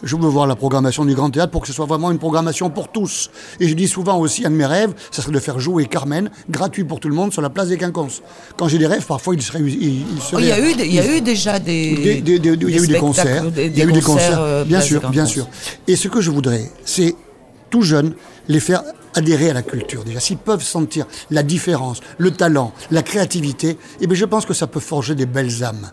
je 0.03 0.17
veux 0.17 0.27
voir 0.27 0.45
la 0.45 0.57
programmation 0.57 1.05
du 1.05 1.15
Grand 1.15 1.29
Théâtre 1.29 1.51
pour 1.51 1.61
que 1.61 1.67
ce 1.67 1.73
soit 1.73 1.85
vraiment 1.85 2.11
une 2.11 2.19
programmation 2.19 2.69
pour 2.69 2.91
tous. 2.91 3.31
Et 3.61 3.69
je 3.69 3.73
dis 3.75 3.87
souvent 3.87 4.19
aussi, 4.19 4.45
un 4.45 4.49
de 4.49 4.55
mes 4.55 4.65
rêves, 4.65 4.93
ça 5.09 5.21
serait 5.21 5.31
de 5.31 5.36
faire 5.39 5.59
jouer 5.59 5.85
Carmen, 5.85 6.29
gratuit 6.49 6.83
pour 6.83 6.99
tout 6.99 7.09
le 7.09 7.15
monde, 7.15 7.33
sur 7.33 7.41
la 7.41 7.49
place 7.49 7.69
des 7.69 7.77
Quinconces. 7.77 8.21
Quand 8.57 8.67
j'ai 8.67 8.77
des 8.77 8.87
rêves, 8.87 9.05
parfois, 9.05 9.35
ils 9.35 9.41
seraient... 9.41 9.61
Oh, 9.61 10.39
Il 10.39 10.45
y, 10.45 10.51
a 10.51 10.59
eu, 10.59 10.73
il 10.79 10.93
y 10.93 10.99
a 10.99 11.17
eu 11.17 11.21
déjà 11.21 11.59
des. 11.59 12.21
il 12.25 12.29
y 12.29 12.77
a 12.77 12.81
eu 12.81 12.87
des 12.87 12.97
concerts. 12.97 13.45
Il 13.57 13.77
y 13.77 13.81
a 13.81 13.85
eu 13.85 13.91
des 13.91 14.01
concerts, 14.01 14.41
euh, 14.41 14.63
bien 14.63 14.81
sûr, 14.81 15.09
bien 15.09 15.25
sûr. 15.25 15.47
Et 15.87 15.95
ce 15.95 16.07
que 16.07 16.21
je 16.21 16.31
voudrais, 16.31 16.71
c'est 16.85 17.15
tout 17.69 17.81
jeune 17.81 18.13
les 18.47 18.59
faire 18.59 18.83
adhérer 19.13 19.49
à 19.49 19.53
la 19.53 19.63
culture 19.63 20.03
déjà. 20.03 20.19
S'ils 20.19 20.37
peuvent 20.37 20.63
sentir 20.63 21.05
la 21.31 21.43
différence, 21.43 22.01
le 22.17 22.31
talent, 22.31 22.73
la 22.91 23.01
créativité, 23.01 23.77
eh 23.99 24.07
bien 24.07 24.15
je 24.15 24.25
pense 24.25 24.45
que 24.45 24.53
ça 24.53 24.67
peut 24.67 24.79
forger 24.79 25.15
des 25.15 25.25
belles 25.25 25.63
âmes. 25.63 25.91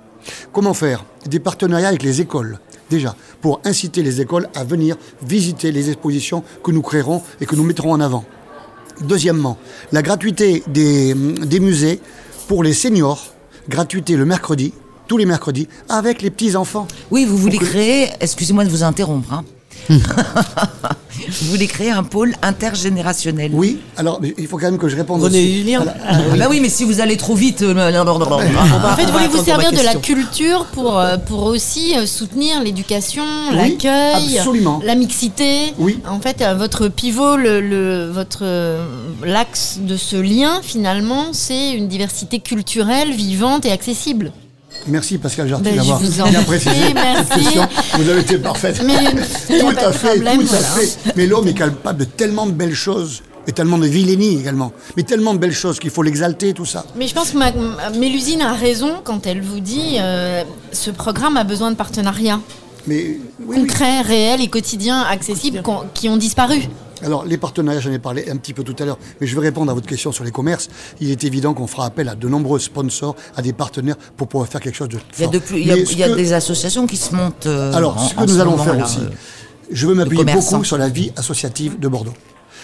Comment 0.52 0.74
faire? 0.74 1.04
Des 1.26 1.40
partenariats 1.40 1.88
avec 1.88 2.02
les 2.02 2.20
écoles, 2.20 2.59
déjà, 2.90 3.16
pour 3.40 3.61
inciter 3.64 4.02
les 4.02 4.20
écoles 4.20 4.48
à 4.54 4.64
venir 4.64 4.96
visiter 5.22 5.72
les 5.72 5.90
expositions 5.90 6.44
que 6.62 6.70
nous 6.70 6.83
créerons 6.83 7.22
et 7.40 7.46
que 7.46 7.57
nous 7.57 7.64
mettrons 7.64 7.92
en 7.92 8.00
avant. 8.00 8.24
Deuxièmement, 9.00 9.59
la 9.92 10.02
gratuité 10.02 10.62
des, 10.66 11.14
des 11.14 11.61
musées 11.61 12.00
pour 12.48 12.62
les 12.62 12.72
seniors, 12.72 13.35
gratuité 13.68 14.16
le 14.16 14.24
mercredi, 14.24 14.72
tous 15.09 15.16
les 15.16 15.26
mercredis, 15.26 15.68
avec 15.88 16.22
les 16.22 16.30
petits-enfants. 16.30 16.87
Oui, 17.11 17.24
vous 17.24 17.37
voulez 17.37 17.59
créer, 17.59 18.09
excusez-moi 18.20 18.64
de 18.64 18.70
vous 18.70 18.83
interrompre, 18.83 19.33
hein. 19.33 19.44
vous 19.88 21.51
voulez 21.51 21.66
créer 21.66 21.90
un 21.90 22.03
pôle 22.03 22.35
intergénérationnel. 22.42 23.51
Oui, 23.55 23.79
alors 23.97 24.18
mais 24.20 24.35
il 24.38 24.47
faut 24.47 24.57
quand 24.59 24.66
même 24.66 24.79
que 24.79 24.88
je 24.88 24.97
réponde 24.97 25.23
René 25.23 25.38
aussi. 25.38 25.59
Julien. 25.59 25.81
à 25.83 25.85
la- 25.85 25.94
Ah 26.09 26.37
bah 26.37 26.47
oui, 26.51 26.61
mais 26.61 26.68
si 26.68 26.85
vous 26.85 27.01
allez 27.01 27.16
trop 27.16 27.35
vite. 27.35 27.62
euh, 27.62 27.73
En 27.73 28.97
fait, 28.97 29.05
va 29.05 29.12
voulez-vous 29.12 29.38
attendre 29.40 29.44
servir 29.44 29.73
de 29.73 29.85
la 29.85 29.94
culture 29.97 30.66
pour, 30.73 30.99
euh, 30.99 31.16
pour 31.18 31.44
aussi 31.44 31.97
euh, 31.97 32.07
soutenir 32.07 32.62
l'éducation, 32.62 33.25
Oui, 33.51 33.57
l'accueil, 33.57 34.38
absolument. 34.38 34.81
la 34.85 34.94
mixité? 34.94 35.73
Oui. 35.79 35.99
En 36.09 36.20
fait, 36.20 36.44
votre 36.57 36.88
pivot, 36.88 37.37
le, 37.37 37.61
le- 37.61 38.11
votre 38.11 38.44
l'axe 39.25 39.79
de 39.81 39.97
ce 39.97 40.16
lien, 40.16 40.61
finalement, 40.62 41.27
c'est 41.33 41.73
une 41.73 41.88
diversité 41.88 42.40
culturelle, 42.40 43.12
vivante 43.12 43.64
et 43.64 43.73
accessible. 43.73 44.33
Merci 44.87 45.18
Pascal 45.18 45.49
Jarty 45.49 45.64
Ben, 45.64 45.77
d'avoir 45.77 46.01
bien 46.29 46.42
précisé 46.42 46.75
cette 47.18 47.29
question. 47.42 47.66
Vous 47.99 48.09
avez 48.09 48.20
été 48.20 48.38
parfaite. 48.38 48.83
Mais 48.85 49.59
tout 49.59 49.68
à 49.79 49.92
fait, 49.92 50.09
problème, 50.14 50.44
tout 50.47 50.55
à 50.55 50.59
fait. 50.59 51.12
Mais 51.16 51.27
l'homme 51.27 51.49
est 51.49 51.55
capable 51.55 52.01
de 52.01 52.05
tellement 52.05 52.47
de 52.47 52.53
belles 52.53 52.75
choses 52.75 53.23
et 53.47 53.53
tellement 53.53 53.79
de 53.79 53.87
vilainie 53.87 54.38
également. 54.40 54.73
Mais 54.97 55.03
tellement 55.03 55.33
de 55.35 55.38
belles 55.38 55.53
choses 55.53 55.79
qu'il 55.79 55.90
faut 55.90 56.03
l'exalter, 56.03 56.53
tout 56.55 56.64
ça. 56.66 56.85
Mais 56.97 57.07
je 57.09 57.14
pense 57.14 57.31
que 57.31 57.38
ma- 57.38 57.53
Mélusine 57.97 58.42
a 58.42 58.53
raison 58.55 58.97
quand 59.05 59.27
elle 59.27 59.40
vous 59.42 59.61
dit 59.61 59.97
euh, 59.99 60.42
ce 60.73 60.90
programme 60.90 61.37
a 61.37 61.44
besoin 61.44 61.70
de 61.70 61.77
partenariats 61.77 62.40
Mais 62.87 63.03
oui, 63.05 63.20
oui. 63.47 63.57
concrets, 63.61 64.01
réels 64.03 64.40
et 64.42 64.49
quotidiens, 64.49 65.03
accessibles, 65.03 65.62
qui 65.94 66.09
ont 66.09 66.16
disparu. 66.16 66.61
Alors, 67.04 67.24
les 67.24 67.36
partenariats, 67.38 67.80
j'en 67.80 67.92
ai 67.92 67.98
parlé 67.98 68.28
un 68.30 68.36
petit 68.36 68.52
peu 68.54 68.62
tout 68.62 68.74
à 68.82 68.84
l'heure, 68.86 68.98
mais 69.20 69.26
je 69.26 69.34
vais 69.34 69.42
répondre 69.42 69.70
à 69.70 69.74
votre 69.74 69.86
question 69.86 70.10
sur 70.10 70.24
les 70.24 70.30
commerces. 70.30 70.68
Il 71.00 71.10
est 71.10 71.22
évident 71.24 71.52
qu'on 71.54 71.66
fera 71.66 71.86
appel 71.86 72.08
à 72.08 72.14
de 72.14 72.28
nombreux 72.28 72.58
sponsors, 72.58 73.14
à 73.36 73.42
des 73.42 73.52
partenaires 73.52 73.96
pour 74.16 74.26
pouvoir 74.28 74.48
faire 74.48 74.60
quelque 74.60 74.76
chose 74.76 74.88
de 74.88 74.98
Il 75.18 75.20
y 75.20 75.22
a, 75.22 75.24
fort. 75.26 75.30
de 75.32 75.38
plus- 75.38 75.60
il 75.60 75.66
y 75.66 75.70
a- 75.72 75.76
il 75.76 75.98
y 75.98 76.02
a 76.02 76.08
que- 76.08 76.14
des 76.14 76.32
associations 76.32 76.86
qui 76.86 76.96
se 76.96 77.14
montent. 77.14 77.46
euh, 77.46 77.72
Alors, 77.74 77.96
en- 77.98 78.08
ce 78.08 78.14
que 78.14 78.24
nous 78.24 78.40
allons 78.40 78.56
faire 78.56 78.74
là, 78.74 78.84
aussi, 78.84 79.00
euh, 79.00 79.10
je 79.70 79.86
veux 79.86 79.94
m'appuyer 79.94 80.24
beaucoup 80.24 80.64
sur 80.64 80.78
la 80.78 80.88
vie 80.88 81.12
associative 81.16 81.78
de 81.78 81.88
Bordeaux. 81.88 82.14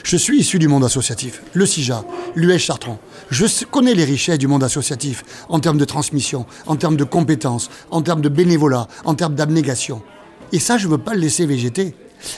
Je 0.03 0.17
suis 0.17 0.41
issu 0.41 0.59
du 0.59 0.67
monde 0.69 0.85
associatif, 0.85 1.43
le 1.53 1.67
CIJA, 1.67 2.05
l'US 2.35 2.59
Chartrand. 2.59 2.99
Je 3.31 3.45
connais 3.71 3.93
les 3.95 4.05
richesses 4.05 4.39
du 4.39 4.47
monde 4.47 4.65
associatif 4.65 5.23
en 5.51 5.61
termes 5.61 5.77
de 5.77 5.85
transmission, 5.85 6.47
en 6.67 6.77
termes 6.77 6.97
de 6.97 7.05
compétences, 7.05 7.69
en 7.91 8.01
termes 8.01 8.23
de 8.23 8.31
bénévolat, 8.31 8.89
en 9.05 9.15
termes 9.15 9.35
d'abnégation. 9.35 10.01
Et 10.53 10.59
ça, 10.59 10.79
je 10.79 10.87
ne 10.87 10.93
veux 10.93 10.99
pas 10.99 11.13
le 11.13 11.21
laisser 11.21 11.45
végéter. 11.45 11.95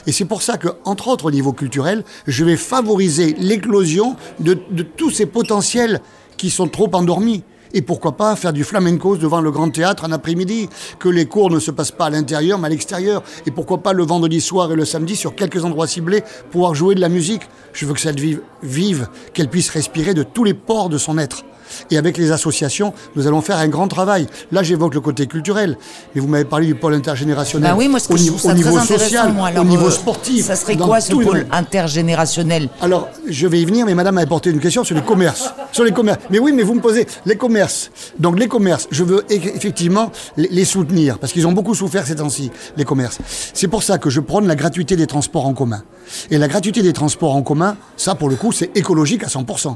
Et 0.07 0.11
c'est 0.11 0.25
pour 0.25 0.41
ça 0.41 0.57
que, 0.57 0.69
entre 0.85 1.07
autres 1.07 1.25
au 1.25 1.31
niveau 1.31 1.53
culturel, 1.53 2.03
je 2.27 2.43
vais 2.43 2.57
favoriser 2.57 3.35
l'éclosion 3.39 4.15
de, 4.39 4.53
tous 4.53 5.11
ces 5.11 5.25
potentiels 5.25 6.01
qui 6.37 6.49
sont 6.49 6.67
trop 6.67 6.89
endormis. 6.93 7.43
Et 7.75 7.81
pourquoi 7.81 8.11
pas 8.11 8.35
faire 8.35 8.53
du 8.53 8.63
flamenco 8.63 9.17
devant 9.17 9.41
le 9.41 9.49
grand 9.49 9.69
théâtre 9.71 10.05
un 10.05 10.11
après-midi, 10.11 10.69
que 10.99 11.09
les 11.09 11.25
cours 11.25 11.49
ne 11.49 11.59
se 11.59 11.71
passent 11.71 11.91
pas 11.91 12.05
à 12.05 12.09
l'intérieur 12.11 12.59
mais 12.59 12.67
à 12.67 12.69
l'extérieur. 12.69 13.23
Et 13.47 13.51
pourquoi 13.51 13.79
pas 13.79 13.93
le 13.93 14.03
vendredi 14.03 14.41
soir 14.41 14.71
et 14.71 14.75
le 14.75 14.85
samedi 14.85 15.15
sur 15.15 15.33
quelques 15.33 15.65
endroits 15.65 15.87
ciblés 15.87 16.23
pouvoir 16.51 16.75
jouer 16.75 16.93
de 16.93 17.01
la 17.01 17.09
musique. 17.09 17.43
Je 17.73 17.87
veux 17.87 17.93
que 17.95 17.99
cette 17.99 18.19
vive, 18.19 18.41
vive 18.61 19.07
qu'elle 19.33 19.49
puisse 19.49 19.71
respirer 19.71 20.13
de 20.13 20.21
tous 20.21 20.43
les 20.43 20.53
pores 20.53 20.89
de 20.89 20.99
son 20.99 21.17
être. 21.17 21.43
Et 21.91 21.97
avec 21.97 22.17
les 22.17 22.31
associations, 22.31 22.93
nous 23.15 23.27
allons 23.27 23.41
faire 23.41 23.57
un 23.57 23.67
grand 23.67 23.87
travail. 23.87 24.27
Là, 24.51 24.63
j'évoque 24.63 24.93
le 24.93 25.01
côté 25.01 25.27
culturel, 25.27 25.77
mais 26.13 26.21
vous 26.21 26.27
m'avez 26.27 26.45
parlé 26.45 26.67
du 26.67 26.75
pôle 26.75 26.93
intergénérationnel. 26.93 27.71
Bah 27.71 27.75
oui, 27.77 27.87
moi, 27.87 27.99
ce 27.99 28.07
que 28.07 28.13
au 28.13 28.17
je 28.17 28.23
niveau, 28.23 28.37
ça 28.37 28.49
au 28.49 28.53
niveau 28.53 28.79
social, 28.79 29.33
moi, 29.33 29.47
alors, 29.49 29.63
au 29.63 29.67
niveau 29.67 29.89
sportif. 29.89 30.45
Ça 30.45 30.55
serait 30.55 30.77
quoi 30.77 31.01
ce 31.01 31.13
pôle 31.13 31.45
intergénérationnel? 31.51 32.69
Alors, 32.81 33.09
je 33.27 33.47
vais 33.47 33.61
y 33.61 33.65
venir, 33.65 33.85
mais 33.85 33.95
madame 33.95 34.17
a 34.17 34.21
apporté 34.21 34.49
une 34.49 34.59
question 34.59 34.83
sur 34.83 34.95
les 34.95 35.01
commerces. 35.01 35.53
Sur 35.71 35.83
les 35.83 35.91
commerces. 35.91 36.19
Mais 36.29 36.39
oui, 36.39 36.51
mais 36.53 36.63
vous 36.63 36.75
me 36.75 36.81
posez 36.81 37.07
les 37.25 37.35
commerces. 37.35 37.91
Donc, 38.19 38.39
les 38.39 38.47
commerces, 38.47 38.87
je 38.91 39.03
veux 39.03 39.23
effectivement 39.29 40.11
les 40.37 40.65
soutenir, 40.65 41.19
parce 41.19 41.33
qu'ils 41.33 41.47
ont 41.47 41.51
beaucoup 41.51 41.75
souffert 41.75 42.05
ces 42.05 42.15
temps-ci, 42.15 42.51
les 42.77 42.85
commerces. 42.85 43.19
C'est 43.53 43.67
pour 43.67 43.83
ça 43.83 43.97
que 43.97 44.09
je 44.09 44.19
prône 44.19 44.47
la 44.47 44.55
gratuité 44.55 44.95
des 44.95 45.07
transports 45.07 45.45
en 45.45 45.53
commun. 45.53 45.83
Et 46.29 46.37
la 46.37 46.47
gratuité 46.47 46.81
des 46.81 46.93
transports 46.93 47.35
en 47.35 47.41
commun, 47.41 47.77
ça, 47.97 48.15
pour 48.15 48.29
le 48.29 48.35
coup, 48.35 48.51
c'est 48.51 48.75
écologique 48.75 49.23
à 49.23 49.27
100%. 49.27 49.75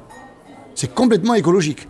C'est 0.79 0.93
complètement 0.93 1.33
écologique. 1.33 1.87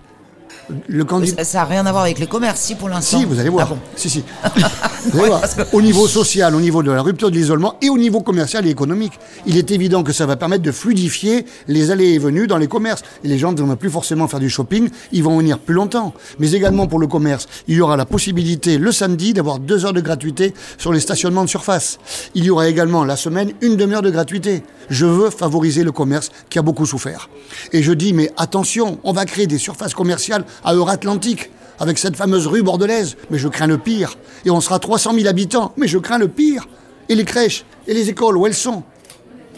Le 0.87 1.05
candidat. 1.05 1.43
Ça 1.43 1.59
n'a 1.59 1.65
rien 1.65 1.85
à 1.85 1.91
voir 1.91 2.03
avec 2.03 2.19
les 2.19 2.27
commerces, 2.27 2.61
si 2.61 2.75
pour 2.75 2.89
l'instant. 2.89 3.19
Si, 3.19 3.25
vous 3.25 3.39
allez 3.39 3.49
voir. 3.49 3.67
Ah 3.71 3.73
bon. 3.75 3.79
Si, 3.95 4.09
si. 4.09 4.23
Vous 5.11 5.19
allez 5.19 5.29
voir. 5.29 5.41
Au 5.73 5.81
niveau 5.81 6.07
social, 6.07 6.53
au 6.53 6.59
niveau 6.59 6.83
de 6.83 6.91
la 6.91 7.01
rupture 7.01 7.31
de 7.31 7.35
l'isolement 7.35 7.75
et 7.81 7.89
au 7.89 7.97
niveau 7.97 8.21
commercial 8.21 8.65
et 8.67 8.69
économique, 8.69 9.13
il 9.45 9.57
est 9.57 9.71
évident 9.71 10.03
que 10.03 10.11
ça 10.11 10.25
va 10.25 10.35
permettre 10.35 10.63
de 10.63 10.71
fluidifier 10.71 11.45
les 11.67 11.91
allées 11.91 12.13
et 12.13 12.19
venues 12.19 12.47
dans 12.47 12.57
les 12.57 12.67
commerces. 12.67 13.03
Et 13.23 13.27
les 13.27 13.37
gens 13.37 13.53
ne 13.53 13.61
vont 13.61 13.75
plus 13.75 13.89
forcément 13.89 14.27
faire 14.27 14.39
du 14.39 14.49
shopping, 14.49 14.89
ils 15.11 15.23
vont 15.23 15.37
venir 15.37 15.59
plus 15.59 15.75
longtemps. 15.75 16.13
Mais 16.39 16.51
également 16.51 16.87
pour 16.87 16.99
le 16.99 17.07
commerce, 17.07 17.47
il 17.67 17.75
y 17.75 17.81
aura 17.81 17.95
la 17.95 18.05
possibilité 18.05 18.77
le 18.77 18.91
samedi 18.91 19.33
d'avoir 19.33 19.59
deux 19.59 19.85
heures 19.85 19.93
de 19.93 20.01
gratuité 20.01 20.53
sur 20.77 20.91
les 20.91 20.99
stationnements 20.99 21.45
de 21.45 21.49
surface. 21.49 21.99
Il 22.35 22.43
y 22.43 22.49
aura 22.49 22.67
également 22.67 23.05
la 23.05 23.15
semaine 23.15 23.53
une 23.61 23.77
demi-heure 23.77 24.01
de 24.01 24.09
gratuité. 24.09 24.63
Je 24.89 25.05
veux 25.05 25.29
favoriser 25.29 25.83
le 25.83 25.91
commerce 25.91 26.31
qui 26.49 26.59
a 26.59 26.61
beaucoup 26.61 26.85
souffert. 26.85 27.29
Et 27.73 27.83
je 27.83 27.91
dis, 27.91 28.13
mais 28.13 28.31
attention, 28.37 28.99
on 29.03 29.11
va 29.11 29.25
créer 29.25 29.47
des 29.47 29.57
surfaces 29.57 29.93
commerciales 29.93 30.45
à 30.63 30.73
Euratlantique 30.73 31.51
avec 31.79 31.97
cette 31.97 32.15
fameuse 32.15 32.47
rue 32.47 32.63
bordelaise. 32.63 33.17
Mais 33.29 33.37
je 33.37 33.47
crains 33.47 33.67
le 33.67 33.77
pire. 33.77 34.17
Et 34.45 34.49
on 34.51 34.61
sera 34.61 34.79
300 34.79 35.13
000 35.13 35.27
habitants. 35.27 35.73
Mais 35.77 35.87
je 35.87 35.97
crains 35.97 36.17
le 36.17 36.27
pire. 36.27 36.67
Et 37.09 37.15
les 37.15 37.25
crèches 37.25 37.63
et 37.87 37.93
les 37.93 38.09
écoles, 38.09 38.35
où 38.35 38.45
elles 38.47 38.53
sont 38.53 38.83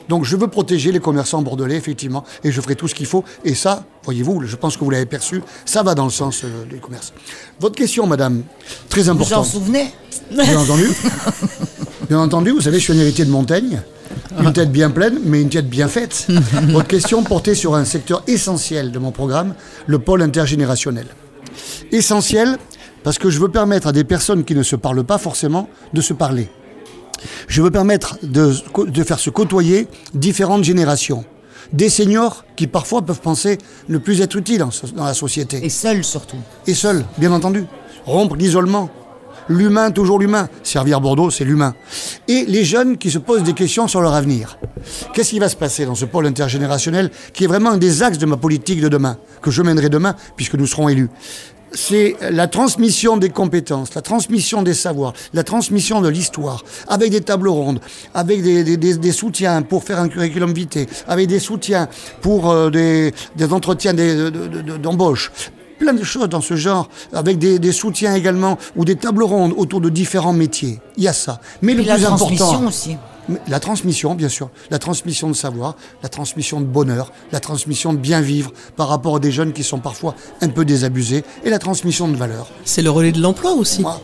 Donc 0.08 0.24
je 0.26 0.36
veux 0.36 0.48
protéger 0.48 0.92
les 0.92 1.00
commerçants 1.00 1.42
bordelais, 1.42 1.76
effectivement, 1.78 2.24
et 2.44 2.52
je 2.52 2.62
ferai 2.62 2.76
tout 2.76 2.88
ce 2.88 2.94
qu'il 2.94 3.06
faut. 3.08 3.24
Et 3.44 3.56
ça, 3.56 3.86
voyez-vous, 4.04 4.44
je 4.46 4.56
pense 4.56 4.78
que 4.78 4.84
vous 4.84 4.90
l'avez 4.92 5.06
perçu, 5.08 5.42
ça 5.66 5.82
va 5.82 5.96
dans 5.96 6.06
le 6.06 6.12
sens 6.12 6.44
euh, 6.44 6.66
du 6.66 6.80
commerce. 6.80 7.12
Votre 7.60 7.76
question, 7.76 8.06
madame, 8.06 8.44
très 8.90 9.02
Vous 9.02 9.10
en 9.10 9.14
importante. 9.14 9.46
souvenez? 9.46 9.92
Bien 10.32 10.60
entendu. 10.60 10.90
Bien 12.10 12.20
entendu, 12.20 12.52
vous 12.52 12.62
savez, 12.62 12.78
je 12.80 12.84
suis 12.84 12.94
un 12.94 13.00
héritier 13.02 13.26
de 13.26 13.32
Montaigne. 13.32 13.82
Une 14.40 14.54
tête 14.54 14.72
bien 14.72 14.90
pleine, 14.90 15.20
mais 15.26 15.42
une 15.42 15.50
tête 15.50 15.70
bien 15.70 15.88
faite. 15.88 16.28
Votre 16.70 16.88
question 16.88 17.24
portait 17.24 17.56
sur 17.56 17.76
un 17.76 17.86
secteur 17.86 18.24
essentiel 18.28 18.92
de 18.92 19.00
mon 19.00 19.12
programme, 19.12 19.54
le 19.88 20.00
pôle 20.00 20.22
intergénérationnel. 20.22 21.08
Essentiel 21.92 22.58
parce 23.04 23.18
que 23.18 23.30
je 23.30 23.40
veux 23.40 23.50
permettre 23.50 23.88
à 23.88 23.92
des 23.92 24.04
personnes 24.04 24.44
qui 24.44 24.56
ne 24.56 24.64
se 24.64 24.76
parlent 24.76 25.04
pas 25.04 25.18
forcément 25.18 25.70
de 25.94 26.02
se 26.02 26.14
parler. 26.14 26.50
Je 27.48 27.62
veux 27.62 27.72
permettre 27.72 28.18
de, 28.24 28.54
de 28.86 29.04
faire 29.04 29.20
se 29.20 29.30
côtoyer 29.30 29.88
différentes 30.14 30.64
générations. 30.64 31.26
Des 31.74 31.90
seniors 31.90 32.46
qui 32.56 32.68
parfois 32.68 33.02
peuvent 33.02 33.22
penser 33.22 33.58
ne 33.90 33.98
plus 33.98 34.22
être 34.22 34.36
utiles 34.36 34.66
dans 34.96 35.06
la 35.06 35.14
société. 35.14 35.64
Et 35.64 35.70
seul 35.70 36.04
surtout. 36.04 36.38
Et 36.66 36.74
seuls, 36.74 37.06
bien 37.18 37.32
entendu. 37.32 37.66
Rompre 38.06 38.36
l'isolement. 38.36 38.90
L'humain, 39.50 39.90
toujours 39.90 40.20
l'humain. 40.20 40.48
Servir 40.62 41.02
Bordeaux, 41.02 41.32
c'est 41.32 41.44
l'humain. 41.44 41.74
Et 42.28 42.46
les 42.46 42.64
jeunes 42.64 42.98
qui 42.98 43.10
se 43.10 43.18
posent 43.18 43.42
des 43.42 43.54
questions 43.54 43.88
sur 43.88 44.00
leur 44.00 44.14
avenir. 44.14 44.60
Qu'est-ce 45.14 45.32
qui 45.32 45.40
va 45.40 45.50
se 45.50 45.56
passer 45.56 45.86
dans 45.86 45.96
ce 45.96 46.06
pôle 46.06 46.28
intergénérationnel 46.28 47.10
qui 47.34 47.46
est 47.46 47.48
vraiment 47.48 47.72
un 47.72 47.78
des 47.78 48.04
axes 48.04 48.20
de 48.20 48.28
ma 48.28 48.38
politique 48.38 48.80
de 48.80 48.88
demain, 48.88 49.18
que 49.42 49.50
je 49.50 49.64
mènerai 49.64 49.90
demain, 49.90 50.16
puisque 50.36 50.54
nous 50.54 50.68
serons 50.68 50.88
élus? 50.88 51.10
C'est 51.72 52.16
la 52.32 52.48
transmission 52.48 53.18
des 53.18 53.30
compétences, 53.30 53.94
la 53.94 54.02
transmission 54.02 54.62
des 54.62 54.74
savoirs, 54.74 55.14
la 55.34 55.44
transmission 55.44 56.02
de 56.02 56.10
l'histoire, 56.10 56.64
avec 56.88 57.12
des 57.12 57.22
tables 57.22 57.50
rondes, 57.50 57.80
avec 58.14 58.42
des, 58.42 59.12
soutiens 59.12 59.62
pour 59.62 59.84
faire 59.84 60.00
un 60.00 60.10
curriculum 60.10 60.54
vitae, 60.54 60.86
avec 61.08 61.28
des 61.28 61.40
soutiens 61.40 61.88
pour 62.22 62.50
euh, 62.50 62.70
des, 62.70 63.14
entretiens 63.52 63.94
d'embauche. 63.94 65.32
Plein 65.80 65.94
de 65.94 66.04
choses 66.04 66.28
dans 66.30 66.42
ce 66.42 66.56
genre, 66.56 66.90
avec 67.14 67.40
des, 67.40 67.58
des 67.58 67.72
soutiens 67.72 68.14
également, 68.16 68.58
ou 68.76 68.86
des 68.86 68.96
tables 68.98 69.24
rondes 69.24 69.54
autour 69.58 69.82
de 69.82 69.90
différents 69.90 70.34
métiers. 70.34 70.80
Il 70.98 71.04
y 71.04 71.08
a 71.08 71.14
ça. 71.14 71.40
Mais 71.62 71.74
le 71.74 71.84
la 71.84 71.96
plus 71.96 72.04
transmission 72.04 72.46
important, 72.48 72.68
aussi. 72.68 72.98
La 73.48 73.60
transmission, 73.60 74.16
bien 74.16 74.28
sûr. 74.30 74.50
La 74.72 74.80
transmission 74.80 75.30
de 75.30 75.36
savoir, 75.36 75.76
la 76.04 76.10
transmission 76.10 76.60
de 76.62 76.66
bonheur, 76.66 77.12
la 77.32 77.40
transmission 77.40 77.94
de 77.94 78.00
bien 78.00 78.22
vivre 78.22 78.52
par 78.76 78.88
rapport 78.90 79.18
à 79.18 79.20
des 79.20 79.32
jeunes 79.32 79.54
qui 79.54 79.64
sont 79.64 79.80
parfois 79.80 80.16
un 80.42 80.48
peu 80.50 80.66
désabusés, 80.66 81.24
et 81.44 81.50
la 81.50 81.60
transmission 81.60 82.08
de 82.08 82.16
valeurs. 82.18 82.48
C'est 82.66 82.82
le 82.82 82.90
relais 82.90 83.12
de 83.12 83.22
l'emploi 83.22 83.54
aussi. 83.54 83.82
Moi, 83.82 84.02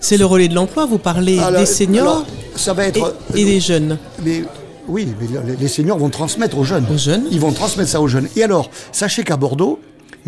C'est 0.00 0.16
le 0.16 0.26
relais 0.26 0.48
de 0.48 0.54
l'emploi. 0.54 0.86
Vous 0.86 0.98
parlez 0.98 1.38
alors, 1.38 1.60
des 1.60 1.66
seniors 1.66 2.02
alors, 2.08 2.26
ça 2.56 2.72
va 2.72 2.84
et, 2.86 2.88
être. 2.88 3.14
et 3.34 3.44
des 3.44 3.60
jeunes. 3.60 3.98
Mais 4.24 4.44
oui, 4.88 5.06
mais 5.20 5.26
les- 5.46 5.56
les 5.56 5.68
seniors 5.68 5.98
vont 5.98 6.10
transmettre 6.10 6.58
aux 6.58 6.64
jeunes. 6.64 6.86
Aux 6.92 6.98
jeunes. 6.98 7.24
Ils 7.30 7.40
vont 7.40 7.52
transmettre 7.52 7.90
ça 7.90 8.00
aux 8.00 8.08
jeunes. 8.08 8.28
Et 8.36 8.42
alors, 8.42 8.70
sachez 8.92 9.22
qu'à 9.24 9.36
Bordeaux, 9.36 9.78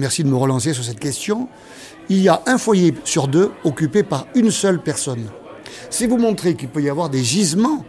merci 0.01 0.25
de 0.25 0.29
me 0.29 0.37
relancer 0.37 0.73
sur 0.75 0.83
cette 0.85 0.99
question, 0.99 1.49
il 2.09 2.19
y 2.21 2.29
a 2.29 2.43
un 2.47 2.59
foyer 2.59 2.95
sur 3.05 3.29
deux 3.29 3.51
occupé 3.65 4.03
par 4.03 4.27
une 4.35 4.51
seule 4.51 4.83
personne. 4.83 5.27
C'est 5.91 6.07
vous 6.07 6.19
montrer 6.19 6.55
qu'il 6.55 6.69
peut 6.69 6.83
y 6.83 6.89
avoir 6.89 7.09
des 7.11 7.23
gisements 7.23 7.85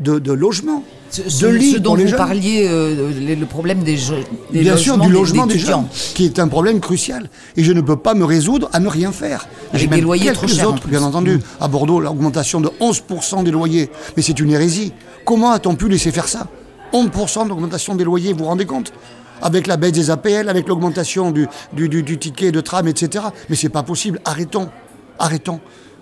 de, 0.00 0.18
de 0.18 0.32
logements, 0.32 0.82
Ce, 1.10 1.22
de 1.22 1.28
ce- 1.28 1.46
lits 1.46 1.72
ce 1.72 1.78
dont 1.78 1.90
pour 1.90 1.96
les 1.98 2.02
vous 2.04 2.08
jeunes. 2.10 2.18
parliez, 2.18 2.66
euh, 2.68 3.12
le, 3.38 3.46
problème 3.46 3.84
des, 3.84 3.96
jeux, 3.96 4.24
des 4.52 4.60
Bien 4.62 4.76
sûr, 4.76 4.98
du 4.98 5.08
logement 5.08 5.46
des, 5.46 5.54
étudiants. 5.54 5.82
jeunes, 5.82 6.14
qui 6.16 6.24
est 6.24 6.40
un 6.40 6.48
problème 6.48 6.80
crucial. 6.80 7.30
Et 7.56 7.62
je 7.62 7.72
ne 7.72 7.80
peux 7.80 7.96
pas 7.96 8.14
me 8.14 8.24
résoudre 8.24 8.68
à 8.72 8.80
ne 8.80 8.88
rien 8.88 9.12
faire. 9.12 9.46
J'ai 9.72 9.86
des 9.86 10.00
loyers 10.00 10.24
quelques 10.24 10.36
trop 10.38 10.48
chers, 10.48 10.68
autres, 10.68 10.88
bien 10.88 11.02
entendu. 11.04 11.38
À 11.60 11.68
Bordeaux, 11.68 12.00
l'augmentation 12.00 12.60
de 12.60 12.70
11% 12.80 13.44
des 13.44 13.52
loyers. 13.52 13.88
Mais 14.16 14.22
c'est 14.24 14.40
une 14.40 14.50
hérésie. 14.50 14.92
Comment 15.24 15.52
a-t-on 15.52 15.76
pu 15.76 15.88
laisser 15.88 16.10
faire 16.10 16.26
ça? 16.26 16.48
11% 16.92 17.46
d'augmentation 17.48 17.94
des 17.94 18.02
loyers, 18.04 18.32
vous 18.32 18.40
vous 18.40 18.44
rendez 18.46 18.66
compte? 18.66 18.92
Avec 19.44 19.66
la 19.66 19.76
baisse 19.76 19.92
des 19.92 20.10
APL, 20.10 20.48
avec 20.48 20.66
l'augmentation 20.66 21.30
du, 21.30 21.46
ticket 22.18 22.50
de 22.50 22.60
tram, 22.60 22.88
etc. 22.88 23.26
Mais 23.48 23.54
c'est 23.54 23.68
pas 23.68 23.84
possible. 23.84 24.18
Arrêtons. 24.24 24.70
Arrêtons. 25.18 25.60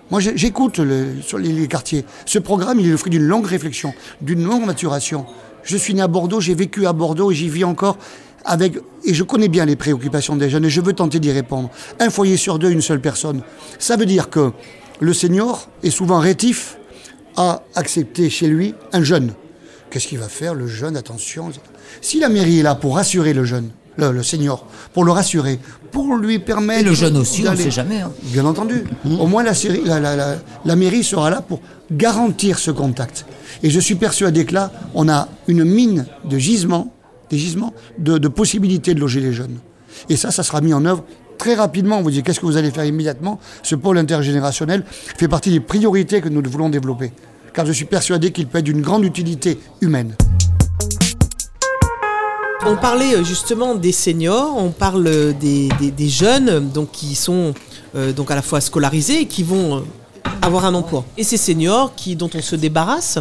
Moi, 0.09 0.21
j'écoute 0.21 0.79
les, 0.79 1.05
les 1.37 1.67
quartiers. 1.67 2.05
Ce 2.25 2.39
programme, 2.39 2.79
il 2.79 2.87
est 2.87 2.91
le 2.91 2.97
fruit 2.97 3.11
d'une 3.11 3.27
longue 3.27 3.45
réflexion, 3.45 3.93
d'une 4.21 4.43
longue 4.43 4.65
maturation. 4.65 5.25
Je 5.63 5.77
suis 5.77 5.93
né 5.93 6.01
à 6.01 6.07
Bordeaux, 6.07 6.39
j'ai 6.39 6.55
vécu 6.55 6.87
à 6.87 6.93
Bordeaux 6.93 7.31
et 7.31 7.35
j'y 7.35 7.49
vis 7.49 7.63
encore 7.63 7.97
avec 8.45 8.77
et 9.05 9.13
je 9.13 9.23
connais 9.23 9.47
bien 9.47 9.65
les 9.65 9.77
préoccupations 9.77 10.35
des 10.35 10.49
jeunes 10.49 10.65
et 10.65 10.69
je 10.69 10.81
veux 10.81 10.93
tenter 10.93 11.19
d'y 11.19 11.31
répondre. 11.31 11.69
Un 11.99 12.09
foyer 12.09 12.37
sur 12.37 12.59
deux, 12.59 12.69
une 12.69 12.81
seule 12.81 12.99
personne. 12.99 13.41
Ça 13.79 13.95
veut 13.95 14.05
dire 14.05 14.29
que 14.29 14.51
le 14.99 15.13
senior 15.13 15.69
est 15.83 15.89
souvent 15.89 16.19
rétif 16.19 16.77
à 17.37 17.63
accepter 17.75 18.29
chez 18.29 18.47
lui 18.47 18.73
un 18.91 19.03
jeune. 19.03 19.33
Qu'est-ce 19.93 20.07
qu'il 20.07 20.17
va 20.17 20.27
faire 20.27 20.55
le 20.55 20.65
jeune 20.65 20.97
Attention. 20.97 21.51
Si 22.01 22.19
la 22.19 22.27
mairie 22.27 22.59
est 22.59 22.63
là 22.63 22.73
pour 22.73 22.95
rassurer 22.95 23.31
le 23.33 23.45
jeune, 23.45 23.69
le, 23.97 24.11
le 24.11 24.23
senior, 24.23 24.65
pour 24.91 25.03
le 25.03 25.11
rassurer, 25.11 25.59
pour 25.91 26.15
lui 26.15 26.39
permettre. 26.39 26.79
Et 26.81 26.83
le 26.83 26.95
jeune 26.95 27.15
aussi, 27.15 27.43
on 27.47 27.51
ne 27.51 27.55
sait 27.55 27.69
jamais. 27.69 28.01
hein. 28.01 28.11
Bien 28.23 28.43
entendu. 28.45 28.85
Au 29.19 29.27
moins, 29.27 29.43
la, 29.43 29.53
série- 29.53 29.83
la- 29.85 29.99
la- 29.99 30.15
la- 30.15 30.37
la 30.65 30.75
mairie 30.75 31.03
sera 31.03 31.29
là 31.29 31.41
pour 31.41 31.61
garantir 31.91 32.57
ce 32.57 32.71
contact. 32.71 33.27
Et 33.61 33.69
je 33.69 33.79
suis 33.79 33.93
persuadé 33.93 34.45
que 34.45 34.55
là, 34.55 34.71
on 34.95 35.07
a 35.09 35.27
une 35.47 35.63
mine 35.63 36.07
de 36.27 36.39
gisements, 36.39 36.91
des 37.29 37.37
gisements, 37.37 37.71
de, 37.99 38.17
de 38.17 38.27
possibilités 38.27 38.95
de 38.95 38.99
loger 38.99 39.19
les 39.21 39.31
jeunes. 39.31 39.59
Et 40.09 40.17
ça, 40.17 40.31
ça 40.31 40.41
sera 40.41 40.59
mis 40.61 40.73
en 40.73 40.85
œuvre 40.85 41.03
très 41.37 41.53
rapidement. 41.53 41.99
On 41.99 42.01
vous 42.01 42.09
dit, 42.09 42.23
qu'est-ce 42.23 42.39
que 42.39 42.47
vous 42.47 42.57
allez 42.57 42.71
faire 42.71 42.85
immédiatement? 42.85 43.39
Ce 43.61 43.75
pôle 43.75 43.99
intergénérationnel 43.99 44.83
fait 44.89 45.27
partie 45.27 45.51
des 45.51 45.59
priorités 45.59 46.19
que 46.19 46.29
nous 46.29 46.41
voulons 46.49 46.69
développer. 46.69 47.11
Car 47.53 47.65
je 47.65 47.71
suis 47.71 47.85
persuadé 47.85 48.31
qu'il 48.31 48.47
peut 48.47 48.57
être 48.57 48.65
d'une 48.65 48.81
grande 48.81 49.05
utilité 49.05 49.59
humaine. 49.81 50.15
On 52.65 52.77
parlait 52.77 53.15
euh, 53.15 53.23
justement 53.25 53.75
des 53.75 53.91
seniors, 53.91 54.55
on 54.57 54.69
parle 54.69 55.33
des, 55.37 55.69
jeunes 56.09 56.69
donc 56.69 56.91
qui 56.91 57.13
sont 57.13 57.53
euh, 57.95 58.13
donc 58.13 58.31
à 58.31 58.35
la 58.35 58.41
fois 58.41 58.61
scolarisés 58.61 59.21
et 59.21 59.25
qui 59.25 59.43
vont 59.43 59.77
euh, 59.77 59.79
avoir 60.41 60.63
un 60.63 60.73
emploi. 60.73 61.03
Et 61.17 61.23
ces 61.23 61.35
seniors 61.35 61.93
qui, 61.93 62.15
dont 62.15 62.29
on 62.33 62.41
se 62.41 62.55
débarrasse, 62.55 63.19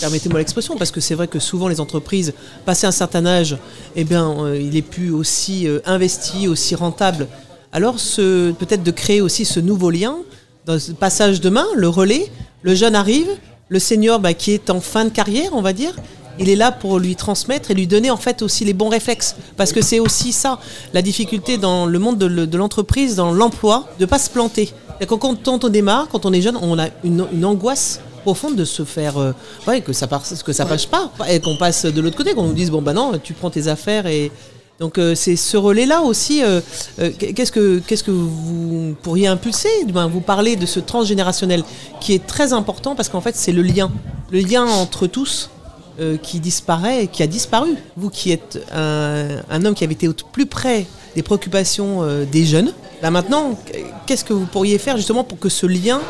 permettez-moi 0.00 0.38
l'expression, 0.38 0.76
parce 0.76 0.92
que 0.92 1.00
c'est 1.00 1.16
vrai 1.16 1.26
que 1.26 1.40
souvent 1.40 1.66
les 1.66 1.80
entreprises, 1.80 2.32
passé 2.64 2.86
un 2.86 2.92
certain 2.92 3.26
âge, 3.26 3.58
eh 3.96 4.04
bien, 4.04 4.52
il 4.54 4.76
est 4.76 4.82
plus 4.82 5.10
aussi 5.10 5.68
investi, 5.84 6.48
aussi 6.48 6.74
rentable. 6.74 7.28
Alors 7.72 7.94
peut-être 7.94 8.82
de 8.82 8.90
créer 8.90 9.20
aussi 9.20 9.44
ce 9.44 9.60
nouveau 9.60 9.90
lien 9.90 10.16
dans 10.64 10.78
ce 10.78 10.92
passage 10.92 11.40
de 11.40 11.50
main, 11.50 11.66
le 11.76 11.88
relais, 11.88 12.30
le 12.62 12.74
jeune 12.74 12.96
arrive, 12.96 13.28
le 13.68 13.78
senior 13.78 14.20
bah, 14.20 14.34
qui 14.34 14.52
est 14.52 14.70
en 14.70 14.80
fin 14.80 15.04
de 15.04 15.10
carrière, 15.10 15.50
on 15.52 15.62
va 15.62 15.72
dire, 15.72 15.94
il 16.38 16.48
est 16.48 16.56
là 16.56 16.70
pour 16.70 16.98
lui 16.98 17.16
transmettre 17.16 17.70
et 17.70 17.74
lui 17.74 17.86
donner 17.86 18.10
en 18.10 18.16
fait 18.16 18.42
aussi 18.42 18.64
les 18.64 18.74
bons 18.74 18.88
réflexes. 18.90 19.36
Parce 19.56 19.72
que 19.72 19.82
c'est 19.82 19.98
aussi 19.98 20.32
ça, 20.32 20.58
la 20.92 21.02
difficulté 21.02 21.56
dans 21.58 21.86
le 21.86 21.98
monde 21.98 22.18
de, 22.18 22.26
le- 22.26 22.46
de 22.46 22.58
l'entreprise, 22.58 23.16
dans 23.16 23.32
l'emploi, 23.32 23.88
de 23.98 24.04
pas 24.06 24.18
se 24.18 24.30
planter. 24.30 24.72
Quand, 25.08 25.48
on 25.64 25.68
démarre, 25.68 26.08
quand 26.08 26.26
on 26.26 26.32
est 26.32 26.40
jeune, 26.42 26.56
on 26.60 26.78
a 26.78 26.88
une, 27.04 27.26
une 27.32 27.44
angoisse 27.44 28.00
profonde 28.22 28.56
de 28.56 28.64
se 28.64 28.84
faire 28.84 29.18
euh, 29.18 29.32
ouais, 29.66 29.80
que 29.82 29.92
ça 29.92 30.06
passe 30.08 30.42
que 30.42 30.52
ça 30.52 30.66
passe 30.66 30.84
pas 30.86 31.12
et 31.30 31.38
qu'on 31.40 31.56
passe 31.56 31.86
de 31.86 32.00
l'autre 32.00 32.16
côté 32.16 32.34
qu'on 32.34 32.42
nous 32.48 32.54
dise 32.54 32.72
bon 32.72 32.82
bah 32.82 32.92
non 32.92 33.12
tu 33.22 33.34
prends 33.34 33.50
tes 33.50 33.68
affaires 33.68 34.06
et 34.08 34.32
donc 34.78 34.98
euh, 34.98 35.14
c'est 35.14 35.36
ce 35.36 35.56
relais 35.56 35.86
là 35.86 36.02
aussi 36.02 36.42
euh, 36.42 36.60
euh, 36.98 37.10
qu'est-ce 37.18 37.52
que 37.52 37.78
qu'est-ce 37.78 38.04
que 38.04 38.10
vous 38.10 38.94
pourriez 39.02 39.26
impulser 39.26 39.68
vous 40.10 40.20
parlez 40.20 40.56
de 40.56 40.66
ce 40.66 40.80
transgénérationnel 40.80 41.64
qui 42.00 42.12
est 42.12 42.26
très 42.26 42.52
important 42.52 42.94
parce 42.94 43.08
qu'en 43.08 43.22
fait 43.22 43.36
c'est 43.36 43.52
le 43.52 43.62
lien 43.62 43.90
le 44.30 44.40
lien 44.40 44.64
entre 44.64 45.06
tous 45.06 45.50
qui 46.22 46.40
disparaît, 46.40 47.08
qui 47.10 47.22
a 47.22 47.26
disparu. 47.26 47.70
Vous 47.96 48.10
qui 48.10 48.30
êtes 48.30 48.62
un, 48.70 49.40
un 49.48 49.64
homme 49.64 49.74
qui 49.74 49.82
avait 49.82 49.94
été 49.94 50.06
au 50.06 50.12
plus 50.30 50.44
près 50.44 50.84
des 51.14 51.22
préoccupations 51.22 52.06
des 52.30 52.44
jeunes, 52.44 52.74
là 53.00 53.10
maintenant, 53.10 53.58
qu'est-ce 54.04 54.22
que 54.22 54.34
vous 54.34 54.44
pourriez 54.44 54.76
faire 54.76 54.98
justement 54.98 55.24
pour 55.24 55.38
que 55.38 55.48
ce 55.48 55.64
lien 55.64 56.02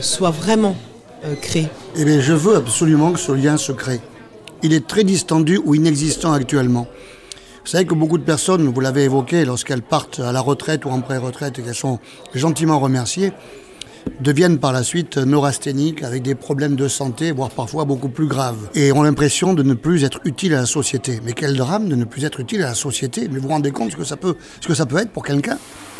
soit 0.00 0.32
vraiment 0.32 0.74
créé? 1.40 1.68
Eh 1.94 2.04
bien, 2.04 2.20
je 2.20 2.32
veux 2.32 2.56
absolument 2.56 3.12
que 3.12 3.20
ce 3.20 3.30
lien 3.30 3.56
se 3.56 3.70
crée. 3.70 4.00
Il 4.64 4.72
est 4.72 4.84
très 4.84 5.04
distendu 5.04 5.60
ou 5.64 5.76
inexistant 5.76 6.32
actuellement. 6.32 6.88
Vous 7.64 7.70
savez 7.70 7.84
que 7.84 7.94
beaucoup 7.94 8.18
de 8.18 8.24
personnes, 8.24 8.66
vous 8.66 8.80
l'avez 8.80 9.04
évoqué, 9.04 9.44
lorsqu'elles 9.44 9.82
partent 9.82 10.18
à 10.18 10.32
la 10.32 10.40
retraite 10.40 10.84
ou 10.84 10.90
en 10.90 11.00
pré-retraite 11.00 11.60
et 11.60 11.62
qu'elles 11.62 11.76
sont 11.76 12.00
gentiment 12.34 12.80
remerciées, 12.80 13.32
deviennent 14.18 14.58
par 14.58 14.72
la 14.72 14.82
suite 14.82 15.16
neurasthéniques 15.16 16.02
avec 16.02 16.22
des 16.22 16.34
problèmes 16.34 16.74
de 16.74 16.88
santé, 16.88 17.30
voire 17.30 17.50
parfois 17.50 17.84
beaucoup 17.84 18.08
plus 18.08 18.26
graves, 18.26 18.68
et 18.74 18.90
ont 18.90 19.04
l'impression 19.04 19.54
de 19.54 19.62
ne 19.62 19.74
plus 19.74 20.02
être 20.02 20.18
utiles 20.24 20.54
à 20.54 20.60
la 20.60 20.66
société. 20.66 21.20
Mais 21.24 21.34
quel 21.34 21.56
drame 21.56 21.88
de 21.88 21.94
ne 21.94 22.04
plus 22.04 22.24
être 22.24 22.40
utile 22.40 22.64
à 22.64 22.70
la 22.70 22.74
société 22.74 23.28
Mais 23.30 23.38
vous 23.38 23.44
vous 23.44 23.54
rendez 23.54 23.70
compte 23.70 23.92
ce 23.92 23.96
que 23.96 24.04
ça 24.04 24.16
peut, 24.16 24.34
ce 24.60 24.66
que 24.66 24.74
ça 24.74 24.84
peut 24.84 24.98
être 24.98 25.10
pour 25.10 25.24
quelqu'un 25.24 25.56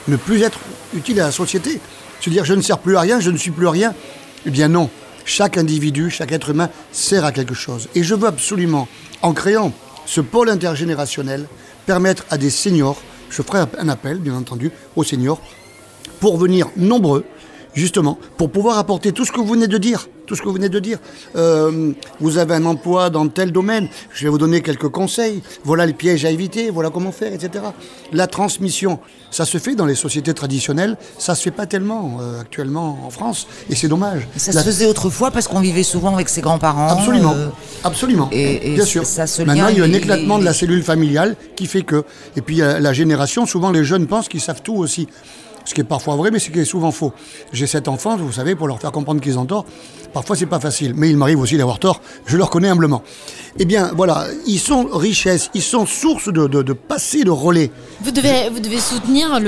Ne 0.09 0.17
plus 0.17 0.43
être 0.43 0.59
utile 0.97 1.21
à 1.21 1.27
la 1.27 1.33
société 1.33 1.81
Se 2.21 2.29
dire 2.29 2.45
je 2.45 2.55
ne 2.55 2.61
sers 2.61 2.79
plus 2.79 2.97
à 2.97 3.01
rien, 3.01 3.21
je 3.21 3.31
ne 3.31 3.37
suis 3.37 3.53
plus 3.53 3.69
rien 3.69 3.95
Eh 4.47 4.51
bien 4.51 4.67
non. 4.67 4.91
Chaque 5.25 5.57
individu, 5.57 6.11
chaque 6.11 6.33
être 6.33 6.51
humain 6.51 6.71
sert 6.91 7.25
à 7.25 7.31
quelque 7.31 7.55
chose. 7.55 7.89
Et 7.95 8.03
je 8.03 8.17
veux 8.17 8.27
absolument, 8.27 8.89
en 9.23 9.33
créant 9.33 9.73
ce 10.07 10.21
pôle 10.21 10.51
intergénérationnel, 10.51 11.47
permettre 11.87 12.25
à 12.31 12.39
des 12.39 12.51
seniors, 12.51 13.01
je 13.31 13.43
ferai 13.43 13.65
un 13.79 13.89
appel 13.89 14.19
bien 14.19 14.35
entendu 14.35 14.71
aux 14.97 15.05
seniors, 15.05 15.41
pour 16.21 16.37
venir 16.37 16.69
nombreux, 16.77 17.25
justement, 17.75 18.19
pour 18.37 18.51
pouvoir 18.51 18.79
apporter 18.79 19.13
tout 19.13 19.25
ce 19.25 19.33
que 19.33 19.41
vous 19.41 19.47
venez 19.55 19.67
de 19.69 19.79
dire. 19.79 20.09
Tout 20.27 20.37
ce 20.37 20.41
que 20.41 20.47
vous 20.47 20.55
venez 20.55 20.69
de 20.69 20.79
dire. 20.79 20.99
Euh, 21.37 21.93
vous 22.21 22.39
avez 22.39 22.55
un 22.55 22.65
emploi 22.65 23.11
dans 23.11 23.27
tel 23.29 23.51
domaine, 23.51 23.89
je 24.15 24.23
vais 24.25 24.31
vous 24.31 24.39
donner 24.39 24.61
quelques 24.63 24.89
conseils. 24.89 25.43
Voilà 25.65 25.85
les 25.85 25.93
pièges 25.93 26.25
à 26.25 26.31
éviter, 26.31 26.71
voilà 26.71 26.91
comment 26.91 27.11
faire, 27.13 27.33
etc. 27.35 27.65
La 28.13 28.29
transmission, 28.29 29.01
ça 29.33 29.45
se 29.45 29.59
fait 29.59 29.75
dans 29.75 29.85
les 29.85 29.97
sociétés 29.97 30.33
traditionnelles, 30.33 30.97
ça 31.19 31.35
se 31.35 31.43
fait 31.43 31.51
pas 31.51 31.67
tellement 31.67 32.19
euh, 32.21 32.41
actuellement 32.41 33.01
en 33.05 33.11
France, 33.11 33.47
et 33.69 33.75
c'est 33.75 33.89
dommage. 33.89 34.27
Ça 34.37 34.53
La- 34.53 34.61
se 34.61 34.67
faisait 34.67 34.87
autrefois 34.87 35.33
parce 35.33 35.49
qu'on 35.49 35.61
vivait 35.61 35.83
souvent 35.83 36.15
avec 36.15 36.29
ses 36.29 36.41
grands-parents. 36.41 36.89
Absolument, 36.89 37.35
euh, 37.37 37.49
absolument. 37.83 38.29
et- 38.33 38.73
et 38.73 38.75
Bien 38.77 38.85
sûr. 38.85 39.05
ça, 39.05 39.25
Maintenant, 39.45 39.69
il 39.69 39.79
y 39.79 39.81
a 39.81 39.85
un 39.85 39.93
éclatement 39.93 40.39
de 40.39 40.45
la 40.45 40.53
cellule 40.55 40.85
familiale 40.85 41.37
qui 41.57 41.67
fait 41.67 41.83
que. 41.83 42.05
Et 42.37 42.43
puis, 42.43 42.59
la 42.59 42.93
génération, 42.93 43.45
souvent 43.45 43.71
les 43.73 43.85
jeunes 43.85 44.07
pensent 44.07 44.29
qu'ils 44.29 44.41
savent 44.41 44.63
tout 44.63 44.77
aussi. 44.77 45.09
Ce 45.65 45.75
qui 45.75 45.81
est 45.81 45.85
parfois 45.85 46.17
vrai, 46.17 46.31
mais 46.31 46.39
ce 46.39 46.51
qui 46.51 46.59
est 46.59 46.65
souvent 46.65 46.91
faux. 46.91 47.13
J'ai 47.53 47.67
sept 47.67 47.89
enfants, 47.89 48.17
vous 48.17 48.33
savez, 48.33 48.55
pour 48.57 48.67
leur 48.69 48.81
faire 48.81 48.93
comprendre 48.93 49.21
qu'ils 49.21 49.39
ont 49.39 49.47
tort. 49.47 49.65
Parfois, 50.13 50.37
c'est 50.37 50.47
pas 50.47 50.61
facile. 50.61 50.93
Mais 50.97 51.09
il 51.11 51.17
m'arrive 51.17 51.41
aussi 51.41 51.57
d'avoir 51.57 51.79
tort. 51.79 52.01
Je 52.27 52.37
le 52.37 52.43
reconnais 52.45 52.69
humblement. 52.69 53.03
Eh 53.59 53.65
bien, 53.65 53.91
voilà, 53.97 54.27
ils 54.47 54.59
sont 54.59 54.89
richesse, 54.93 55.51
ils 55.55 55.63
sont 55.63 55.87
source 55.87 56.27
de, 56.33 56.47
de, 56.47 56.63
de 56.63 57.31
relais. 57.31 57.71
Vous 58.01 58.11
devez, 58.11 58.79
soutenir 58.79 59.39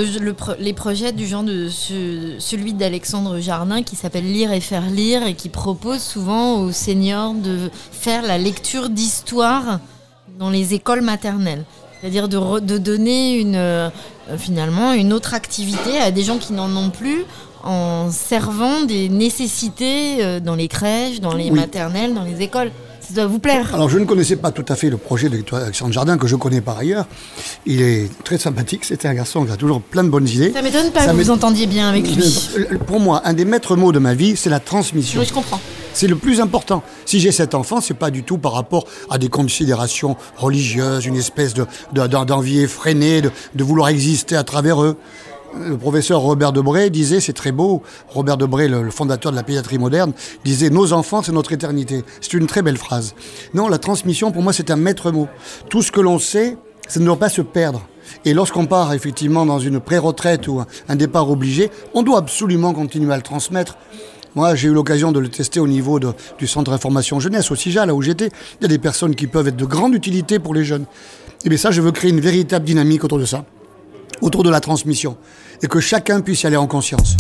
les 0.59 0.73
projets 0.73 1.13
du 1.13 1.27
genre 1.27 1.43
de 1.43 1.69
ce- 1.69 2.37
celui 2.39 2.73
d'Alexandre 2.75 3.41
Jardin 3.41 3.83
qui 3.83 3.97
s'appelle 3.97 4.25
Lire 4.31 4.53
et 4.53 4.61
faire 4.61 4.89
lire 4.89 5.27
et 5.27 5.35
qui 5.35 5.49
propose 5.49 6.01
souvent 6.01 6.61
aux 6.61 6.73
seniors 6.73 7.35
de 7.35 7.71
faire 7.93 8.23
la 8.23 8.39
lecture 8.39 8.89
d'histoire 8.91 9.81
dans 10.39 10.51
les 10.51 10.75
écoles 10.75 11.03
maternelles. 11.03 11.65
C'est-à-dire 12.05 12.29
de, 12.29 12.37
re- 12.37 12.61
de 12.61 12.77
donner 12.77 13.39
une, 13.41 13.57
euh, 13.57 13.89
finalement 14.37 14.93
une 14.93 15.11
autre 15.15 15.33
activité 15.33 15.97
à 15.99 16.11
des 16.11 16.23
gens 16.23 16.37
qui 16.37 16.53
n'en 16.53 16.69
ont 16.77 16.91
plus 16.91 17.25
en 17.63 18.11
servant 18.11 18.83
des 18.83 19.09
nécessités 19.09 20.17
euh, 20.23 20.39
dans 20.39 20.55
les 20.55 20.69
crèches, 20.69 21.23
dans 21.23 21.33
les 21.33 21.45
Oui. 21.45 21.53
maternelles, 21.53 22.13
dans 22.13 22.25
les 22.25 22.43
écoles. 22.43 22.71
Ça 23.09 23.15
doit 23.15 23.27
vous 23.27 23.39
plaire. 23.39 23.75
Alors, 23.75 23.89
je 23.89 23.99
ne 23.99 24.05
connaissais 24.05 24.37
pas 24.37 24.51
tout 24.51 24.65
à 24.69 24.77
fait 24.77 24.91
le 24.91 24.97
projet 24.97 25.29
d'Alexandre 25.29 25.93
Jardin, 25.93 26.17
que 26.19 26.27
je 26.27 26.37
connais 26.37 26.61
par 26.61 26.79
ailleurs. 26.79 27.07
Il 27.67 27.83
est 27.83 28.09
très 28.25 28.39
sympathique. 28.39 28.85
C'était 28.85 29.09
un 29.09 29.15
garçon 29.15 29.45
qui 29.45 29.53
a 29.53 29.57
toujours 29.57 29.81
plein 29.83 30.05
de 30.05 30.09
bonnes 30.09 30.29
idées. 30.29 30.53
Ça 30.53 30.63
m'étonne 30.63 30.91
pas 30.91 31.01
Ça 31.01 31.07
que 31.13 31.17
vous 31.17 31.23
vous 31.25 31.31
entendiez 31.31 31.67
bien 31.67 31.89
avec 31.89 32.07
lui. 32.07 32.23
Je- 32.23 32.77
Pour 32.77 33.01
moi, 33.01 33.23
un 33.25 33.33
des 33.35 33.45
maîtres 33.45 33.77
mots 33.77 33.93
de 33.93 33.99
ma 33.99 34.15
vie, 34.15 34.37
c'est 34.37 34.51
la 34.51 34.61
transmission. 34.61 35.21
Oui, 35.21 35.27
je 35.29 35.33
comprends. 35.35 35.61
C'est 35.93 36.09
le 36.09 36.17
plus 36.17 36.41
important. 36.41 36.83
Si 37.07 37.21
j'ai 37.21 37.31
cet 37.31 37.55
enfant, 37.55 37.81
c'est 37.81 37.95
pas 37.95 38.11
du 38.11 38.25
tout 38.25 38.39
par 38.39 38.53
rapport 38.53 38.85
à 39.11 39.19
des 39.19 39.29
considérations 39.29 40.17
religieuses, 40.37 41.07
une 41.07 41.17
espèce 41.17 41.55
de, 41.55 41.67
de- 41.93 42.07
d'en- 42.09 42.25
d'envie 42.25 42.61
effrénée, 42.61 43.21
de, 43.23 43.31
de 43.55 43.65
vouloir 43.65 43.89
exister 43.91 44.35
à 44.37 44.43
travers 44.45 44.83
eux. 44.83 44.97
Le 45.61 45.77
professeur 45.77 46.21
Robert 46.21 46.53
Debré 46.53 46.91
disait, 46.91 47.21
c'est 47.21 47.33
très 47.33 47.53
beau, 47.53 47.83
Robert 48.09 48.37
Debré, 48.37 48.67
le, 48.67 48.91
fondateur 48.91 49.31
de 49.31 49.37
la 49.37 49.45
pédiatrie 49.45 49.79
moderne, 49.79 50.13
disait 50.45 50.69
Nos 50.69 50.93
enfants, 50.93 51.23
c'est 51.23 51.33
notre 51.33 51.53
éternité. 51.53 52.05
C'est 52.21 52.33
une 52.35 52.47
très 52.47 52.63
belle 52.63 52.77
phrase. 52.77 53.15
Non, 53.55 53.69
la 53.69 53.79
transmission, 53.79 54.33
pour 54.33 54.43
moi, 54.43 54.53
c'est 54.53 54.71
un 54.71 54.77
maître 54.77 55.13
mot. 55.13 55.29
Tout 55.69 55.83
ce 55.83 55.93
que 55.93 56.01
l'on 56.01 56.19
sait, 56.19 56.57
ça 56.89 56.99
ne 56.99 57.05
doit 57.05 57.19
pas 57.19 57.29
se 57.29 57.41
perdre. 57.43 57.87
Et 58.25 58.35
lorsqu'on 58.35 58.67
part 58.67 58.93
effectivement 58.93 59.47
dans 59.47 59.59
une 59.59 59.81
pré-retraite 59.81 60.49
ou 60.49 60.63
un, 60.89 60.97
départ 60.97 61.31
obligé, 61.31 61.71
on 61.95 62.03
doit 62.03 62.19
absolument 62.19 62.73
continuer 62.73 63.13
à 63.13 63.17
le 63.17 63.23
transmettre. 63.23 63.79
Moi, 64.35 64.57
j'ai 64.57 64.69
eu 64.69 64.73
l'occasion 64.73 65.13
de 65.13 65.21
le 65.21 65.29
tester 65.29 65.61
au 65.61 65.69
niveau 65.69 66.01
du 66.01 66.47
centre 66.49 66.73
d'information 66.73 67.21
jeunesse, 67.21 67.51
au 67.53 67.55
CIJA, 67.55 67.87
là 67.87 67.95
où 67.95 68.03
j'étais. 68.03 68.31
Il 68.61 68.63
y 68.63 68.65
a 68.65 68.69
des 68.69 68.79
personnes 68.79 69.15
qui 69.15 69.29
peuvent 69.29 69.47
être 69.47 69.57
de 69.57 69.65
grande 69.65 69.95
utilité 69.95 70.41
pour 70.41 70.55
les 70.55 70.65
jeunes. 70.65 70.87
Et 71.45 71.49
bien 71.49 71.59
ça, 71.59 71.71
je 71.71 71.81
veux 71.81 71.93
créer 71.93 72.11
une 72.11 72.21
véritable 72.21 72.65
dynamique 72.65 73.05
autour 73.05 73.19
de 73.19 73.27
ça, 73.27 73.45
autour 74.25 74.43
de 74.43 74.51
la 74.51 74.61
transmission, 74.61 75.19
et 75.63 75.67
que 75.67 75.81
chacun 75.81 76.23
puisse 76.23 76.43
y 76.43 76.47
aller 76.47 76.57
en 76.57 76.67
conscience. 76.67 77.17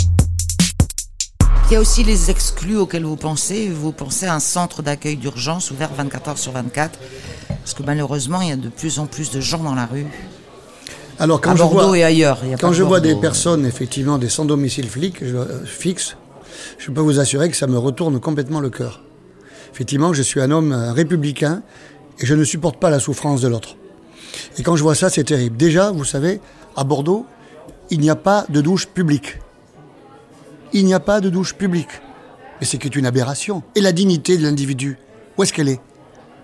Il 1.68 1.74
y 1.74 1.76
a 1.76 1.80
aussi 1.80 2.02
les 2.02 2.30
exclus 2.30 2.76
auxquels 2.76 3.04
vous 3.04 3.16
pensez. 3.16 3.68
Vous 3.68 3.92
pensez 3.92 4.26
à 4.26 4.34
un 4.34 4.40
centre 4.40 4.82
d'accueil 4.82 5.16
d'urgence 5.16 5.70
ouvert 5.70 5.90
24 5.94 6.28
heures 6.28 6.38
sur 6.38 6.52
24. 6.52 6.98
Parce 7.48 7.74
que 7.74 7.82
malheureusement, 7.82 8.40
il 8.40 8.48
y 8.48 8.52
a 8.52 8.56
de 8.56 8.68
plus 8.68 8.98
en 8.98 9.06
plus 9.06 9.30
de 9.30 9.40
gens 9.40 9.62
dans 9.62 9.74
la 9.74 9.86
rue. 9.86 10.06
Alors 11.18 11.40
quand 11.40 11.52
à 11.52 11.56
je 11.56 11.62
Bordeaux 11.62 11.88
vois, 11.88 11.98
et 11.98 12.04
ailleurs. 12.04 12.40
Il 12.42 12.50
y 12.50 12.54
a 12.54 12.56
quand 12.56 12.72
je 12.72 12.82
vois 12.82 13.00
des 13.00 13.14
personnes 13.14 13.66
effectivement 13.66 14.18
des 14.18 14.28
sans 14.28 14.44
domicile 14.44 14.88
flic, 14.88 15.24
je, 15.24 15.36
euh, 15.36 15.64
fixe, 15.64 16.16
je 16.78 16.90
peux 16.90 17.00
vous 17.00 17.20
assurer 17.20 17.50
que 17.50 17.56
ça 17.56 17.66
me 17.66 17.78
retourne 17.78 18.18
complètement 18.18 18.60
le 18.60 18.70
cœur. 18.70 19.02
Effectivement, 19.72 20.12
je 20.12 20.22
suis 20.22 20.40
un 20.40 20.50
homme 20.50 20.72
euh, 20.72 20.92
républicain 20.92 21.62
et 22.18 22.26
je 22.26 22.34
ne 22.34 22.44
supporte 22.44 22.78
pas 22.78 22.90
la 22.90 22.98
souffrance 22.98 23.40
de 23.40 23.48
l'autre. 23.48 23.76
Et 24.58 24.62
quand 24.62 24.76
je 24.76 24.82
vois 24.82 24.94
ça, 24.94 25.10
c'est 25.10 25.24
terrible. 25.24 25.56
Déjà, 25.56 25.92
vous 25.92 26.04
savez, 26.04 26.40
à 26.76 26.84
Bordeaux, 26.84 27.26
il 27.90 28.00
n'y 28.00 28.10
a 28.10 28.16
pas 28.16 28.46
de 28.48 28.60
douche 28.60 28.86
publique. 28.86 29.38
Il 30.72 30.84
n'y 30.84 30.94
a 30.94 31.00
pas 31.00 31.20
de 31.20 31.30
douche 31.30 31.54
publique. 31.54 32.00
Mais 32.60 32.66
c'est 32.66 32.78
qu'une 32.78 33.06
aberration. 33.06 33.62
Et 33.74 33.80
la 33.80 33.92
dignité 33.92 34.36
de 34.36 34.42
l'individu, 34.42 34.98
où 35.36 35.42
est-ce 35.42 35.52
qu'elle 35.52 35.68
est? 35.68 35.80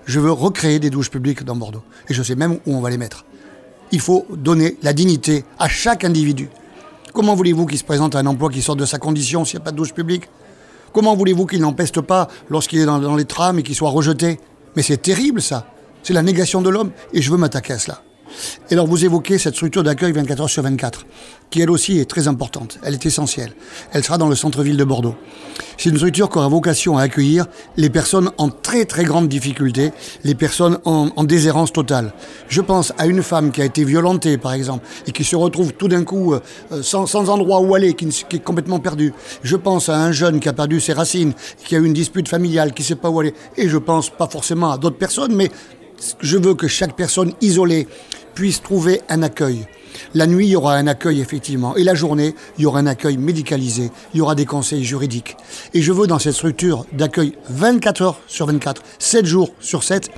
Je 0.07 0.20
veux 0.20 0.33
recréer 0.33 0.78
des 0.78 0.91
douches 0.91 1.11
publiques 1.11 1.45
dans 1.45 1.57
Bordeaux. 1.57 1.83
Et 2.09 2.14
je 2.14 2.22
sais 2.22 2.35
même 2.35 2.59
où 2.66 2.74
on 2.74 2.81
va 2.81 2.91
les 2.91 2.99
mettre. 2.99 3.24
Il 3.93 4.01
faut 4.01 4.26
donner 4.31 4.76
la 4.83 4.93
dignité 4.93 5.45
à 5.59 5.68
chaque 5.68 6.05
individu. 6.05 6.49
Comment 7.12 7.35
voulez-vous 7.35 7.66
qu'il 7.66 7.78
se 7.78 7.85
présente 7.85 8.14
à 8.14 8.20
un 8.20 8.26
emploi 8.26 8.51
qui 8.51 8.62
sort 8.62 8.76
de 8.76 8.85
sa 8.85 8.99
condition 8.99 9.45
s'il 9.45 9.59
n'y 9.59 9.62
a 9.62 9.64
pas 9.64 9.72
de 9.72 9.76
douche 9.76 9.95
publique? 9.95 10.28
Comment 10.93 11.16
voulez-vous 11.16 11.47
qu'il 11.47 11.61
n'empeste 11.61 12.01
pas 12.01 12.28
lorsqu'il 12.49 12.81
est 12.81 12.87
dans, 12.87 12.99
dans 12.99 13.16
les 13.16 13.24
trams 13.24 13.59
et 13.59 13.62
qu'il 13.62 13.74
soit 13.74 13.91
rejeté? 13.91 14.39
Mais 14.76 14.83
c'est 14.83 14.99
terrible 14.99 15.43
ça. 15.43 15.66
C'est 16.03 16.12
la 16.12 16.22
négation 16.22 16.62
de 16.62 16.70
l'homme 16.70 16.93
et 17.12 17.20
je 17.20 17.31
veux 17.31 17.37
m'attaquer 17.37 17.72
à 17.72 17.78
cela. 17.78 18.03
Et 18.70 18.74
alors 18.74 18.87
vous 18.87 19.05
évoquez 19.05 19.39
cette 19.39 19.55
structure 19.55 19.83
d'accueil 19.83 20.12
24 20.12 20.43
heures 20.43 20.51
sur 20.51 20.62
24, 20.62 21.07
qui 21.51 21.61
elle 21.61 21.70
aussi 21.70 21.99
est 21.99 22.09
très 22.09 22.28
importante, 22.28 22.78
elle 22.83 22.95
est 22.95 23.07
essentielle. 23.07 23.53
Elle 23.93 24.05
sera 24.05 24.18
dans 24.18 24.28
le 24.28 24.37
centre-ville 24.37 24.76
de 24.76 24.85
Bordeaux. 24.85 25.16
C'est 25.76 25.91
une 25.91 25.97
structure 25.97 26.28
qui 26.28 26.39
aura 26.39 26.49
vocation 26.49 26.99
à 26.99 27.03
accueillir 27.03 27.47
les 27.76 27.91
personnes 27.91 28.31
en 28.39 28.49
très 28.49 28.85
très 28.85 29.05
grande 29.05 29.28
difficulté, 29.28 29.93
les 30.24 30.35
personnes 30.35 30.78
en, 30.85 31.11
en 31.16 31.24
déshérence 31.24 31.72
totale. 31.72 32.12
Je 32.49 32.61
pense 32.61 32.93
à 32.99 33.07
une 33.07 33.22
femme 33.22 33.51
qui 33.51 33.62
a 33.62 33.64
été 33.64 33.85
violentée 33.85 34.39
par 34.39 34.53
exemple, 34.53 34.87
et 35.07 35.12
qui 35.12 35.24
se 35.24 35.37
retrouve 35.37 35.72
tout 35.72 35.89
d'un 35.89 36.05
coup 36.05 36.35
euh, 36.35 36.41
euh, 36.72 36.83
sans, 36.83 37.14
endroit 37.28 37.61
où 37.61 37.74
aller, 37.74 37.95
qui, 37.95 38.07
qui 38.07 38.37
est 38.37 38.45
complètement 38.45 38.78
perdu. 38.78 39.12
Je 39.43 39.57
pense 39.57 39.89
à 39.89 39.97
un 39.97 40.12
jeune 40.12 40.41
qui 40.41 40.49
a 40.49 40.53
perdu 40.53 40.81
ses 40.81 40.93
racines, 40.93 41.33
qui 41.64 41.76
a 41.76 41.78
eu 41.78 41.85
une 41.85 41.93
dispute 41.93 42.28
familiale, 42.28 42.72
qui 42.72 42.83
ne 42.83 42.87
sait 42.87 42.95
pas 42.95 43.11
où 43.11 43.20
aller. 43.20 43.35
Et 43.57 43.68
je 43.68 43.78
pense 43.78 44.11
pas 44.11 44.26
forcément 44.26 44.70
à 44.70 44.78
d'autres 44.78 44.99
personnes, 44.99 45.35
mais 45.35 45.51
je 46.20 46.39
veux 46.39 46.55
que 46.55 46.66
chaque 46.66 46.97
personne 46.97 47.33
isolée 47.41 47.87
puisse 48.41 48.62
trouver 48.62 49.03
un 49.11 49.22
accueil. 49.22 49.66
La 50.14 50.26
nuit, 50.26 50.47
il 50.47 50.53
y 50.53 50.57
aura 50.57 50.76
un 50.76 50.86
accueil, 50.86 51.20
effectivement. 51.20 51.76
Et 51.76 51.84
la 51.84 51.95
journée, 51.95 52.34
il 52.57 52.62
y 52.62 52.64
aura 52.64 52.78
un 52.78 52.86
accueil 52.86 53.18
médicalisé. 53.18 53.91
Il 54.14 54.18
y 54.18 54.20
aura 54.22 54.34
des 54.34 54.47
conseils 54.47 54.82
juridiques. 54.82 55.36
Et 55.74 55.82
je 55.82 55.93
veux, 55.93 56.07
dans 56.07 56.18
cette 56.18 56.32
structure 56.32 56.86
d'accueil 56.95 57.34
24 57.51 58.01
heures 58.01 58.18
sur 58.28 58.47
24, 58.47 58.82
7 58.99 59.26
jours 59.26 59.51
sur 59.61 59.82
7, 59.82 60.11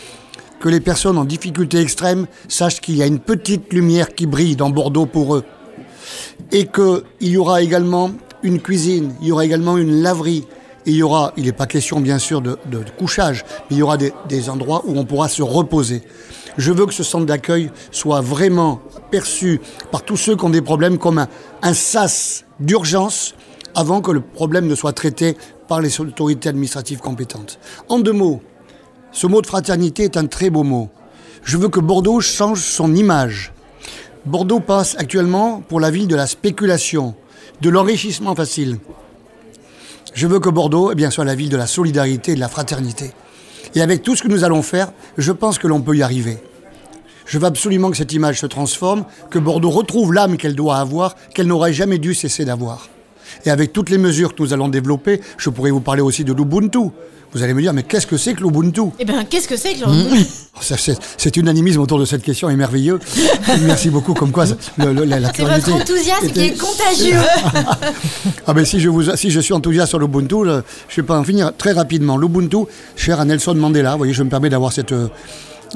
que 0.60 0.68
les 0.68 0.78
personnes 0.78 1.18
en 1.18 1.24
difficulté 1.24 1.80
extrême 1.80 2.28
sachent 2.46 2.80
qu'il 2.80 2.96
y 2.96 3.02
a 3.02 3.06
une 3.06 3.18
petite 3.18 3.72
lumière 3.72 4.14
qui 4.14 4.26
brille 4.26 4.54
dans 4.54 4.70
Bordeaux 4.70 5.06
pour 5.06 5.34
eux. 5.34 5.44
Et 6.52 6.66
qu'il 6.66 7.02
y 7.28 7.36
aura 7.36 7.60
également 7.60 8.12
une 8.44 8.60
cuisine, 8.60 9.16
il 9.20 9.26
y 9.26 9.32
aura 9.32 9.44
également 9.44 9.78
une 9.78 10.00
laverie. 10.00 10.44
Et 10.86 10.90
il 10.90 10.96
y 10.96 11.02
aura, 11.02 11.32
il 11.36 11.46
n'est 11.46 11.52
pas 11.52 11.66
question 11.66 11.98
bien 11.98 12.20
sûr 12.20 12.40
de, 12.40 12.56
couchage, 12.96 13.44
mais 13.68 13.74
il 13.74 13.78
y 13.78 13.82
aura 13.82 13.96
des 13.96 14.48
endroits 14.48 14.84
où 14.86 14.96
on 14.96 15.04
pourra 15.04 15.28
se 15.28 15.42
reposer. 15.42 16.04
Je 16.58 16.72
veux 16.72 16.86
que 16.86 16.92
ce 16.92 17.02
centre 17.02 17.26
d'accueil 17.26 17.70
soit 17.90 18.20
vraiment 18.20 18.80
perçu 19.10 19.60
par 19.90 20.02
tous 20.02 20.16
ceux 20.16 20.36
qui 20.36 20.44
ont 20.44 20.50
des 20.50 20.62
problèmes 20.62 20.98
comme 20.98 21.26
un, 21.62 21.74
sas 21.74 22.44
d'urgence 22.60 23.34
avant 23.74 24.00
que 24.00 24.10
le 24.10 24.20
problème 24.20 24.66
ne 24.66 24.74
soit 24.74 24.92
traité 24.92 25.36
par 25.66 25.80
les 25.80 26.00
autorités 26.00 26.50
administratives 26.50 26.98
compétentes. 26.98 27.58
En 27.88 27.98
deux 28.00 28.12
mots, 28.12 28.42
ce 29.12 29.26
mot 29.26 29.40
de 29.40 29.46
fraternité 29.46 30.04
est 30.04 30.16
un 30.16 30.26
très 30.26 30.50
beau 30.50 30.62
mot. 30.62 30.90
Je 31.42 31.56
veux 31.56 31.68
que 31.68 31.80
Bordeaux 31.80 32.20
change 32.20 32.60
son 32.60 32.94
image. 32.94 33.52
Bordeaux 34.26 34.60
passe 34.60 34.94
actuellement 34.98 35.62
pour 35.68 35.80
la 35.80 35.90
ville 35.90 36.06
de 36.06 36.14
la 36.14 36.26
spéculation, 36.26 37.14
de 37.60 37.70
l'enrichissement 37.70 38.34
facile. 38.34 38.78
Je 40.14 40.26
veux 40.26 40.38
que 40.38 40.50
Bordeaux 40.50 40.92
eh 40.92 40.94
bien, 40.94 41.10
soit 41.10 41.24
la 41.24 41.34
ville 41.34 41.48
de 41.48 41.56
la 41.56 41.66
solidarité 41.66 42.32
et 42.32 42.34
de 42.34 42.40
la 42.40 42.48
fraternité. 42.48 43.12
Et 43.74 43.80
avec 43.80 44.02
tout 44.02 44.16
ce 44.16 44.22
que 44.22 44.28
nous 44.28 44.44
allons 44.44 44.62
faire, 44.62 44.92
je 45.18 45.32
pense 45.32 45.58
que 45.58 45.66
l'on 45.66 45.80
peut 45.80 45.96
y 45.96 46.02
arriver. 46.02 46.38
Je 47.26 47.38
veux 47.38 47.46
absolument 47.46 47.90
que 47.90 47.96
cette 47.96 48.12
image 48.12 48.40
se 48.40 48.46
transforme, 48.46 49.04
que 49.30 49.38
Bordeaux 49.38 49.70
retrouve 49.70 50.12
l'âme 50.12 50.36
qu'elle 50.36 50.54
doit 50.54 50.76
avoir, 50.76 51.16
qu'elle 51.34 51.46
n'aurait 51.46 51.72
jamais 51.72 51.98
dû 51.98 52.14
cesser 52.14 52.44
d'avoir. 52.44 52.88
Et 53.44 53.50
avec 53.50 53.72
toutes 53.72 53.90
les 53.90 53.98
mesures 53.98 54.34
que 54.34 54.42
nous 54.42 54.52
allons 54.52 54.68
développer, 54.68 55.20
je 55.38 55.50
pourrais 55.50 55.70
vous 55.70 55.80
parler 55.80 56.02
aussi 56.02 56.24
de 56.24 56.32
l'Ubuntu. 56.32 56.78
Vous 57.34 57.42
allez 57.42 57.54
me 57.54 57.62
dire, 57.62 57.72
mais 57.72 57.82
qu'est-ce 57.82 58.06
que 58.06 58.18
c'est 58.18 58.34
que 58.34 58.42
l'Ubuntu? 58.42 58.82
Eh 58.98 59.06
bien, 59.06 59.24
qu'est-ce 59.24 59.48
que 59.48 59.56
c'est 59.56 59.72
que 59.72 59.84
Oh, 59.86 60.58
ça, 60.60 60.76
c'est- 60.76 60.98
Cet 61.16 61.38
unanimisme 61.38 61.80
autour 61.80 61.98
de 61.98 62.04
cette 62.04 62.22
question 62.22 62.50
est 62.50 62.56
merveilleux. 62.56 62.98
Merci 63.62 63.88
beaucoup, 63.88 64.12
comme 64.12 64.32
quoi 64.32 64.44
le- 64.76 64.92
le- 64.92 65.04
la, 65.04 65.18
la 65.18 65.32
C'est 65.34 65.42
votre 65.42 65.72
enthousiasme 65.72 66.28
qui 66.28 66.40
est 66.40 66.58
contagieux. 66.58 67.16
Ah 68.46 68.52
ben 68.54 68.64
si 68.64 68.80
je, 68.80 68.88
vous, 68.88 69.16
si 69.16 69.30
je 69.30 69.40
suis 69.40 69.54
enthousiaste 69.54 69.90
sur 69.90 69.98
l'Ubuntu, 69.98 70.44
je 70.44 70.60
je 70.88 71.00
vais 71.00 71.06
pas 71.06 71.18
en 71.18 71.24
finir 71.24 71.52
très 71.56 71.72
rapidement. 71.72 72.16
L'Ubuntu, 72.18 72.66
cher 72.96 73.18
à 73.20 73.24
Nelson 73.24 73.54
Mandela, 73.54 73.92
vous 73.92 73.98
voyez, 73.98 74.12
je 74.12 74.22
me 74.22 74.28
permets 74.28 74.50
d'avoir 74.50 74.72
cette, 74.72 74.94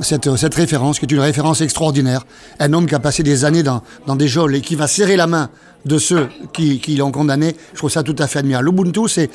cette, 0.02 0.36
cette 0.36 0.54
référence, 0.54 0.98
qui 0.98 1.06
est 1.06 1.12
une 1.12 1.20
référence 1.20 1.60
extraordinaire. 1.60 2.24
Un 2.58 2.72
homme 2.72 2.86
qui 2.86 2.94
a 2.94 2.98
passé 2.98 3.22
des 3.22 3.44
années 3.44 3.62
dans, 3.62 3.82
dans 4.06 4.16
des 4.16 4.28
geôles 4.28 4.56
et 4.56 4.60
qui 4.60 4.74
va 4.74 4.86
serrer 4.88 5.16
la 5.16 5.26
main 5.26 5.48
de 5.86 5.98
ceux 5.98 6.28
qui, 6.52 6.80
qui 6.80 6.96
l'ont 6.96 7.12
condamné. 7.12 7.56
Je 7.72 7.78
trouve 7.78 7.90
ça 7.90 8.02
tout 8.02 8.16
à 8.18 8.26
fait 8.26 8.40
admirable. 8.40 8.66
L'Ubuntu, 8.66 9.08
c'est 9.08 9.30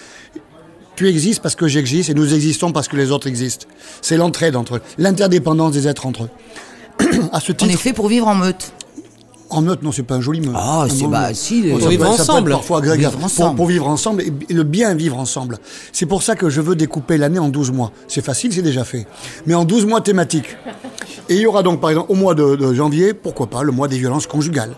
tu 0.95 1.07
existes 1.07 1.41
parce 1.41 1.55
que 1.55 1.67
j'existe 1.67 2.09
et 2.09 2.13
nous 2.13 2.33
existons 2.33 2.71
parce 2.71 2.87
que 2.87 2.95
les 2.95 3.11
autres 3.11 3.27
existent. 3.27 3.65
C'est 4.01 4.17
l'entraide 4.17 4.55
entre 4.55 4.75
eux, 4.75 4.81
l'interdépendance 4.97 5.73
des 5.73 5.87
êtres 5.87 6.05
entre 6.05 6.23
eux. 6.25 6.29
à 7.31 7.39
ce 7.39 7.53
On 7.61 7.67
est 7.67 7.77
fait 7.77 7.93
pour 7.93 8.07
vivre 8.07 8.27
en 8.27 8.35
meute. 8.35 8.73
En 9.53 9.61
meute, 9.61 9.83
non, 9.83 9.91
c'est 9.91 10.03
pas 10.03 10.15
un 10.15 10.21
joli 10.21 10.39
mot. 10.41 10.53
Ah, 10.55 10.87
c'est- 10.89 11.05
bah, 11.07 11.33
si, 11.33 11.69
ça 11.79 11.87
vivre 11.89 12.09
ensemble. 12.09 12.51
parfois 12.51 12.77
agréable. 12.79 12.99
Vivre 13.01 13.11
Pour, 13.17 13.25
ensemble. 13.25 13.55
pour 13.57 13.65
vivre 13.67 13.87
ensemble 13.87 14.21
et, 14.21 14.31
et 14.49 14.53
le 14.53 14.63
bien 14.63 14.93
vivre 14.95 15.17
ensemble. 15.19 15.57
C'est 15.91 16.05
pour 16.05 16.23
ça 16.23 16.35
que 16.35 16.49
je 16.49 16.61
veux 16.61 16.75
découper 16.75 17.17
l'année 17.17 17.37
en 17.39 17.49
12 17.49 17.71
mois. 17.71 17.91
C'est 18.07 18.23
facile, 18.23 18.53
c'est 18.53 18.61
déjà 18.61 18.83
fait. 18.85 19.05
Mais 19.45 19.53
en 19.53 19.65
12 19.65 19.85
mois 19.85 19.99
thématiques. 20.01 20.55
Et 21.29 21.35
il 21.35 21.41
y 21.41 21.45
aura 21.45 21.63
donc, 21.63 21.79
par 21.81 21.89
exemple, 21.89 22.11
au 22.11 22.15
mois 22.15 22.33
de, 22.35 22.55
de 22.55 22.73
janvier, 22.73 23.13
pourquoi 23.13 23.47
pas, 23.47 23.63
le 23.63 23.71
mois 23.71 23.87
des 23.87 23.97
violences 23.97 24.25
conjugales. 24.27 24.73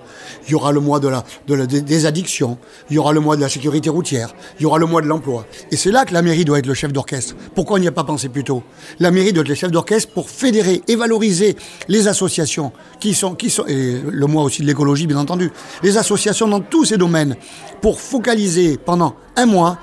Il 0.48 0.52
y 0.52 0.56
aura 0.56 0.72
le 0.72 0.80
mois 0.82 1.00
de 1.00 1.08
la, 1.08 1.24
de 1.48 1.54
la- 1.54 1.66
des, 1.66 1.82
des 1.82 2.06
addictions. 2.06 2.58
Il 2.90 2.96
y 2.96 3.00
aura 3.00 3.14
le 3.14 3.20
mois 3.20 3.36
de 3.36 3.42
la 3.42 3.50
sécurité 3.50 3.90
routière. 3.90 4.36
Il 4.60 4.64
y 4.64 4.66
aura 4.66 4.78
le 4.78 4.86
mois 4.86 5.02
de 5.02 5.08
l'emploi. 5.08 5.46
Et 5.72 5.78
c'est 5.78 5.92
là 5.92 6.06
que 6.06 6.14
la 6.14 6.22
mairie 6.22 6.46
doit 6.46 6.60
être 6.60 6.66
le 6.68 6.74
chef 6.74 6.92
d'orchestre. 6.92 7.36
Pourquoi 7.56 7.78
on 7.78 7.80
n'y 7.80 7.88
a 7.88 7.92
pas 7.92 8.04
pensé 8.04 8.30
plus 8.30 8.44
tôt? 8.44 8.62
La 9.00 9.10
mairie 9.12 9.34
doit 9.34 9.42
être 9.42 9.50
le 9.50 9.56
chef 9.56 9.72
d'orchestre 9.72 10.12
pour 10.14 10.30
fédérer 10.30 10.82
et 10.88 10.96
valoriser 10.96 11.56
les 11.88 12.08
associations 12.08 12.72
qui 13.00 13.14
sont, 13.14 13.36
qui 13.36 13.50
sont, 13.50 13.66
et 13.68 13.98
le 14.08 14.28
mois 14.28 14.44
aussi 14.44 14.63
l'écologie, 14.64 15.08
bien 15.08 15.18
entendu, 15.18 15.52
les 15.82 15.98
associations 15.98 16.48
dans 16.48 16.60
tous 16.60 16.86
ces 16.86 16.98
domaines 16.98 17.36
pour 17.82 18.00
focaliser 18.00 18.78
pendant 18.78 19.16
un 19.36 19.46
mois 19.46 19.78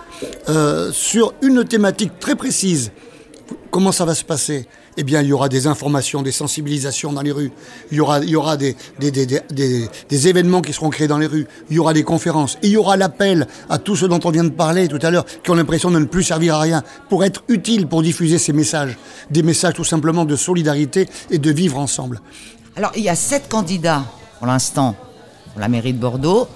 euh, 0.49 0.91
sur 0.93 1.35
une 1.43 1.65
thématique 1.65 2.19
très 2.19 2.35
précise. 2.35 2.93
Comment 3.71 3.93
ça 3.93 4.05
va 4.05 4.15
se 4.15 4.25
passer? 4.25 4.67
Eh 4.97 5.05
bien, 5.05 5.23
il 5.23 5.29
y 5.29 5.33
aura 5.33 5.49
des 5.49 5.67
informations, 5.67 6.23
des 6.23 6.33
sensibilisations 6.33 7.13
dans 7.13 7.23
les 7.23 7.31
rues. 7.31 7.53
Il 7.91 7.97
y 7.97 8.01
aura, 8.01 8.57
des, 8.57 8.77
des, 8.99 10.29
événements 10.29 10.61
qui 10.61 10.73
seront 10.73 10.91
créés 10.91 11.07
dans 11.07 11.19
les 11.19 11.27
rues. 11.27 11.47
Il 11.71 11.77
y 11.77 11.79
aura 11.79 11.93
des 11.93 12.03
conférences. 12.03 12.59
Il 12.63 12.71
y 12.71 12.77
aura 12.77 12.97
l'appel 12.97 13.47
à 13.69 13.79
tous 13.79 13.97
ceux 13.97 14.09
dont 14.09 14.21
on 14.25 14.31
vient 14.31 14.45
de 14.45 14.51
parler 14.51 14.89
tout 14.89 14.99
à 15.03 15.11
l'heure, 15.11 15.25
qui 15.43 15.51
ont 15.51 15.55
l'impression 15.55 15.91
de 15.91 15.99
ne 15.99 16.05
plus 16.05 16.25
servir 16.25 16.57
à 16.57 16.61
rien, 16.61 16.83
pour 17.09 17.25
être 17.25 17.45
utiles 17.49 17.87
pour 17.87 18.03
diffuser 18.03 18.39
ces 18.39 18.53
messages. 18.53 18.99
Des 19.31 19.43
messages 19.43 19.75
tout 19.75 19.85
simplement 19.85 20.25
de 20.25 20.37
solidarité 20.37 21.09
et 21.31 21.39
de 21.39 21.51
vivre 21.51 21.79
ensemble. 21.79 22.21
Alors, 22.77 22.93
il 22.97 23.03
y 23.03 23.09
a 23.09 23.17
sept 23.17 23.49
candidats 23.49 24.05
pour 24.41 24.47
l'instant 24.49 24.97
pour 25.53 25.61
la 25.61 25.69
mairie 25.69 25.93
de 25.93 25.99
Bordeaux. 25.99 26.49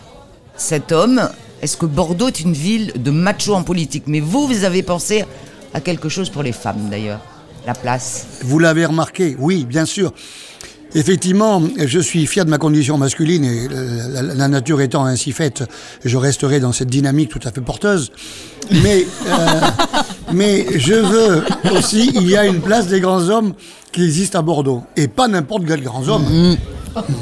Cet 0.57 0.91
homme, 0.91 1.29
est-ce 1.63 1.77
que 1.77 1.87
Bordeaux 1.87 2.29
est 2.29 2.41
une 2.41 2.55
ville 2.55 2.93
de 2.97 3.11
machos 3.11 3.55
en 3.55 3.63
politique? 3.63 4.05
Mais 4.07 4.21
vous, 4.21 4.47
vous 4.49 4.65
avez 4.65 4.83
pensé 4.83 5.25
à 5.75 5.81
quelque 5.81 6.09
chose 6.09 6.31
pour 6.31 6.43
les 6.43 6.53
femmes 6.53 6.89
d'ailleurs 6.91 7.21
La 7.67 7.75
place. 7.75 8.27
Vous 8.43 8.59
l'avez 8.59 8.87
remarqué, 8.87 9.37
oui, 9.39 9.65
bien 9.65 9.85
sûr. 9.85 10.13
Effectivement, 10.97 11.61
je 11.77 11.99
suis 11.99 12.25
fier 12.27 12.45
de 12.45 12.51
ma 12.51 12.59
condition 12.59 12.97
masculine 12.97 13.45
et 13.45 13.69
la, 13.69 14.23
la- 14.23 14.35
la 14.35 14.49
nature 14.49 14.81
étant 14.81 15.05
ainsi 15.05 15.33
faite, 15.33 15.65
je 16.05 16.17
resterai 16.17 16.61
dans 16.61 16.73
cette 16.73 16.89
dynamique 16.89 17.31
tout 17.31 17.41
à 17.45 17.51
fait 17.51 17.61
porteuse. 17.61 18.13
Mais, 18.71 19.05
euh, 19.27 19.61
mais 20.33 20.67
je 20.79 20.95
veux 20.95 21.45
aussi, 21.77 22.13
il 22.15 22.29
y 22.31 22.37
a 22.37 22.47
une 22.47 22.61
place 22.61 22.87
des 22.87 23.01
grands 23.01 23.29
hommes 23.29 23.55
qui 23.91 24.05
existe 24.05 24.37
à 24.37 24.43
Bordeaux. 24.43 24.85
Et 24.97 25.09
pas 25.09 25.27
n'importe 25.27 25.67
quels 25.67 25.83
grands 25.83 26.07
hommes. 26.09 26.57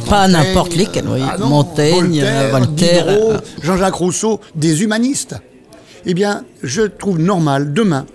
Pas 0.09 0.29
n'importe 0.29 0.75
lesquels, 0.75 1.09
oui. 1.09 1.21
Ah 1.29 1.37
non, 1.39 1.49
Montaigne, 1.49 2.21
Voltaire, 2.21 2.51
Voltaire. 2.51 3.07
Diderot, 3.07 3.31
euh, 3.33 3.39
Jean-Jacques 3.63 3.95
Rousseau, 3.95 4.41
des 4.55 4.83
humanistes. 4.83 5.37
Eh 6.05 6.15
bien, 6.15 6.45
je 6.63 6.83
trouve 6.83 7.19
normal 7.19 7.73
demain 7.73 8.07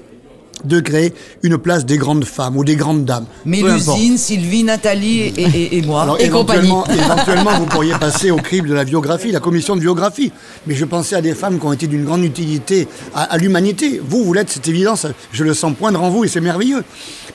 de 0.66 0.80
créer 0.80 1.14
une 1.44 1.58
place 1.58 1.86
des 1.86 1.98
grandes 1.98 2.26
femmes 2.26 2.58
ou 2.58 2.64
des 2.64 2.76
grandes 2.76 3.06
dames. 3.06 3.26
Importe. 3.46 3.46
Mélusine, 3.46 4.18
Sylvie, 4.18 4.64
Nathalie 4.64 5.20
et, 5.22 5.34
et- 5.42 5.78
et 5.78 5.82
moi. 5.84 6.02
Alors, 6.04 6.20
Et 6.20 6.26
éventuellement, 6.26 6.86
éventuellement, 6.88 7.52
vous 7.60 7.66
pourriez 7.66 7.94
passer 7.94 8.32
au 8.32 8.38
crible 8.38 8.70
de 8.70 8.74
la 8.74 8.84
biographie, 8.86 9.32
la 9.32 9.40
commission 9.40 9.76
de 9.76 9.82
biographie. 9.82 10.32
Mais 10.66 10.76
je 10.76 10.86
pensais 10.86 11.16
à 11.16 11.22
des 11.22 11.34
femmes 11.36 11.60
qui 11.60 11.66
ont 11.66 11.74
été 11.74 11.88
d'une 11.88 12.06
grande 12.06 12.24
utilité 12.24 12.88
à, 13.14 13.24
à 13.24 13.38
l'humanité. 13.38 14.02
Vous, 14.04 14.24
vous 14.24 14.34
l'êtes, 14.34 14.50
c'est 14.50 14.68
évident, 14.68 14.96
ça- 14.96 15.10
je 15.32 15.44
le 15.44 15.54
sens 15.54 15.74
poindre 15.78 16.02
en 16.02 16.10
vous 16.10 16.24
et 16.26 16.28
c'est 16.28 16.42
merveilleux. 16.42 16.84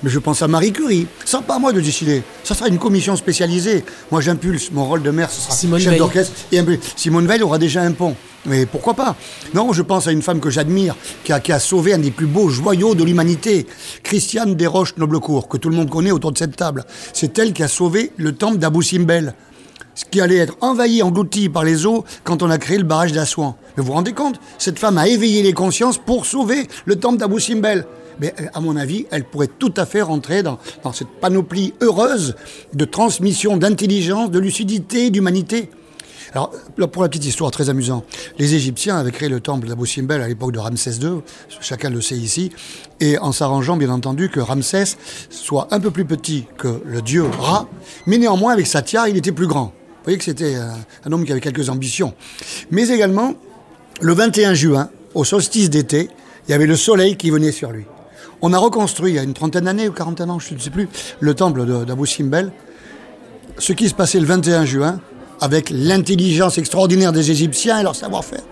Mais 0.02 0.10
je 0.10 0.18
pense 0.18 0.42
à 0.42 0.48
Marie 0.48 0.72
Curie. 0.72 1.06
Ça, 1.24 1.40
pas 1.42 1.56
à 1.56 1.58
moi 1.60 1.72
de 1.72 1.80
décider. 1.80 2.22
Ça 2.42 2.54
sera 2.56 2.68
une 2.68 2.78
commission 2.78 3.14
spécialisée. 3.14 3.84
Moi, 4.10 4.20
j'impulse. 4.20 4.70
Mon 4.72 4.84
rôle 4.84 5.02
de 5.02 5.10
maire, 5.12 5.30
ce 5.30 5.40
sera 5.40 5.54
Simone 5.54 5.80
chef 5.80 5.96
d'orchestre. 5.96 6.32
Et 6.50 6.60
Simone 6.96 7.26
Veil 7.26 7.42
aura 7.42 7.58
déjà 7.58 7.82
un 7.82 7.92
pont. 7.92 8.16
Mais 8.44 8.66
pourquoi 8.66 8.94
pas? 8.94 9.14
Non, 9.54 9.72
je 9.72 9.82
pense 9.82 10.08
à 10.08 10.12
une 10.12 10.22
femme 10.22 10.40
que 10.40 10.50
j'admire, 10.50 10.96
qui 11.22 11.32
a, 11.32 11.38
qui 11.38 11.52
a 11.52 11.60
sauvé 11.60 11.92
un 11.92 11.98
des 11.98 12.10
plus 12.10 12.26
beaux 12.26 12.48
joyaux 12.48 12.94
de 12.94 13.04
l'humanité, 13.04 13.66
Christiane 14.02 14.56
Desroches 14.56 14.96
Noblecourt, 14.96 15.48
que 15.48 15.56
tout 15.56 15.68
le 15.68 15.76
monde 15.76 15.90
connaît 15.90 16.10
autour 16.10 16.32
de 16.32 16.38
cette 16.38 16.56
table. 16.56 16.84
C'est 17.12 17.38
elle 17.38 17.52
qui 17.52 17.62
a 17.62 17.68
sauvé 17.68 18.12
le 18.16 18.32
temple 18.32 18.58
d'Abou 18.58 18.82
Simbel, 18.82 19.34
ce 19.94 20.04
qui 20.04 20.20
allait 20.20 20.38
être 20.38 20.56
envahi, 20.60 21.02
englouti 21.02 21.48
par 21.48 21.62
les 21.62 21.86
eaux 21.86 22.04
quand 22.24 22.42
on 22.42 22.50
a 22.50 22.58
créé 22.58 22.78
le 22.78 22.84
barrage 22.84 23.12
d'Assouan. 23.12 23.56
Mais 23.76 23.82
vous 23.82 23.88
vous 23.88 23.92
rendez 23.92 24.12
compte? 24.12 24.40
Cette 24.58 24.78
femme 24.78 24.98
a 24.98 25.06
éveillé 25.06 25.42
les 25.42 25.52
consciences 25.52 25.98
pour 25.98 26.26
sauver 26.26 26.66
le 26.84 26.96
temple 26.96 27.18
d'Abou 27.18 27.38
Simbel. 27.38 27.86
Mais 28.20 28.34
euh, 28.40 28.46
à 28.54 28.60
mon 28.60 28.76
avis, 28.76 29.06
elle 29.10 29.24
pourrait 29.24 29.48
tout 29.58 29.72
à 29.76 29.86
fait 29.86 30.02
rentrer 30.02 30.42
dans, 30.42 30.58
dans 30.82 30.92
cette 30.92 31.08
panoplie 31.20 31.74
heureuse 31.80 32.34
de 32.74 32.84
transmission 32.84 33.56
d'intelligence, 33.56 34.30
de 34.30 34.38
lucidité, 34.38 35.10
d'humanité. 35.10 35.70
Alors, 36.34 36.50
pour 36.90 37.02
la 37.02 37.08
petite 37.08 37.26
histoire 37.26 37.50
très 37.50 37.68
amusante, 37.68 38.04
les 38.38 38.54
Égyptiens 38.54 38.96
avaient 38.96 39.10
créé 39.10 39.28
le 39.28 39.40
temple 39.40 39.68
d'Abou 39.68 39.84
Simbel 39.84 40.22
à 40.22 40.28
l'époque 40.28 40.52
de 40.52 40.58
Ramsès 40.58 40.92
II, 40.92 41.20
chacun 41.60 41.90
le 41.90 42.00
sait 42.00 42.16
ici, 42.16 42.50
et 43.00 43.18
en 43.18 43.32
s'arrangeant 43.32 43.76
bien 43.76 43.90
entendu 43.90 44.30
que 44.30 44.40
Ramsès 44.40 44.96
soit 45.28 45.68
un 45.72 45.80
peu 45.80 45.90
plus 45.90 46.06
petit 46.06 46.46
que 46.56 46.80
le 46.86 47.02
dieu 47.02 47.24
Ra, 47.38 47.68
mais 48.06 48.16
néanmoins 48.16 48.54
avec 48.54 48.66
sa 48.66 48.80
tiare, 48.80 49.08
il 49.08 49.16
était 49.18 49.32
plus 49.32 49.46
grand. 49.46 49.66
Vous 49.66 50.04
voyez 50.04 50.18
que 50.18 50.24
c'était 50.24 50.54
un, 50.54 50.78
un 51.04 51.12
homme 51.12 51.24
qui 51.26 51.32
avait 51.32 51.40
quelques 51.42 51.68
ambitions. 51.68 52.14
Mais 52.70 52.88
également, 52.88 53.34
le 54.00 54.14
21 54.14 54.54
juin, 54.54 54.88
au 55.14 55.24
solstice 55.24 55.68
d'été, 55.68 56.08
il 56.48 56.52
y 56.52 56.54
avait 56.54 56.66
le 56.66 56.76
soleil 56.76 57.16
qui 57.16 57.30
venait 57.30 57.52
sur 57.52 57.72
lui. 57.72 57.84
On 58.40 58.54
a 58.54 58.58
reconstruit 58.58 59.12
il 59.12 59.16
y 59.16 59.18
a 59.18 59.22
une 59.22 59.34
trentaine 59.34 59.64
d'années 59.64 59.88
ou 59.88 59.92
quarantaine 59.92 60.30
ans, 60.30 60.38
je 60.38 60.54
ne 60.54 60.58
sais 60.58 60.70
plus, 60.70 60.88
le 61.20 61.34
temple 61.34 61.84
d'Abou 61.84 62.06
Simbel 62.06 62.52
ce 63.58 63.72
qui 63.72 63.88
se 63.88 63.94
passait 63.94 64.20
le 64.20 64.26
21 64.26 64.64
juin, 64.64 65.00
avec 65.42 65.70
l'intelligence 65.70 66.56
extraordinaire 66.56 67.12
des 67.12 67.30
Égyptiens 67.32 67.80
et 67.80 67.82
leur 67.82 67.96
savoir-faire, 67.96 68.42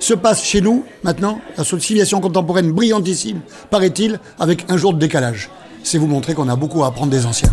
se 0.00 0.14
passe 0.14 0.42
chez 0.42 0.60
nous, 0.60 0.84
maintenant, 1.04 1.40
la 1.56 1.62
civilisation 1.64 2.20
contemporaine 2.20 2.72
brillantissime, 2.72 3.40
paraît-il, 3.70 4.18
avec 4.38 4.64
un 4.68 4.76
jour 4.76 4.92
de 4.92 4.98
décalage. 4.98 5.48
C'est 5.84 5.96
vous 5.96 6.08
montrer 6.08 6.34
qu'on 6.34 6.48
a 6.48 6.56
beaucoup 6.56 6.82
à 6.82 6.88
apprendre 6.88 7.12
des 7.12 7.24
anciens. 7.24 7.52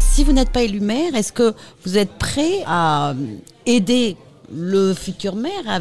Si 0.00 0.24
vous 0.24 0.32
n'êtes 0.32 0.50
pas 0.50 0.62
élu 0.62 0.80
maire, 0.80 1.14
est-ce 1.14 1.32
que 1.32 1.54
vous 1.84 1.98
êtes 1.98 2.12
prêt 2.12 2.62
à 2.66 3.10
euh, 3.10 3.14
aider 3.66 4.16
le 4.52 4.94
futur 4.94 5.36
maire 5.36 5.80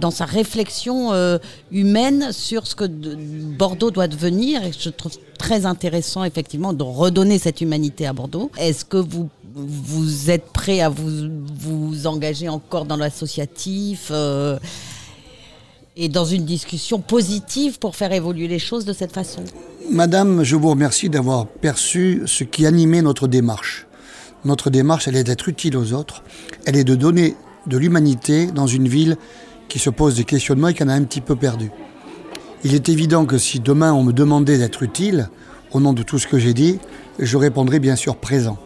dans 0.00 0.10
sa 0.12 0.24
réflexion 0.24 1.12
euh, 1.12 1.38
humaine 1.72 2.28
sur 2.32 2.66
ce 2.66 2.74
que 2.76 2.84
de- 2.84 3.16
Bordeaux 3.16 3.90
doit 3.90 4.06
devenir? 4.08 4.62
Et 4.64 4.72
je 4.78 4.90
trouve 4.90 5.12
très 5.38 5.66
intéressant 5.66 6.22
effectivement 6.24 6.72
de 6.72 6.82
redonner 6.84 7.38
cette 7.38 7.60
humanité 7.60 8.06
à 8.06 8.12
Bordeaux. 8.12 8.50
Est-ce 8.58 8.84
que 8.84 8.98
vous 8.98 9.28
vous 9.66 10.30
êtes 10.30 10.46
prêt 10.52 10.80
à 10.80 10.88
vous, 10.88 12.06
engager 12.06 12.48
encore 12.48 12.84
dans 12.84 12.96
l'associatif 12.96 14.08
euh, 14.10 14.58
et 15.96 16.08
dans 16.08 16.24
une 16.24 16.44
discussion 16.44 17.00
positive 17.00 17.78
pour 17.78 17.96
faire 17.96 18.12
évoluer 18.12 18.48
les 18.48 18.58
choses 18.58 18.84
de 18.84 18.92
cette 18.92 19.12
façon 19.12 19.42
Madame, 19.90 20.44
je 20.44 20.54
vous 20.54 20.70
remercie 20.70 21.08
d'avoir 21.08 21.46
perçu 21.46 22.22
ce 22.26 22.44
qui 22.44 22.66
animait 22.66 23.02
notre 23.02 23.26
démarche. 23.26 23.86
Notre 24.44 24.70
démarche, 24.70 25.08
elle 25.08 25.16
est 25.16 25.24
d'être 25.24 25.48
utile 25.48 25.76
aux 25.76 25.92
autres, 25.94 26.22
elle 26.66 26.76
est 26.76 26.84
de 26.84 26.94
donner 26.94 27.34
de 27.66 27.76
l'humanité 27.76 28.46
dans 28.46 28.66
une 28.66 28.86
ville 28.86 29.16
qui 29.68 29.78
se 29.78 29.90
pose 29.90 30.16
des 30.16 30.24
questionnements 30.24 30.68
et 30.68 30.74
qui 30.74 30.82
en 30.84 30.88
a 30.88 30.94
un 30.94 31.04
petit 31.04 31.20
peu 31.20 31.36
perdu. 31.36 31.70
Il 32.64 32.74
est 32.74 32.88
évident 32.88 33.24
que 33.24 33.38
si 33.38 33.60
demain 33.60 33.92
on 33.92 34.04
me 34.04 34.12
demandait 34.12 34.58
d'être 34.58 34.82
utile, 34.82 35.28
au 35.72 35.80
nom 35.80 35.92
de 35.92 36.02
tout 36.02 36.18
ce 36.18 36.26
que 36.26 36.38
j'ai 36.38 36.54
dit, 36.54 36.78
je 37.18 37.36
répondrais 37.36 37.78
bien 37.78 37.96
sûr 37.96 38.16
présent. 38.16 38.58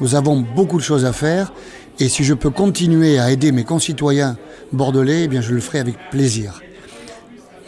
Nous 0.00 0.14
avons 0.14 0.36
beaucoup 0.54 0.78
de 0.78 0.82
choses 0.82 1.04
à 1.04 1.12
faire 1.12 1.52
et 2.00 2.08
si 2.08 2.24
je 2.24 2.34
peux 2.34 2.50
continuer 2.50 3.18
à 3.18 3.30
aider 3.30 3.52
mes 3.52 3.64
concitoyens 3.64 4.36
bordelais, 4.72 5.22
eh 5.24 5.28
bien 5.28 5.40
je 5.40 5.52
le 5.52 5.60
ferai 5.60 5.78
avec 5.78 5.96
plaisir. 6.10 6.60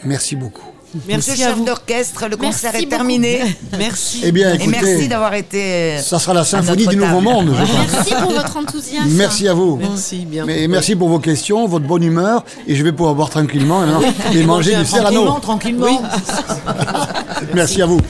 Merci 0.05 0.37
beaucoup. 0.37 0.67
Merci 1.09 1.31
Monsieur 1.33 1.45
chef 1.45 1.65
d'orchestre, 1.65 2.23
le 2.29 2.37
Merci 2.37 2.47
concert 2.47 2.75
est 2.75 2.79
beaucoup. 2.79 2.91
terminé. 2.91 3.41
Merci. 3.79 4.23
Eh 4.25 4.33
bien, 4.33 4.55
Et 4.55 4.67
merci 4.67 5.09
d'avoir 5.09 5.35
été. 5.35 5.99
ça 5.99 6.19
sera 6.19 6.33
la 6.33 6.45
symphonie 6.45 6.87
du 6.87 6.97
Nouveau. 6.97 7.21
Monde, 7.21 7.53
je 7.55 7.61
pense. 7.61 7.93
Merci 7.93 8.15
pour 8.15 8.31
votre 8.33 8.57
enthousiasme. 8.57 9.09
Merci 9.11 9.49
à 9.49 9.55
vous. 9.55 9.77
Merci 9.77 10.25
bien. 10.25 10.47
Mais 10.47 10.67
merci 10.69 10.97
pour 10.97 11.09
vos 11.09 11.19
questions, 11.19 11.67
votre 11.67 11.87
bonne 11.87 12.03
humeur, 12.03 12.45
et 12.67 12.75
je 12.75 12.83
vais 12.83 12.93
pouvoir 12.93 13.15
boire 13.15 13.31
tranquillement 13.31 13.83
et 14.33 14.43
manger 14.45 14.77
du 14.77 14.87
serrano. 14.87 15.39
Tranquillement, 15.41 15.91
tranquillement. 15.91 16.03
Merci 17.55 17.83
à 17.83 17.87
vous. 17.87 18.01